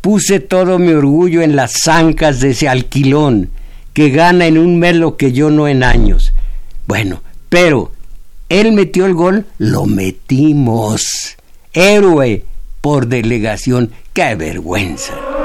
puse 0.00 0.40
todo 0.40 0.78
mi 0.78 0.92
orgullo 0.92 1.42
en 1.42 1.56
las 1.56 1.74
zancas 1.84 2.40
de 2.40 2.50
ese 2.52 2.68
alquilón 2.68 3.50
que 3.92 4.08
gana 4.08 4.46
en 4.46 4.56
un 4.56 4.78
mes 4.78 4.96
lo 4.96 5.18
que 5.18 5.32
yo 5.32 5.50
no 5.50 5.68
en 5.68 5.82
años. 5.82 6.32
Bueno, 6.86 7.22
pero 7.50 7.92
él 8.48 8.72
metió 8.72 9.04
el 9.04 9.12
gol, 9.12 9.44
lo 9.58 9.84
metimos 9.84 11.36
héroe 11.74 12.44
por 12.80 13.08
delegación. 13.08 13.90
¡Qué 14.14 14.36
vergüenza! 14.36 15.37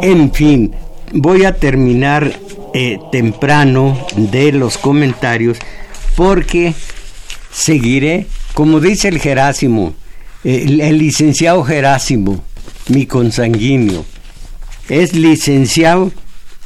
En 0.00 0.32
fin, 0.32 0.74
voy 1.12 1.44
a 1.44 1.54
terminar 1.54 2.32
eh, 2.72 2.98
temprano 3.12 3.94
de 4.16 4.52
los 4.52 4.78
comentarios 4.78 5.58
porque 6.16 6.72
seguiré, 7.52 8.26
como 8.54 8.80
dice 8.80 9.08
el 9.08 9.18
Jerásimo, 9.18 9.92
el, 10.44 10.80
el 10.80 10.98
licenciado 10.98 11.64
Jerásimo, 11.64 12.42
mi 12.88 13.06
consanguíneo, 13.06 14.04
es 14.88 15.14
licenciado 15.14 16.12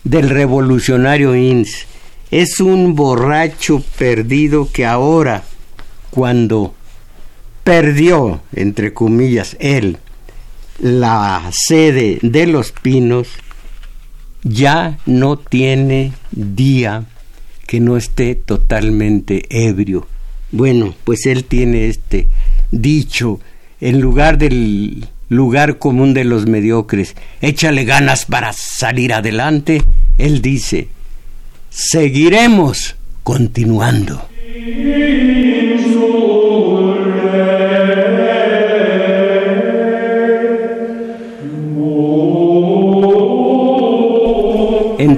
del 0.04 0.30
revolucionario 0.30 1.34
INS. 1.34 1.86
Es 2.30 2.60
un 2.60 2.94
borracho 2.94 3.82
perdido 3.98 4.68
que 4.72 4.86
ahora, 4.86 5.44
cuando 6.10 6.74
perdió, 7.64 8.42
entre 8.54 8.94
comillas, 8.94 9.56
él, 9.60 9.98
la 10.78 11.50
sede 11.52 12.18
de 12.22 12.46
los 12.46 12.72
pinos, 12.72 13.28
ya 14.42 14.98
no 15.06 15.36
tiene 15.38 16.12
día 16.32 17.04
que 17.66 17.80
no 17.80 17.96
esté 17.96 18.34
totalmente 18.34 19.46
ebrio. 19.50 20.06
Bueno, 20.50 20.94
pues 21.04 21.26
él 21.26 21.44
tiene 21.44 21.88
este 21.88 22.28
dicho, 22.70 23.40
en 23.82 24.00
lugar 24.00 24.38
del 24.38 25.08
lugar 25.28 25.78
común 25.78 26.14
de 26.14 26.22
los 26.22 26.46
mediocres, 26.46 27.16
échale 27.40 27.84
ganas 27.84 28.26
para 28.26 28.52
salir 28.52 29.12
adelante, 29.12 29.82
él 30.18 30.40
dice, 30.40 30.86
seguiremos 31.68 32.94
continuando. 33.24 34.22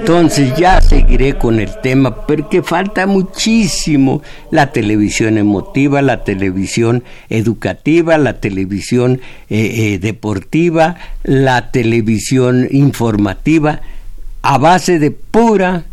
Entonces 0.05 0.55
ya 0.59 0.83
seguiré 0.83 1.39
con 1.39 1.59
el 1.61 1.81
tema 1.81 2.27
porque 2.27 2.63
falta 2.63 3.07
muchísimo 3.07 4.21
la 4.51 4.71
televisión 4.71 5.39
emotiva, 5.39 6.03
la 6.03 6.25
televisión 6.25 7.03
educativa, 7.31 8.19
la 8.19 8.39
televisión 8.39 9.23
eh, 9.49 9.95
eh, 9.95 9.99
deportiva, 9.99 10.97
la 11.23 11.71
televisión 11.71 12.69
informativa, 12.71 13.81
a 14.43 14.59
base 14.59 14.99
de 14.99 15.11
pura, 15.11 15.85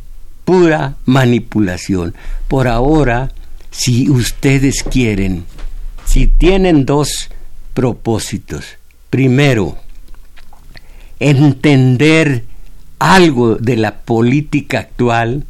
pura 0.43 0.95
manipulación. 1.05 2.13
Por 2.49 2.67
ahora, 2.67 3.31
si 3.69 4.09
ustedes 4.09 4.83
quieren, 4.83 5.45
si 6.03 6.27
tienen 6.27 6.85
dos 6.85 7.29
propósitos, 7.73 8.65
primero, 9.09 9.77
entender 11.21 12.50
algo 13.01 13.55
de 13.55 13.77
la 13.77 14.01
política 14.01 14.77
actual, 14.77 15.45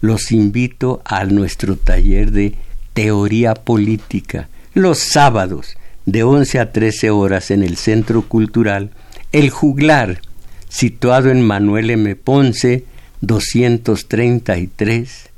los 0.00 0.32
invito 0.32 1.02
a 1.04 1.24
nuestro 1.24 1.76
taller 1.76 2.32
de 2.32 2.54
teoría 2.94 3.52
política 3.52 4.48
los 4.72 5.00
sábados 5.00 5.76
de 6.06 6.22
11 6.22 6.60
a 6.60 6.72
13 6.72 7.10
horas 7.10 7.50
en 7.50 7.62
el 7.62 7.76
Centro 7.76 8.22
Cultural 8.22 8.88
El 9.32 9.50
Juglar, 9.50 10.22
situado 10.70 11.30
en 11.30 11.42
Manuel 11.42 11.90
M. 11.90 12.16
Ponce, 12.16 12.86
233, 13.20 15.28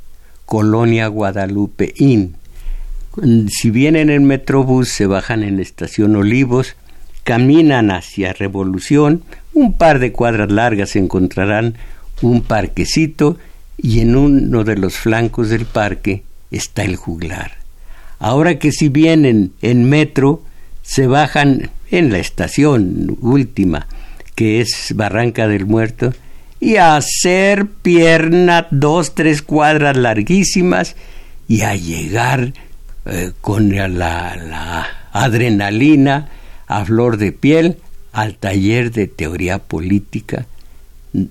Colonia 0.45 1.09
Guadalupe 1.09 1.95
Inn. 1.97 2.37
Si 3.49 3.71
vienen 3.71 4.11
en 4.11 4.25
Metrobús, 4.25 4.91
se 4.91 5.07
bajan 5.07 5.43
en 5.43 5.57
la 5.57 5.63
estación 5.63 6.15
Olivos, 6.15 6.77
caminan 7.27 7.91
hacia 7.91 8.33
Revolución, 8.33 9.25
un 9.53 9.77
par 9.77 9.99
de 9.99 10.13
cuadras 10.13 10.49
largas 10.49 10.95
encontrarán 10.95 11.75
un 12.23 12.41
parquecito 12.41 13.37
y 13.77 13.99
en 13.99 14.15
uno 14.15 14.63
de 14.63 14.77
los 14.77 14.95
flancos 14.95 15.49
del 15.49 15.67
parque 15.67 16.23
está 16.53 16.85
el 16.85 16.95
juglar. 16.95 17.51
Ahora 18.21 18.61
que 18.61 18.71
si 18.71 18.89
vienen 18.89 19.51
en 19.61 19.89
metro, 19.89 20.45
se 20.83 21.09
bajan 21.09 21.71
en 21.91 22.13
la 22.13 22.19
estación 22.19 23.19
última, 23.21 23.89
que 24.37 24.61
es 24.61 24.95
Barranca 24.95 25.49
del 25.49 25.67
Muerto, 25.67 26.15
y 26.61 26.77
a 26.77 26.95
hacer 26.95 27.67
pierna 27.67 28.69
dos, 28.71 29.17
tres 29.17 29.43
cuadras 29.43 29.97
larguísimas 29.97 30.95
y 31.49 31.63
a 31.63 31.75
llegar 31.75 32.53
eh, 33.05 33.33
con 33.41 33.75
la, 33.75 33.89
la 33.89 34.87
adrenalina 35.11 36.29
a 36.67 36.85
flor 36.85 37.17
de 37.17 37.33
piel 37.33 37.79
al 38.13 38.37
taller 38.37 38.93
de 38.93 39.07
teoría 39.07 39.59
política 39.59 40.47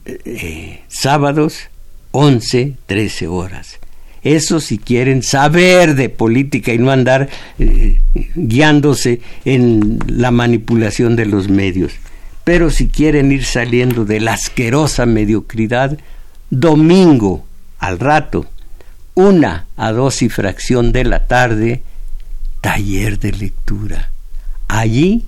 eh, 0.06 0.82
sábados 0.88 1.70
11, 2.12 2.76
13 2.86 3.28
horas. 3.28 3.80
Eso 4.24 4.60
si 4.60 4.80
quieren 4.80 5.22
saber 5.22 5.96
de 5.96 6.10
política 6.10 6.74
y 6.74 6.80
no 6.80 6.90
andar 6.90 7.30
eh, 7.60 8.00
guiándose 8.36 9.22
en 9.44 10.00
la 10.08 10.32
manipulación 10.32 11.16
de 11.16 11.26
los 11.26 11.50
medios. 11.50 11.94
Pero 12.44 12.70
si 12.72 12.88
quieren 12.88 13.32
ir 13.32 13.46
saliendo 13.46 14.06
de 14.06 14.20
la 14.22 14.34
asquerosa 14.34 15.06
mediocridad, 15.06 15.98
domingo 16.50 17.46
al 17.78 18.00
rato, 18.00 18.48
una 19.14 19.68
a 19.78 19.92
dos 19.92 20.22
y 20.22 20.30
fracción 20.30 20.92
de 20.92 21.04
la 21.04 21.28
tarde, 21.28 21.84
taller 22.62 23.20
de 23.20 23.32
lectura. 23.32 24.12
Allí 24.68 25.26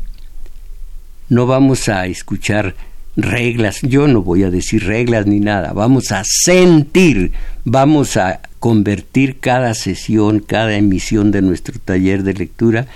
no 1.29 1.45
vamos 1.45 1.89
a 1.89 2.05
escuchar 2.07 2.75
reglas, 3.15 3.81
yo 3.81 4.07
no 4.07 4.21
voy 4.21 4.43
a 4.43 4.51
decir 4.51 4.85
reglas 4.85 5.25
ni 5.25 5.39
nada, 5.39 5.73
vamos 5.73 6.11
a 6.11 6.23
sentir, 6.23 7.33
vamos 7.65 8.15
a 8.15 8.41
convertir 8.59 9.39
cada 9.39 9.73
sesión, 9.73 10.39
cada 10.39 10.75
emisión 10.75 11.31
de 11.31 11.41
nuestro 11.41 11.79
taller 11.79 12.23
de 12.23 12.33
lectura 12.33 12.87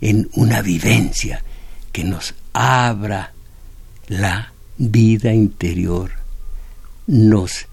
en 0.00 0.28
una 0.34 0.62
vivencia 0.62 1.42
que 1.92 2.04
nos 2.04 2.34
abra 2.52 3.32
la 4.08 4.52
vida 4.76 5.32
interior, 5.32 6.10
nos 7.06 7.66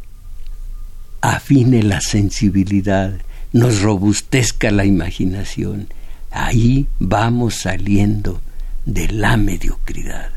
afine 1.21 1.84
la 1.84 1.99
sensibilidad, 1.99 3.13
nos 3.51 3.82
robustezca 3.82 4.71
la 4.71 4.86
imaginación 4.86 5.88
ahí 6.32 6.88
vamos 6.99 7.55
saliendo 7.55 8.41
de 8.86 9.07
la 9.09 9.38
mediocridad. 9.38 10.32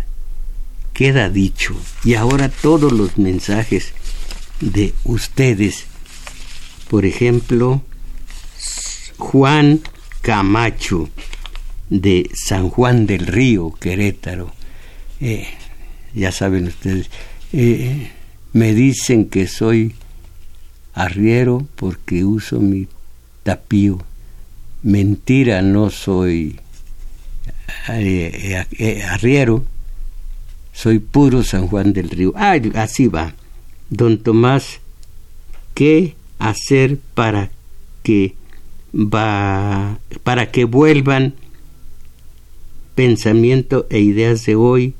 Queda 0.92 1.28
dicho, 1.28 1.74
y 2.04 2.14
ahora 2.14 2.48
todos 2.48 2.92
los 2.92 3.16
mensajes 3.16 3.92
de 4.60 4.92
ustedes, 5.04 5.86
por 6.88 7.04
ejemplo, 7.04 7.82
Juan 9.16 9.80
Camacho 10.20 11.08
de 11.88 12.30
San 12.34 12.68
Juan 12.68 13.06
del 13.06 13.26
Río, 13.26 13.72
Querétaro, 13.72 14.52
eh, 15.20 15.46
ya 16.14 16.32
saben 16.32 16.66
ustedes, 16.66 17.10
eh, 17.52 18.10
me 18.52 18.74
dicen 18.74 19.28
que 19.28 19.46
soy 19.46 19.94
arriero 20.92 21.66
porque 21.76 22.24
uso 22.24 22.60
mi 22.60 22.88
tapío 23.42 24.04
mentira, 24.82 25.62
no 25.62 25.90
soy 25.90 26.58
eh, 27.88 28.64
eh, 28.78 29.02
arriero, 29.04 29.64
soy 30.72 30.98
puro 30.98 31.42
San 31.42 31.66
Juan 31.66 31.92
del 31.92 32.10
Río. 32.10 32.32
Ah, 32.36 32.56
así 32.74 33.08
va. 33.08 33.34
Don 33.90 34.18
Tomás, 34.18 34.80
¿qué 35.74 36.14
hacer 36.38 36.98
para 37.14 37.50
que 38.02 38.34
va 38.94 39.98
para 40.24 40.50
que 40.50 40.64
vuelvan 40.64 41.34
pensamiento 42.94 43.86
e 43.90 44.00
ideas 44.00 44.44
de 44.46 44.56
hoy, 44.56 44.94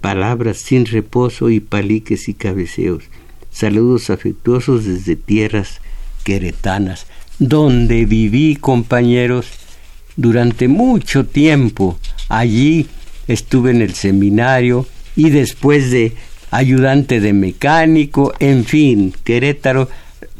palabras 0.00 0.58
sin 0.58 0.86
reposo 0.86 1.50
y 1.50 1.60
paliques 1.60 2.28
y 2.28 2.34
cabeceos. 2.34 3.04
Saludos 3.50 4.10
afectuosos 4.10 4.84
desde 4.84 5.16
tierras 5.16 5.80
queretanas 6.24 7.06
donde 7.38 8.04
viví, 8.04 8.56
compañeros, 8.56 9.46
durante 10.16 10.68
mucho 10.68 11.26
tiempo. 11.26 11.98
Allí 12.28 12.86
estuve 13.26 13.70
en 13.70 13.82
el 13.82 13.94
seminario 13.94 14.86
y 15.16 15.30
después 15.30 15.90
de 15.90 16.14
ayudante 16.50 17.20
de 17.20 17.32
mecánico, 17.32 18.32
en 18.38 18.64
fin, 18.64 19.14
Querétaro, 19.24 19.88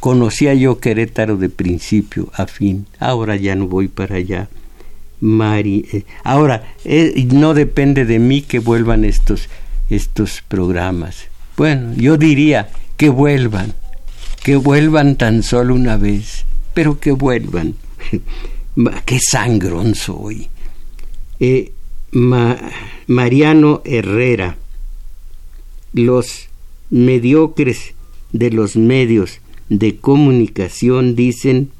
conocía 0.00 0.54
yo 0.54 0.78
Querétaro 0.78 1.36
de 1.36 1.48
principio 1.48 2.30
a 2.34 2.46
fin. 2.46 2.86
Ahora 2.98 3.36
ya 3.36 3.54
no 3.54 3.68
voy 3.68 3.88
para 3.88 4.16
allá. 4.16 4.48
Mari, 5.20 5.84
eh, 5.92 6.04
ahora 6.22 6.74
eh, 6.84 7.26
no 7.32 7.52
depende 7.52 8.04
de 8.04 8.18
mí 8.20 8.42
que 8.42 8.60
vuelvan 8.60 9.04
estos 9.04 9.48
estos 9.90 10.42
programas. 10.46 11.28
Bueno, 11.56 11.94
yo 11.96 12.16
diría 12.16 12.68
que 12.96 13.08
vuelvan, 13.08 13.74
que 14.42 14.56
vuelvan 14.56 15.16
tan 15.16 15.42
solo 15.42 15.74
una 15.74 15.96
vez 15.96 16.44
pero 16.78 17.00
que 17.00 17.10
vuelvan. 17.10 17.74
Qué 19.04 19.18
sangrón 19.18 19.96
soy. 19.96 20.46
Eh, 21.40 21.72
Mariano 23.08 23.82
Herrera, 23.84 24.56
los 25.92 26.46
mediocres 26.88 27.94
de 28.30 28.52
los 28.52 28.76
medios 28.76 29.40
de 29.68 29.96
comunicación 29.96 31.16
dicen 31.16 31.72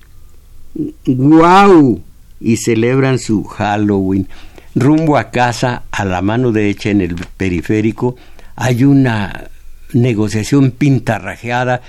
¡Guau! 1.07 2.03
y 2.40 2.57
celebran 2.57 3.20
su 3.20 3.44
Halloween. 3.44 4.26
Rumbo 4.74 5.16
a 5.16 5.30
casa, 5.30 5.84
a 5.92 6.05
la 6.05 6.22
mano 6.22 6.51
derecha 6.51 6.90
en 6.90 7.03
el 7.03 7.14
periférico, 7.36 8.16
hay 8.57 8.82
una 8.82 9.49
negociación 9.92 10.72
pintarrajeada 10.72 11.82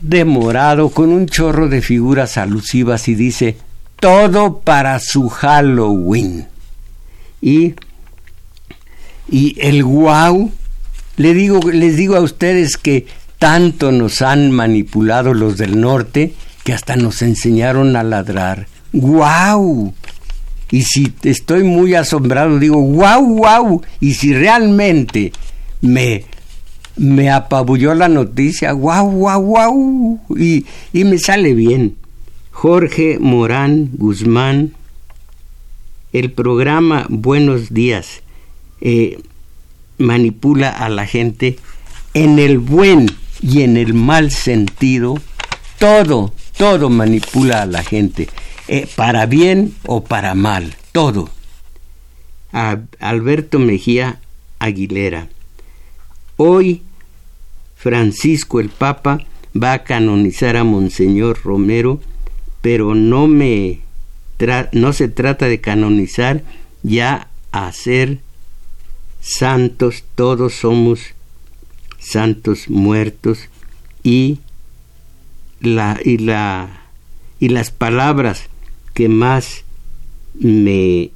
de 0.00 0.24
morado 0.24 0.90
con 0.90 1.10
un 1.10 1.26
chorro 1.26 1.68
de 1.68 1.82
figuras 1.82 2.36
alusivas 2.36 3.08
y 3.08 3.14
dice 3.14 3.56
todo 4.00 4.60
para 4.60 4.98
su 4.98 5.28
Halloween. 5.28 6.46
Y, 7.42 7.74
y 9.30 9.56
el 9.60 9.84
guau, 9.84 10.50
le 11.16 11.34
digo, 11.34 11.60
les 11.70 11.96
digo 11.96 12.16
a 12.16 12.20
ustedes 12.20 12.76
que 12.76 13.06
tanto 13.38 13.92
nos 13.92 14.22
han 14.22 14.50
manipulado 14.50 15.34
los 15.34 15.56
del 15.56 15.80
norte 15.80 16.34
que 16.64 16.72
hasta 16.72 16.96
nos 16.96 17.22
enseñaron 17.22 17.96
a 17.96 18.02
ladrar. 18.02 18.66
¡Guau! 18.92 19.94
Y 20.70 20.82
si 20.82 21.12
estoy 21.22 21.64
muy 21.64 21.94
asombrado, 21.94 22.58
digo, 22.58 22.80
¡guau, 22.80 23.24
guau! 23.24 23.82
Y 24.00 24.14
si 24.14 24.34
realmente 24.34 25.32
me 25.80 26.24
me 27.00 27.30
apabulló 27.30 27.94
la 27.94 28.10
noticia, 28.10 28.72
guau, 28.72 29.10
guau, 29.10 29.40
guau, 29.42 30.20
y, 30.36 30.66
y 30.92 31.04
me 31.04 31.18
sale 31.18 31.54
bien. 31.54 31.96
Jorge 32.50 33.18
Morán 33.18 33.88
Guzmán, 33.94 34.74
el 36.12 36.30
programa 36.30 37.06
Buenos 37.08 37.72
Días 37.72 38.20
eh, 38.82 39.18
manipula 39.96 40.68
a 40.68 40.90
la 40.90 41.06
gente 41.06 41.58
en 42.12 42.38
el 42.38 42.58
buen 42.58 43.10
y 43.40 43.62
en 43.62 43.78
el 43.78 43.94
mal 43.94 44.30
sentido, 44.30 45.14
todo, 45.78 46.34
todo 46.58 46.90
manipula 46.90 47.62
a 47.62 47.66
la 47.66 47.82
gente, 47.82 48.28
eh, 48.68 48.86
para 48.94 49.24
bien 49.24 49.74
o 49.86 50.04
para 50.04 50.34
mal, 50.34 50.76
todo. 50.92 51.30
Alberto 52.52 53.58
Mejía 53.58 54.20
Aguilera. 54.58 55.28
Hoy 56.36 56.82
Francisco 57.80 58.60
el 58.60 58.68
Papa 58.68 59.24
va 59.56 59.72
a 59.72 59.84
canonizar 59.84 60.58
a 60.58 60.64
Monseñor 60.64 61.40
Romero, 61.42 61.98
pero 62.60 62.94
no 62.94 63.26
me 63.26 63.80
no 64.72 64.92
se 64.92 65.08
trata 65.08 65.46
de 65.46 65.62
canonizar 65.62 66.42
ya 66.82 67.28
a 67.52 67.72
ser 67.72 68.20
santos, 69.20 70.04
todos 70.14 70.52
somos 70.52 71.14
santos 71.98 72.68
muertos 72.68 73.48
y 74.02 74.40
la 75.60 75.98
y 76.04 76.18
la 76.18 76.82
y 77.38 77.48
las 77.48 77.70
palabras 77.70 78.50
que 78.92 79.08
más 79.08 79.64
me 80.34 81.12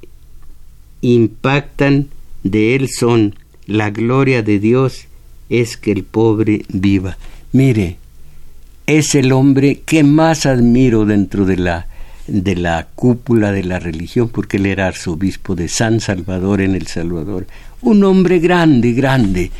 impactan 1.01 2.09
de 2.41 2.75
él 2.75 2.89
son 2.89 3.35
la 3.67 3.91
gloria 3.91 4.41
de 4.41 4.57
Dios 4.57 5.07
es 5.49 5.77
que 5.77 5.91
el 5.91 6.03
pobre 6.03 6.65
viva. 6.69 7.17
Mire, 7.51 7.97
es 8.87 9.15
el 9.15 9.31
hombre 9.31 9.81
que 9.85 10.03
más 10.03 10.45
admiro 10.45 11.05
dentro 11.05 11.45
de 11.45 11.57
la 11.57 11.87
de 12.27 12.55
la 12.55 12.87
cúpula 12.95 13.51
de 13.51 13.63
la 13.63 13.79
religión, 13.79 14.29
porque 14.29 14.57
él 14.57 14.65
era 14.65 14.87
arzobispo 14.87 15.55
de 15.55 15.67
San 15.67 15.99
Salvador 15.99 16.61
en 16.61 16.75
El 16.75 16.87
Salvador. 16.87 17.45
Un 17.81 18.03
hombre 18.03 18.39
grande, 18.39 18.93
grande, 18.93 19.51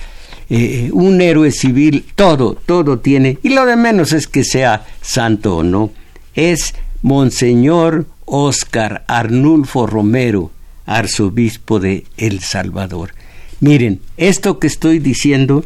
eh, 0.49 0.89
un 0.91 1.21
héroe 1.21 1.51
civil, 1.51 2.05
todo, 2.15 2.55
todo 2.65 2.99
tiene, 2.99 3.37
y 3.43 3.49
lo 3.49 3.65
de 3.65 3.75
menos 3.75 4.13
es 4.13 4.27
que 4.27 4.43
sea 4.43 4.85
santo 5.01 5.57
o 5.57 5.63
no. 5.63 5.91
Es 6.33 6.73
Monseñor 7.01 8.07
Oscar 8.25 9.03
Arnulfo 9.07 9.85
Romero, 9.85 10.51
arzobispo 10.85 11.79
de 11.79 12.05
El 12.17 12.39
Salvador. 12.39 13.13
Miren, 13.61 14.01
esto 14.17 14.59
que 14.59 14.67
estoy 14.67 14.99
diciendo 14.99 15.63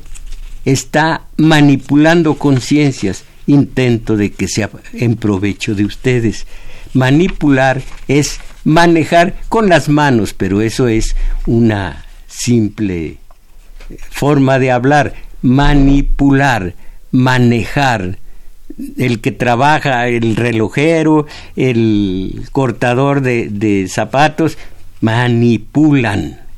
está 0.66 1.24
manipulando 1.38 2.36
conciencias, 2.36 3.24
intento 3.48 4.16
de 4.16 4.32
que 4.32 4.48
sea 4.48 4.70
en 4.94 5.16
provecho 5.16 5.74
de 5.74 5.86
ustedes. 5.86 6.46
Manipular 6.94 7.82
es 8.08 8.40
manejar 8.64 9.36
con 9.50 9.70
las 9.70 9.90
manos, 9.90 10.34
pero 10.34 10.62
eso 10.62 10.88
es 10.88 11.16
una 11.48 12.06
simple 12.28 13.18
forma 14.12 14.60
de 14.60 14.72
hablar. 14.72 15.14
Manipular, 15.42 16.76
manejar. 17.12 18.20
El 18.98 19.20
que 19.20 19.32
trabaja, 19.32 20.08
el 20.08 20.36
relojero, 20.36 21.26
el 21.56 22.44
cortador 22.52 23.22
de, 23.22 23.50
de 23.50 23.88
zapatos, 23.90 24.58
manipulan 25.02 26.49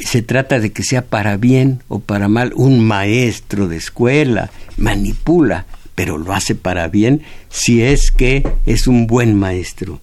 se 0.00 0.22
trata 0.22 0.60
de 0.60 0.72
que 0.72 0.82
sea 0.82 1.06
para 1.06 1.36
bien 1.36 1.82
o 1.88 2.00
para 2.00 2.28
mal. 2.28 2.52
Un 2.54 2.80
maestro 2.80 3.68
de 3.68 3.76
escuela 3.76 4.50
manipula, 4.76 5.66
pero 5.94 6.18
lo 6.18 6.32
hace 6.32 6.54
para 6.54 6.88
bien 6.88 7.22
si 7.48 7.82
es 7.82 8.10
que 8.10 8.46
es 8.66 8.86
un 8.86 9.06
buen 9.06 9.34
maestro. 9.34 10.00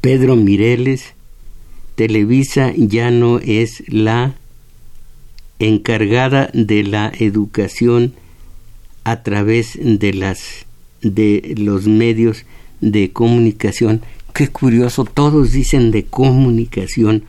Pedro 0.00 0.36
Mireles, 0.36 1.14
Televisa 1.94 2.72
ya 2.76 3.10
no 3.10 3.38
es 3.38 3.82
la 3.88 4.34
encargada 5.58 6.50
de 6.52 6.84
la 6.84 7.12
educación 7.18 8.14
a 9.04 9.22
través 9.22 9.78
de 9.80 10.14
las 10.14 10.66
de 11.02 11.54
los 11.56 11.86
medios 11.86 12.44
de 12.80 13.10
comunicación. 13.12 14.02
Qué 14.34 14.48
curioso, 14.48 15.04
todos 15.04 15.52
dicen 15.52 15.90
de 15.90 16.04
comunicación 16.04 17.24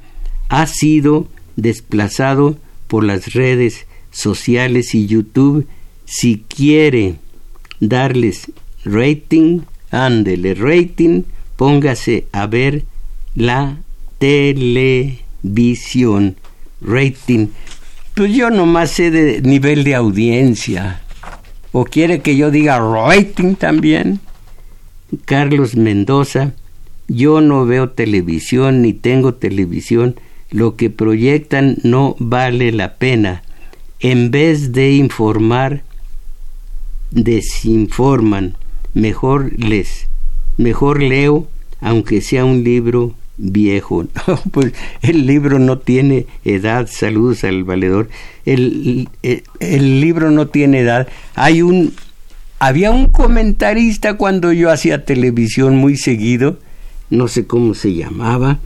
ha 0.49 0.67
sido 0.67 1.27
desplazado 1.55 2.57
por 2.87 3.03
las 3.03 3.33
redes 3.33 3.85
sociales 4.11 4.93
y 4.95 5.07
YouTube. 5.07 5.65
Si 6.05 6.43
quiere 6.47 7.15
darles 7.79 8.51
rating, 8.83 9.61
ándele 9.91 10.55
rating, 10.55 11.23
póngase 11.55 12.25
a 12.31 12.47
ver 12.47 12.83
la 13.35 13.77
televisión. 14.17 15.15
Rating. 16.81 17.47
Pues 18.15 18.33
yo 18.33 18.49
nomás 18.49 18.91
sé 18.91 19.11
de 19.11 19.41
nivel 19.41 19.83
de 19.83 19.95
audiencia. 19.95 21.01
¿O 21.71 21.83
quiere 21.85 22.21
que 22.21 22.35
yo 22.35 22.49
diga 22.51 22.79
rating 22.79 23.55
también? 23.55 24.19
Carlos 25.25 25.75
Mendoza, 25.75 26.53
yo 27.07 27.41
no 27.41 27.65
veo 27.65 27.89
televisión 27.89 28.81
ni 28.81 28.93
tengo 28.93 29.33
televisión 29.35 30.15
lo 30.51 30.75
que 30.75 30.89
proyectan 30.89 31.77
no 31.83 32.15
vale 32.19 32.71
la 32.71 32.95
pena. 32.95 33.43
En 33.99 34.31
vez 34.31 34.71
de 34.71 34.91
informar, 34.91 35.83
desinforman. 37.11 38.55
Mejor 38.93 39.51
les, 39.57 40.07
mejor 40.57 41.01
leo, 41.01 41.47
aunque 41.81 42.21
sea 42.21 42.45
un 42.45 42.63
libro 42.63 43.13
viejo. 43.37 44.07
pues 44.51 44.73
el 45.01 45.25
libro 45.25 45.59
no 45.59 45.79
tiene 45.79 46.25
edad. 46.43 46.87
Saludos 46.91 47.43
al 47.43 47.63
valedor. 47.63 48.09
El, 48.45 49.09
el, 49.21 49.43
el, 49.59 50.01
libro 50.01 50.31
no 50.31 50.47
tiene 50.47 50.79
edad. 50.79 51.07
Hay 51.35 51.61
un, 51.61 51.93
había 52.59 52.91
un 52.91 53.07
comentarista 53.07 54.15
cuando 54.15 54.51
yo 54.51 54.71
hacía 54.71 55.05
televisión 55.05 55.75
muy 55.75 55.97
seguido. 55.97 56.57
No 57.11 57.27
sé 57.27 57.45
cómo 57.45 57.73
se 57.73 57.93
llamaba 57.93 58.59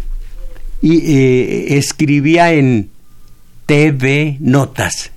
y 0.83 0.97
eh, 0.97 1.77
escribía 1.77 2.51
en 2.51 2.89
TV 3.65 4.35
Notas. 4.41 5.11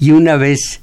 Y 0.00 0.12
una 0.12 0.36
vez, 0.36 0.80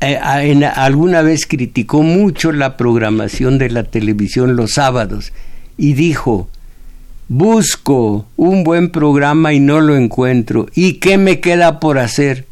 eh, 0.00 0.16
alguna 0.16 1.20
vez 1.20 1.46
criticó 1.46 2.02
mucho 2.02 2.52
la 2.52 2.78
programación 2.78 3.58
de 3.58 3.68
la 3.68 3.84
televisión 3.84 4.56
los 4.56 4.72
sábados 4.72 5.34
y 5.76 5.92
dijo, 5.92 6.48
busco 7.28 8.24
un 8.36 8.64
buen 8.64 8.88
programa 8.88 9.52
y 9.52 9.60
no 9.60 9.82
lo 9.82 9.94
encuentro. 9.94 10.68
¿Y 10.74 10.94
qué 10.94 11.18
me 11.18 11.38
queda 11.40 11.80
por 11.80 11.98
hacer? 11.98 12.46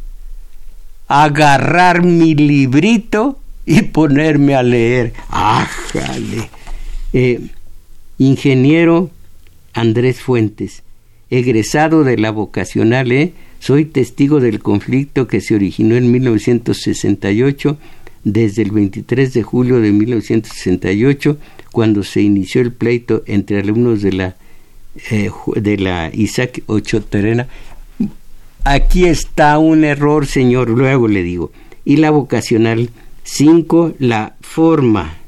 Agarrar 1.08 2.04
mi 2.04 2.34
librito 2.34 3.40
y 3.64 3.80
ponerme 3.80 4.56
a 4.56 4.62
leer. 4.62 5.14
¡Ájale! 5.30 6.50
Eh, 7.14 7.40
ingeniero 8.18 9.11
Andrés 9.81 10.20
Fuentes, 10.20 10.83
egresado 11.31 12.05
de 12.05 12.18
la 12.18 12.31
vocacional 12.31 13.12
E, 13.12 13.33
soy 13.61 13.87
testigo 13.87 14.39
del 14.39 14.61
conflicto 14.61 15.26
que 15.26 15.41
se 15.41 15.55
originó 15.55 15.97
en 15.97 16.12
1968 16.12 17.78
desde 18.22 18.61
el 18.61 18.72
23 18.72 19.33
de 19.33 19.43
julio 19.43 19.81
de 19.81 19.91
1968 19.93 21.39
cuando 21.72 22.03
se 22.03 22.20
inició 22.20 22.61
el 22.61 22.72
pleito 22.74 23.22
entre 23.26 23.61
alumnos 23.61 24.03
de 24.03 24.12
la 24.12 24.37
eh, 25.11 25.31
de 25.57 25.78
la 25.78 26.11
Isaac 26.12 26.62
Ocho 26.66 27.03
Terena. 27.03 27.49
Aquí 28.64 29.07
está 29.07 29.59
un 29.59 29.85
error, 29.85 30.26
señor, 30.26 30.68
luego 30.68 31.09
le 31.09 31.22
digo. 31.22 31.53
Y 31.87 31.97
la 31.97 32.11
vocacional 32.11 32.91
5, 33.22 33.95
la 33.99 34.35
forma 34.43 35.20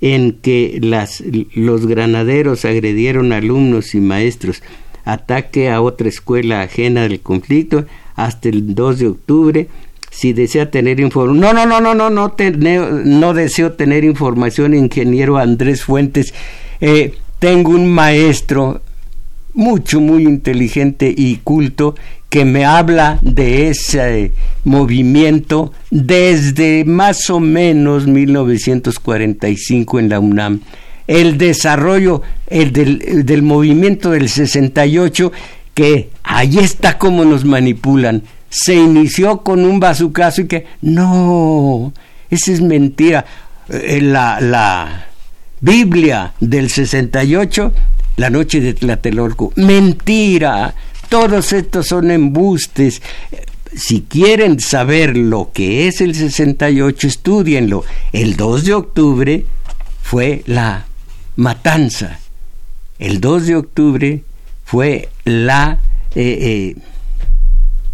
en 0.00 0.32
que 0.32 0.78
las, 0.82 1.22
los 1.54 1.86
granaderos 1.86 2.64
agredieron 2.64 3.32
alumnos 3.32 3.94
y 3.94 4.00
maestros, 4.00 4.62
ataque 5.04 5.70
a 5.70 5.80
otra 5.80 6.08
escuela 6.08 6.62
ajena 6.62 7.02
del 7.02 7.20
conflicto 7.20 7.86
hasta 8.14 8.48
el 8.48 8.74
2 8.74 8.98
de 8.98 9.06
octubre. 9.06 9.68
Si 10.10 10.32
desea 10.32 10.70
tener 10.70 10.98
información, 11.00 11.40
no, 11.40 11.52
no, 11.52 11.66
no, 11.66 11.80
no, 11.80 11.94
no, 11.94 12.10
no, 12.10 12.34
no 13.04 13.34
deseo 13.34 13.72
tener 13.72 14.04
información, 14.04 14.74
ingeniero 14.74 15.36
Andrés 15.36 15.84
Fuentes. 15.84 16.32
Eh, 16.80 17.14
tengo 17.38 17.72
un 17.72 17.86
maestro 17.86 18.80
mucho, 19.52 20.00
muy 20.00 20.24
inteligente 20.24 21.12
y 21.16 21.36
culto 21.36 21.94
que 22.28 22.44
me 22.44 22.64
habla 22.64 23.18
de 23.22 23.68
ese 23.68 24.32
movimiento 24.64 25.72
desde 25.90 26.84
más 26.84 27.30
o 27.30 27.40
menos 27.40 28.06
1945 28.06 29.98
en 29.98 30.08
la 30.08 30.20
UNAM. 30.20 30.60
El 31.06 31.38
desarrollo 31.38 32.22
el 32.48 32.72
del, 32.72 33.24
del 33.24 33.42
movimiento 33.42 34.10
del 34.10 34.28
68, 34.28 35.32
que 35.74 36.10
ahí 36.24 36.58
está 36.58 36.98
como 36.98 37.24
nos 37.24 37.44
manipulan. 37.44 38.22
Se 38.48 38.74
inició 38.74 39.42
con 39.42 39.64
un 39.64 39.78
bazucazo 39.78 40.42
y 40.42 40.46
que 40.46 40.66
no, 40.82 41.92
esa 42.30 42.52
es 42.52 42.60
mentira. 42.60 43.24
Eh, 43.68 44.00
la, 44.00 44.40
la 44.40 45.06
Biblia 45.60 46.34
del 46.40 46.70
68 46.70 47.72
la 48.16 48.30
noche 48.30 48.60
de 48.60 48.74
Tlatelolco. 48.74 49.52
Mentira. 49.56 50.74
Todos 51.18 51.54
estos 51.54 51.86
son 51.86 52.10
embustes. 52.10 53.00
si 53.74 54.02
quieren 54.02 54.60
saber 54.60 55.16
lo 55.16 55.50
que 55.50 55.88
es 55.88 56.02
el 56.02 56.14
68, 56.14 57.06
estudienlo. 57.06 57.84
El 58.12 58.36
2 58.36 58.64
de 58.66 58.74
octubre 58.74 59.46
fue 60.02 60.42
la 60.44 60.84
matanza. 61.36 62.20
El 62.98 63.22
2 63.22 63.46
de 63.46 63.56
octubre 63.56 64.22
fue 64.66 65.08
la 65.24 65.80
eh, 66.14 66.74
eh, 66.76 66.76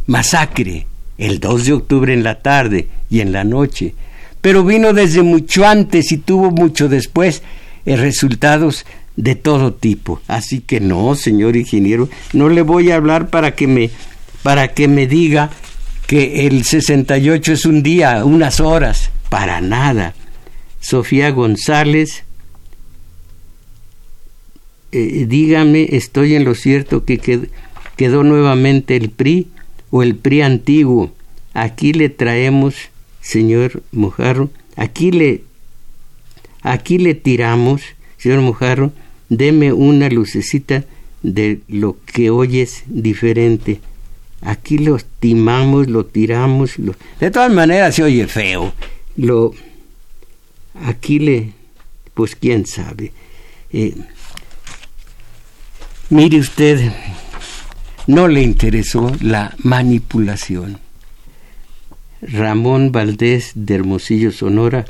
masacre. 0.06 0.88
El 1.16 1.38
2 1.38 1.66
de 1.66 1.72
octubre 1.74 2.12
en 2.12 2.24
la 2.24 2.42
tarde 2.42 2.88
y 3.08 3.20
en 3.20 3.30
la 3.30 3.44
noche. 3.44 3.94
Pero 4.40 4.64
vino 4.64 4.92
desde 4.92 5.22
mucho 5.22 5.64
antes 5.64 6.10
y 6.10 6.16
tuvo 6.16 6.50
mucho 6.50 6.88
después 6.88 7.44
eh, 7.86 7.94
resultados 7.94 8.84
de 9.16 9.34
todo 9.34 9.72
tipo. 9.72 10.20
Así 10.28 10.60
que 10.60 10.80
no, 10.80 11.14
señor 11.14 11.56
ingeniero, 11.56 12.08
no 12.32 12.48
le 12.48 12.62
voy 12.62 12.90
a 12.90 12.96
hablar 12.96 13.30
para 13.30 13.54
que 13.54 13.66
me 13.66 13.90
para 14.42 14.68
que 14.68 14.88
me 14.88 15.06
diga 15.06 15.50
que 16.06 16.46
el 16.46 16.64
68 16.64 17.52
es 17.52 17.64
un 17.64 17.82
día, 17.82 18.24
unas 18.24 18.60
horas, 18.60 19.10
para 19.28 19.60
nada. 19.60 20.14
Sofía 20.80 21.30
González, 21.30 22.24
eh, 24.90 25.26
dígame, 25.28 25.88
estoy 25.92 26.34
en 26.34 26.44
lo 26.44 26.54
cierto 26.54 27.04
que 27.04 27.18
quedó, 27.96 28.24
nuevamente 28.24 28.96
el 28.96 29.10
PRI 29.10 29.48
o 29.90 30.02
el 30.02 30.16
PRI 30.16 30.42
antiguo. 30.42 31.12
Aquí 31.54 31.92
le 31.92 32.08
traemos, 32.08 32.74
señor 33.20 33.82
Mojarro, 33.92 34.50
aquí 34.76 35.12
le, 35.12 35.44
aquí 36.62 36.98
le 36.98 37.14
tiramos, 37.14 37.82
señor 38.18 38.40
Mojarro, 38.40 38.92
deme 39.36 39.72
una 39.72 40.10
lucecita 40.10 40.84
de 41.22 41.62
lo 41.66 41.96
que 42.04 42.28
oyes 42.30 42.82
diferente. 42.86 43.80
Aquí 44.42 44.76
lo 44.76 44.96
estimamos, 44.96 45.88
lo 45.88 46.04
tiramos, 46.04 46.74
de 47.18 47.30
todas 47.30 47.50
maneras 47.50 47.94
se 47.94 48.02
oye 48.02 48.26
feo. 48.26 48.72
Lo 49.16 49.54
aquí 50.84 51.18
le, 51.18 51.52
pues 52.12 52.36
quién 52.36 52.66
sabe. 52.66 53.12
Eh, 53.72 53.94
mire 56.10 56.38
usted, 56.38 56.92
no 58.06 58.28
le 58.28 58.42
interesó 58.42 59.10
la 59.22 59.54
manipulación. 59.62 60.78
Ramón 62.20 62.92
Valdés 62.92 63.52
de 63.54 63.76
Hermosillo, 63.76 64.30
Sonora, 64.30 64.84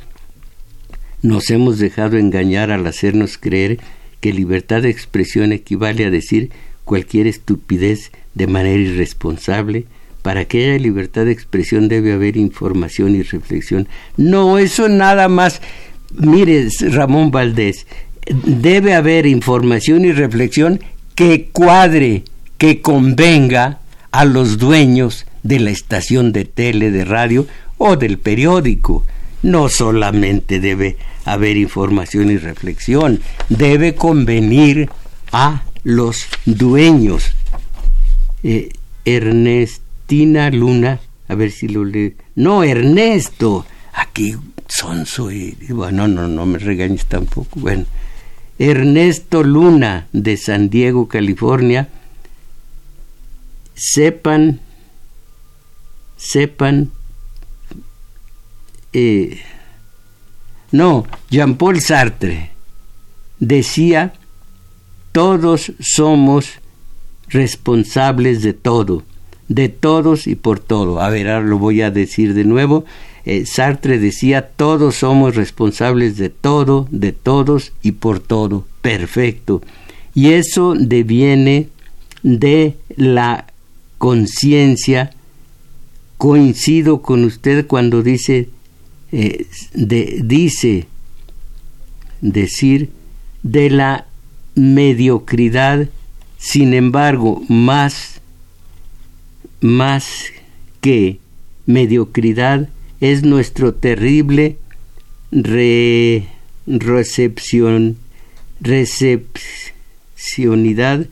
nos 1.23 1.49
hemos 1.51 1.79
dejado 1.79 2.17
engañar 2.17 2.73
al 2.73 2.85
hacernos 2.87 3.39
creer 3.39 3.79
que 4.23 4.33
libertad 4.33 4.83
de 4.83 4.89
expresión 4.89 5.51
equivale 5.51 6.07
a 6.07 6.11
decir 6.11 6.53
cualquier 6.85 7.27
estupidez 7.27 8.13
de 8.35 8.47
manera 8.47 8.81
irresponsable. 8.81 9.85
Para 10.23 10.45
que 10.45 10.65
haya 10.65 10.79
libertad 10.79 11.25
de 11.25 11.33
expresión 11.33 11.89
debe 11.89 12.13
haber 12.13 12.37
información 12.37 13.17
y 13.17 13.23
reflexión. 13.23 13.89
No, 14.17 14.59
eso 14.59 14.89
nada 14.89 15.29
más. 15.29 15.61
Mire, 16.15 16.69
Ramón 16.93 17.33
Valdés, 17.33 17.89
debe 18.47 18.95
haber 18.95 19.27
información 19.27 20.05
y 20.05 20.13
reflexión 20.13 20.79
que 21.17 21.49
cuadre, 21.53 22.23
que 22.59 22.81
convenga 22.81 23.81
a 24.13 24.25
los 24.25 24.57
dueños 24.57 25.27
de 25.43 25.59
la 25.59 25.71
estación 25.71 26.31
de 26.31 26.45
tele, 26.45 26.93
de 26.93 27.05
radio 27.05 27.49
o 27.77 27.97
del 27.97 28.19
periódico. 28.19 29.05
No 29.43 29.69
solamente 29.69 30.61
debe 30.61 30.97
haber 31.25 31.57
información 31.57 32.31
y 32.31 32.37
reflexión, 32.37 33.21
debe 33.49 33.95
convenir 33.95 34.89
a 35.33 35.65
los 35.85 36.27
dueños 36.45 37.33
eh, 38.43 38.71
Ernestina 39.05 40.51
Luna, 40.51 41.01
a 41.29 41.35
ver 41.35 41.51
si 41.51 41.69
lo 41.69 41.85
lee. 41.85 42.17
No, 42.35 42.65
Ernesto. 42.65 43.67
Aquí 43.95 44.37
son 44.69 45.07
soy. 45.07 45.57
Bueno, 45.69 46.09
no, 46.09 46.29
no 46.29 46.47
me 46.47 46.59
regañes 46.59 47.07
tampoco. 47.07 47.61
Bueno, 47.61 47.85
Ernesto 48.59 49.43
Luna 49.43 50.09
de 50.13 50.37
San 50.37 50.71
Diego, 50.71 51.09
California. 51.09 51.89
Sepan, 53.75 54.61
sepan. 56.17 56.91
Eh, 58.93 59.41
no, 60.71 61.07
Jean-Paul 61.31 61.81
Sartre 61.81 62.51
decía, 63.39 64.15
todos 65.13 65.73
somos 65.81 66.61
responsables 67.29 68.43
de 68.43 68.53
todo, 68.53 69.03
de 69.49 69.69
todos 69.69 70.27
y 70.27 70.35
por 70.35 70.61
todo. 70.61 71.01
A 71.01 71.11
ver, 71.11 71.29
ahora 71.29 71.47
lo 71.47 71.59
voy 71.59 71.83
a 71.83 71.91
decir 71.91 72.35
de 72.35 72.45
nuevo. 72.45 72.85
Eh, 73.25 73.45
Sartre 73.47 73.99
decía, 73.99 74.49
todos 74.49 74.97
somos 74.97 75.37
responsables 75.37 76.17
de 76.17 76.31
todo, 76.31 76.89
de 76.91 77.13
todos 77.13 77.73
y 77.83 77.93
por 77.93 78.21
todo. 78.21 78.67
Perfecto. 78.81 79.63
Y 80.15 80.31
eso 80.31 80.75
deviene 80.75 81.69
de 82.23 82.77
la 82.97 83.47
conciencia. 83.99 85.13
Coincido 86.19 87.03
con 87.03 87.25
usted 87.25 87.67
cuando 87.67 88.03
dice, 88.03 88.49
eh, 89.13 89.47
de, 89.75 90.21
dice, 90.25 90.87
decir, 92.21 92.91
de 93.43 93.71
la 93.71 94.07
mediocridad 94.55 95.89
sin 96.43 96.75
embargo, 96.75 97.41
más, 97.49 98.21
más 99.61 100.33
que 100.81 101.21
mediocridad 101.67 102.69
es 103.01 103.23
nuestro 103.23 103.75
terrible 103.75 104.57
recepción, 106.67 107.97
recepcionidad, 108.61 111.07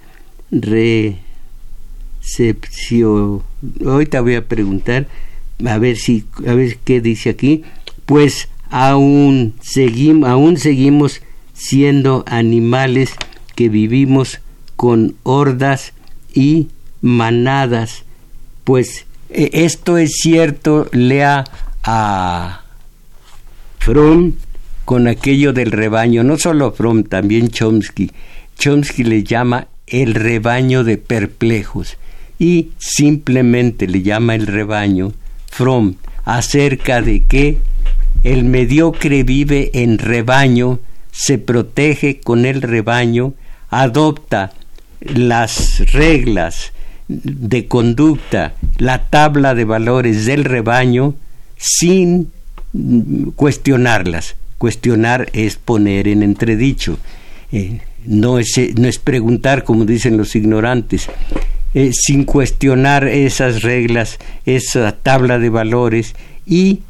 recepción. 0.51 3.45
Ahorita 3.87 4.21
voy 4.21 4.35
a 4.35 4.49
preguntar 4.49 5.07
a 5.65 5.79
ver 5.79 5.97
si 5.97 6.25
a 6.45 6.55
ver 6.55 6.79
qué 6.79 7.01
dice 7.01 7.31
aquí. 7.31 7.63
Pues 8.11 8.49
aún 8.71 9.55
seguimos, 9.61 11.23
siendo 11.55 12.25
animales 12.27 13.13
que 13.55 13.69
vivimos 13.69 14.41
con 14.75 15.15
hordas 15.23 15.93
y 16.35 16.67
manadas. 17.03 18.03
Pues 18.65 19.07
e, 19.29 19.51
esto 19.53 19.97
es 19.97 20.11
cierto, 20.21 20.89
lea 20.91 21.45
a 21.85 22.63
Fromm 23.79 24.33
con 24.85 25.07
aquello 25.07 25.53
del 25.53 25.71
rebaño, 25.71 26.25
no 26.25 26.37
solo 26.37 26.73
Fromm, 26.73 27.05
también 27.05 27.51
Chomsky. 27.51 28.11
Chomsky 28.59 29.05
le 29.05 29.23
llama 29.23 29.69
el 29.87 30.15
rebaño 30.15 30.83
de 30.83 30.99
perplejos 30.99 31.97
y 32.41 32.71
simplemente 32.79 33.87
le 33.87 34.03
llama 34.03 34.35
el 34.35 34.49
rebaño 34.49 35.13
Fromm 35.47 35.95
acerca 36.25 37.03
de 37.03 37.23
que 37.23 37.70
el 38.23 38.45
mediocre 38.45 39.23
vive 39.23 39.71
en 39.75 39.99
rebaño, 39.99 40.81
se 41.13 41.39
protege 41.39 42.21
con 42.21 42.45
el 42.45 42.63
rebaño, 42.63 43.35
adopta 43.71 44.53
las 45.01 45.93
reglas 45.93 46.73
de 47.09 47.67
conducta, 47.67 48.55
la 48.79 49.07
tabla 49.09 49.55
de 49.55 49.65
valores 49.65 50.27
del 50.27 50.45
rebaño 50.45 51.15
sin 51.57 52.31
cuestionarlas. 53.37 54.37
Cuestionar 54.59 55.29
es 55.33 55.57
poner 55.57 56.07
en 56.07 56.23
entredicho. 56.23 56.99
Eh, 57.51 57.81
no, 58.05 58.39
es, 58.39 58.53
no 58.77 58.87
es 58.87 58.99
preguntar 58.99 59.65
como 59.65 59.85
dicen 59.85 60.17
los 60.17 60.37
ignorantes. 60.37 61.09
Eh, 61.73 61.93
sin 61.95 62.25
cuestionar 62.25 63.07
esas 63.07 63.63
reglas, 63.63 64.19
esa 64.45 64.93
tabla 64.93 65.39
de 65.39 65.51
valores 65.51 66.15
y 66.45 66.81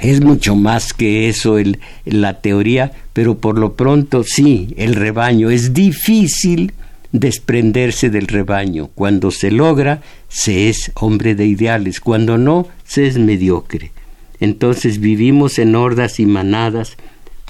es 0.00 0.20
mucho 0.20 0.56
más 0.56 0.92
que 0.92 1.28
eso 1.28 1.58
el, 1.58 1.78
la 2.04 2.40
teoría, 2.40 2.92
pero 3.12 3.38
por 3.38 3.58
lo 3.58 3.74
pronto 3.74 4.24
sí, 4.24 4.74
el 4.76 4.94
rebaño. 4.94 5.50
Es 5.50 5.74
difícil 5.74 6.72
desprenderse 7.12 8.08
del 8.08 8.26
rebaño. 8.26 8.88
Cuando 8.94 9.30
se 9.30 9.50
logra, 9.50 10.02
se 10.28 10.68
es 10.68 10.92
hombre 10.94 11.34
de 11.34 11.46
ideales. 11.46 12.00
Cuando 12.00 12.38
no, 12.38 12.68
se 12.84 13.06
es 13.06 13.18
mediocre. 13.18 13.92
Entonces 14.40 15.00
vivimos 15.00 15.58
en 15.58 15.74
hordas 15.74 16.18
y 16.18 16.24
manadas, 16.24 16.96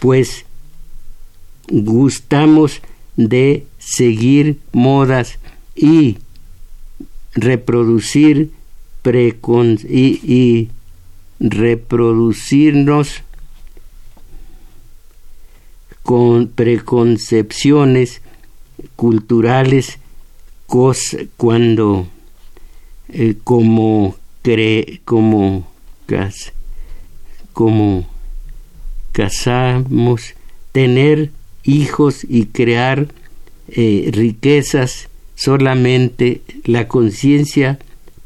pues 0.00 0.44
gustamos 1.68 2.80
de 3.16 3.64
seguir 3.78 4.58
modas 4.72 5.38
y 5.76 6.18
reproducir 7.34 8.50
precon 9.02 9.78
y 9.88 10.68
reproducirnos 11.40 13.22
con 16.02 16.48
preconcepciones 16.48 18.22
culturales 18.96 19.98
cuando 21.36 22.06
eh, 23.08 23.34
como, 23.42 24.14
como, 25.04 25.68
como 27.52 28.06
casamos, 29.12 30.34
tener 30.72 31.32
hijos 31.64 32.24
y 32.28 32.46
crear 32.46 33.08
eh, 33.68 34.10
riquezas 34.12 35.08
solamente 35.34 36.42
la 36.64 36.86
conciencia 36.86 37.78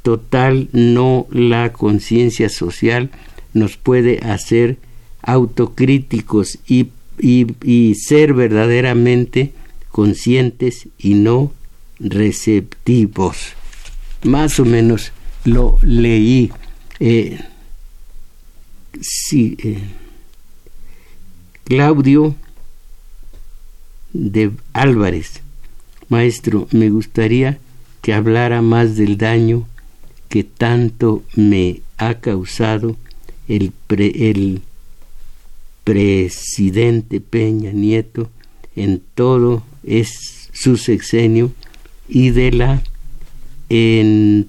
total, 0.05 0.69
no 0.73 1.27
la 1.31 1.73
conciencia 1.73 2.51
social, 2.51 3.11
nos 3.55 3.79
puede 3.79 4.19
hacer 4.19 4.77
autocríticos 5.23 6.59
y, 6.69 6.91
ser 7.95 8.35
verdaderamente 8.35 9.55
conscientes 9.91 10.89
y 10.99 11.15
no 11.15 11.53
receptivos. 11.99 13.55
Más 14.25 14.61
o 14.61 14.67
menos 14.67 15.13
lo 15.45 15.79
leí. 15.81 16.53
Eh, 17.01 17.41
sí, 19.01 19.57
eh, 19.63 19.79
Claudio 21.65 22.35
de 24.13 24.51
Álvarez, 24.75 25.41
maestro, 26.11 26.69
me 26.73 26.91
gustaría 26.91 27.59
que 28.03 28.13
hablara 28.13 28.61
más 28.61 28.97
del 28.97 29.17
daño 29.17 29.67
que 30.35 30.43
tanto 30.43 31.23
me 31.37 31.83
ha 31.97 32.15
causado 32.15 32.97
el, 33.47 33.73
el 33.89 34.63
presidente 35.85 37.21
Peña 37.21 37.71
Nieto 37.71 38.29
en 38.75 39.01
todo 39.15 39.63
es 39.85 40.51
su 40.53 40.77
sexenio 40.77 41.53
y 42.09 42.31
de 42.31 42.51
la 42.51 42.83
y 43.69 44.43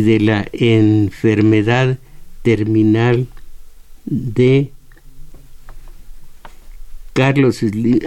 de 0.00 0.20
la 0.20 0.48
enfermedad 0.54 1.98
terminal 2.42 3.26
de 4.06 4.70
Carlos 7.12 7.56
Slim. 7.56 8.00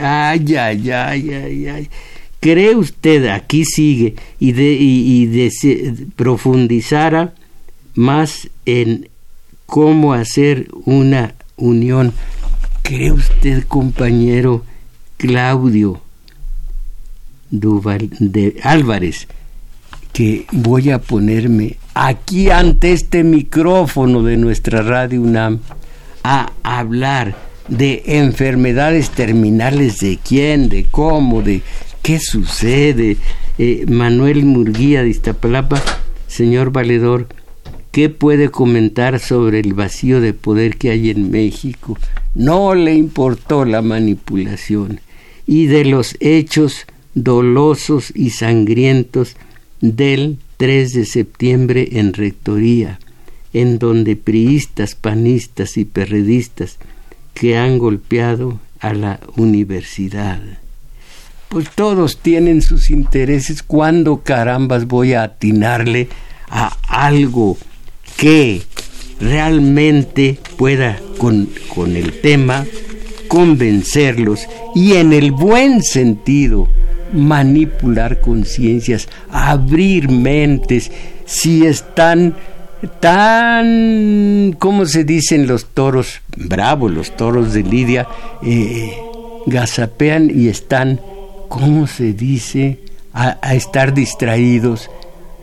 ¿Cree 2.42 2.76
usted, 2.76 3.28
aquí 3.28 3.66
sigue, 3.66 4.16
y, 4.40 4.54
de, 4.54 4.74
y, 4.74 5.28
de, 5.28 6.08
profundizara 6.16 7.36
más 7.94 8.50
en 8.66 9.10
cómo 9.68 10.14
hacer 10.14 10.68
una 10.86 11.36
unión? 11.56 12.14
¿Cree 12.82 13.12
usted, 13.12 13.64
compañero 13.68 14.66
Claudio 15.18 16.02
Duval 17.52 18.10
de 18.20 18.56
Álvarez, 18.64 19.28
que 20.12 20.48
voy 20.52 20.90
a 20.90 20.98
ponerme 20.98 21.78
aquí 21.94 22.50
ante 22.50 22.92
este 22.92 23.24
micrófono 23.24 24.24
de 24.24 24.38
nuestra 24.38 24.82
radio 24.82 25.22
UNAM 25.22 25.60
a 26.24 26.52
hablar 26.64 27.36
de 27.68 28.02
enfermedades 28.08 29.12
terminales 29.12 30.00
de 30.00 30.18
quién, 30.18 30.70
de 30.70 30.88
cómo, 30.90 31.44
de 31.44 31.62
qué 32.02 32.20
sucede. 32.20 33.18
Eh, 33.58 33.86
Manuel 33.88 34.46
Murguía 34.46 35.04
de 35.04 35.10
Iztapalapa, 35.10 35.82
señor 36.28 36.72
valedor, 36.72 37.28
¿qué 37.92 38.10
puede 38.10 38.50
comentar 38.50 39.20
sobre 39.20 39.60
el 39.60 39.74
vacío 39.74 40.22
de 40.22 40.34
poder 40.34 40.78
que 40.78 40.90
hay 40.92 41.10
en 41.10 41.32
México? 41.32 41.98
No 42.34 42.76
le 42.76 42.96
importó 42.96 43.66
la 43.66 43.82
manipulación 43.82 45.00
y 45.46 45.66
de 45.66 45.86
los 45.86 46.16
hechos 46.20 46.86
dolosos 47.14 48.12
y 48.16 48.30
sangrientos 48.30 49.36
del 49.82 50.38
3 50.58 50.94
de 50.94 51.06
septiembre 51.06 51.90
en 51.94 52.14
Rectoría, 52.14 53.00
en 53.54 53.80
donde 53.80 54.16
priistas, 54.16 54.96
panistas 54.96 55.78
y 55.78 55.86
perredistas 55.86 56.78
que 57.34 57.58
han 57.58 57.80
golpeado 57.80 58.60
a 58.80 58.94
la 58.94 59.20
universidad. 59.36 60.61
Pues 61.52 61.70
todos 61.76 62.18
tienen 62.18 62.62
sus 62.62 62.90
intereses. 62.90 63.62
¿Cuándo 63.62 64.22
carambas 64.24 64.88
voy 64.88 65.14
a 65.14 65.24
atinarle 65.24 66.08
a 66.50 66.78
algo 66.88 67.58
que 68.18 68.62
realmente 69.20 70.40
pueda 70.58 71.00
con, 71.18 71.50
con 71.76 71.96
el 71.96 72.22
tema 72.22 72.66
convencerlos 73.28 74.48
y 74.76 74.94
en 74.94 75.14
el 75.14 75.32
buen 75.32 75.84
sentido 75.84 76.68
manipular 77.14 78.22
conciencias, 78.22 79.10
abrir 79.30 80.10
mentes, 80.10 80.92
si 81.26 81.66
están 81.66 82.36
tan, 83.00 84.56
¿cómo 84.58 84.86
se 84.86 85.04
dicen 85.04 85.48
los 85.48 85.66
toros? 85.68 86.22
Bravos, 86.36 86.92
los 86.92 87.16
toros 87.16 87.54
de 87.54 87.64
Lidia, 87.64 88.08
eh, 88.44 88.94
gazapean 89.46 90.32
y 90.34 90.48
están, 90.48 91.00
¿cómo 91.52 91.86
se 91.86 92.14
dice? 92.14 92.80
A, 93.14 93.54
estar 93.54 93.94
distraídos. 93.94 94.90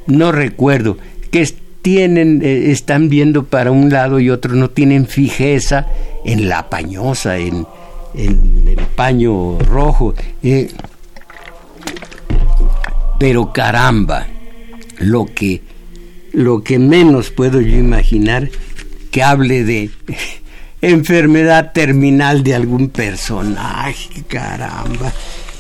No 0.07 0.33
recuerdo, 0.33 0.97
que 1.31 1.47
tienen, 1.83 2.41
eh, 2.43 2.71
están 2.71 3.11
viendo 3.11 3.45
para 3.45 3.71
un 3.71 3.91
lado 3.91 4.19
y 4.19 4.31
otro, 4.31 4.55
no 4.55 4.71
tienen 4.71 5.07
fijeza 5.07 5.87
en 6.25 6.49
la 6.49 6.71
pañosa, 6.71 7.37
en, 7.37 7.67
el 8.15 8.87
paño 8.97 9.59
rojo. 9.59 10.15
Eh, 10.43 10.69
pero 13.21 13.53
caramba, 13.53 14.27
lo 14.99 15.27
que, 15.27 15.61
lo 16.33 16.65
que 16.65 16.79
menos 16.79 17.31
puedo 17.31 17.61
yo 17.61 17.77
imaginar 17.77 18.49
que 19.11 19.23
hable 19.23 19.63
de 19.63 19.91
enfermedad 20.81 21.73
terminal 21.73 22.43
de 22.43 22.55
algún 22.55 22.89
personaje, 22.89 24.23
caramba. 24.27 25.13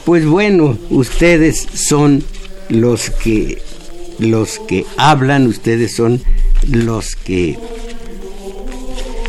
Pues 0.08 0.24
bueno, 0.24 0.78
ustedes 0.88 1.68
son 1.74 2.24
los 2.70 3.10
que 3.10 3.58
los 4.18 4.58
que 4.60 4.86
hablan, 4.96 5.46
ustedes 5.46 5.96
son 5.96 6.22
los 6.66 7.14
que 7.14 7.58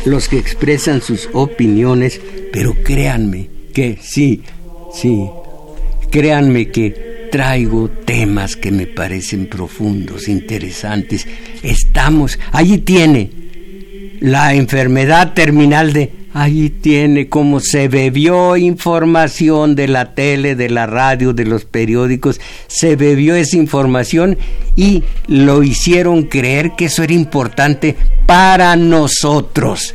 los 0.06 0.30
que 0.30 0.38
expresan 0.38 1.02
sus 1.02 1.28
opiniones, 1.34 2.18
pero 2.50 2.74
créanme 2.82 3.50
que 3.74 3.98
sí, 4.00 4.40
sí, 4.94 5.26
créanme 6.10 6.70
que 6.70 7.28
traigo 7.30 7.90
temas 7.90 8.56
que 8.56 8.70
me 8.70 8.86
parecen 8.86 9.48
profundos, 9.48 10.28
interesantes. 10.28 11.26
Estamos, 11.62 12.38
allí 12.52 12.78
tiene 12.78 13.39
la 14.20 14.54
enfermedad 14.54 15.32
terminal 15.34 15.92
de, 15.92 16.12
allí 16.32 16.70
tiene 16.70 17.28
como 17.28 17.60
se 17.60 17.88
bebió 17.88 18.56
información 18.56 19.74
de 19.74 19.88
la 19.88 20.14
tele, 20.14 20.54
de 20.54 20.70
la 20.70 20.86
radio, 20.86 21.32
de 21.32 21.44
los 21.44 21.64
periódicos, 21.64 22.40
se 22.68 22.96
bebió 22.96 23.34
esa 23.34 23.56
información 23.56 24.38
y 24.76 25.02
lo 25.26 25.62
hicieron 25.62 26.24
creer 26.24 26.72
que 26.76 26.84
eso 26.86 27.02
era 27.02 27.14
importante 27.14 27.96
para 28.26 28.76
nosotros. 28.76 29.94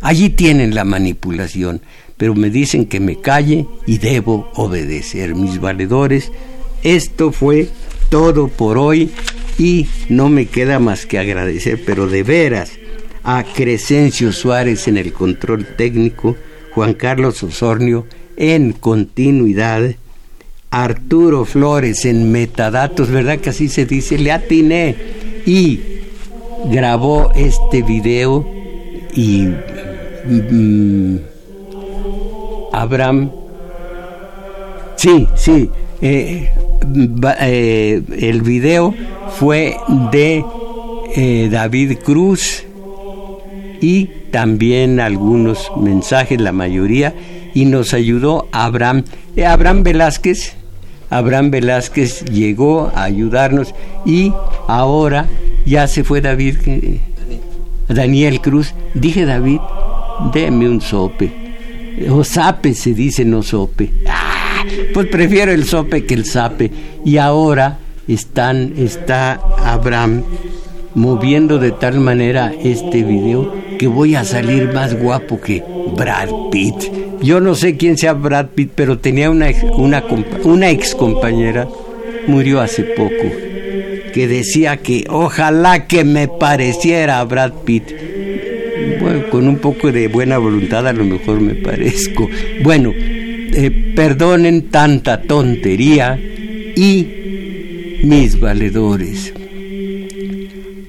Allí 0.00 0.30
tienen 0.30 0.74
la 0.74 0.84
manipulación 0.84 1.80
pero 2.22 2.36
me 2.36 2.50
dicen 2.50 2.86
que 2.86 3.00
me 3.00 3.20
calle 3.20 3.66
y 3.84 3.98
debo 3.98 4.48
obedecer. 4.54 5.34
Mis 5.34 5.60
valedores, 5.60 6.30
esto 6.84 7.32
fue 7.32 7.68
todo 8.10 8.46
por 8.46 8.78
hoy 8.78 9.10
y 9.58 9.88
no 10.08 10.28
me 10.28 10.46
queda 10.46 10.78
más 10.78 11.04
que 11.04 11.18
agradecer, 11.18 11.82
pero 11.84 12.06
de 12.06 12.22
veras, 12.22 12.74
a 13.24 13.44
Crescencio 13.44 14.32
Suárez 14.32 14.88
en 14.88 14.96
el 14.96 15.12
control 15.12 15.66
técnico, 15.76 16.36
Juan 16.74 16.94
Carlos 16.94 17.42
Osornio 17.42 18.06
en 18.36 18.72
continuidad, 18.72 19.94
Arturo 20.70 21.44
Flores 21.44 22.04
en 22.04 22.32
metadatos, 22.32 23.10
¿verdad 23.10 23.38
que 23.38 23.50
así 23.50 23.68
se 23.68 23.84
dice? 23.86 24.18
Le 24.18 24.32
atiné 24.32 24.96
y 25.44 25.80
grabó 26.64 27.30
este 27.34 27.82
video 27.82 28.46
y 29.14 29.48
mm, 30.24 31.16
Abraham, 32.72 33.30
sí, 34.96 35.28
sí, 35.36 35.70
eh, 36.00 36.50
eh, 37.40 38.02
el 38.18 38.42
video 38.42 38.94
fue 39.38 39.76
de 40.10 40.44
eh, 41.14 41.48
David 41.50 41.98
Cruz 42.02 42.64
y 43.82 44.06
también 44.30 45.00
algunos 45.00 45.70
mensajes, 45.76 46.40
la 46.40 46.52
mayoría, 46.52 47.14
y 47.52 47.66
nos 47.66 47.92
ayudó 47.92 48.48
Abraham, 48.52 49.04
eh, 49.36 49.44
Abraham 49.44 49.82
Velázquez. 49.82 50.54
Abraham 51.10 51.50
Velázquez 51.50 52.24
llegó 52.26 52.90
a 52.94 53.02
ayudarnos 53.02 53.74
y 54.06 54.32
ahora 54.66 55.26
ya 55.66 55.86
se 55.86 56.04
fue 56.04 56.22
David, 56.22 56.56
Daniel 57.88 58.40
Cruz. 58.40 58.72
Dije 58.94 59.26
David, 59.26 59.58
deme 60.32 60.68
un 60.70 60.80
sope. 60.80 61.30
O 62.08 62.24
sape 62.24 62.72
se 62.72 62.94
dice, 62.94 63.26
no 63.26 63.42
sope. 63.42 63.90
Ah, 64.08 64.64
pues 64.94 65.08
prefiero 65.08 65.52
el 65.52 65.64
sope 65.64 66.06
que 66.06 66.14
el 66.14 66.24
sape. 66.24 66.70
Y 67.04 67.18
ahora 67.18 67.78
están, 68.08 68.72
está 68.78 69.40
Abraham 69.58 70.22
moviendo 70.94 71.58
de 71.58 71.72
tal 71.72 72.00
manera 72.00 72.52
este 72.62 73.02
video 73.02 73.52
que 73.78 73.86
voy 73.86 74.14
a 74.14 74.24
salir 74.24 74.72
más 74.72 74.94
guapo 74.94 75.40
que 75.40 75.62
Brad 75.96 76.28
Pitt. 76.50 76.74
Yo 77.22 77.40
no 77.40 77.54
sé 77.54 77.76
quién 77.76 77.96
sea 77.96 78.12
Brad 78.12 78.48
Pitt, 78.54 78.72
pero 78.74 78.98
tenía 78.98 79.30
una, 79.30 79.50
una, 80.44 80.70
ex 80.70 80.94
compañera, 80.94 81.68
murió 82.26 82.60
hace 82.60 82.82
poco, 82.82 83.30
que 84.12 84.28
decía 84.28 84.76
que 84.78 85.04
ojalá 85.08 85.86
que 85.86 86.04
me 86.04 86.28
pareciera 86.28 87.20
a 87.20 87.24
Brad 87.24 87.52
Pitt. 87.64 87.84
Bueno, 89.00 89.22
con 89.30 89.48
un 89.48 89.58
poco 89.58 89.92
de 89.92 90.08
buena 90.08 90.38
voluntad 90.38 90.86
a 90.86 90.92
lo 90.92 91.04
mejor 91.04 91.40
me 91.40 91.54
parezco. 91.54 92.28
Bueno, 92.62 92.92
eh, 92.94 93.92
perdonen 93.94 94.70
tanta 94.70 95.22
tontería 95.22 96.18
y 96.74 98.00
mis 98.02 98.38
valedores 98.40 99.32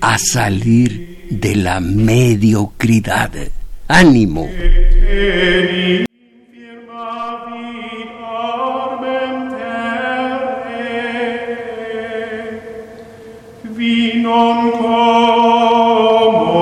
a 0.03 0.17
salir 0.17 1.27
de 1.29 1.55
la 1.55 1.79
mediocridad. 1.79 3.31
Ánimo. 3.87 4.49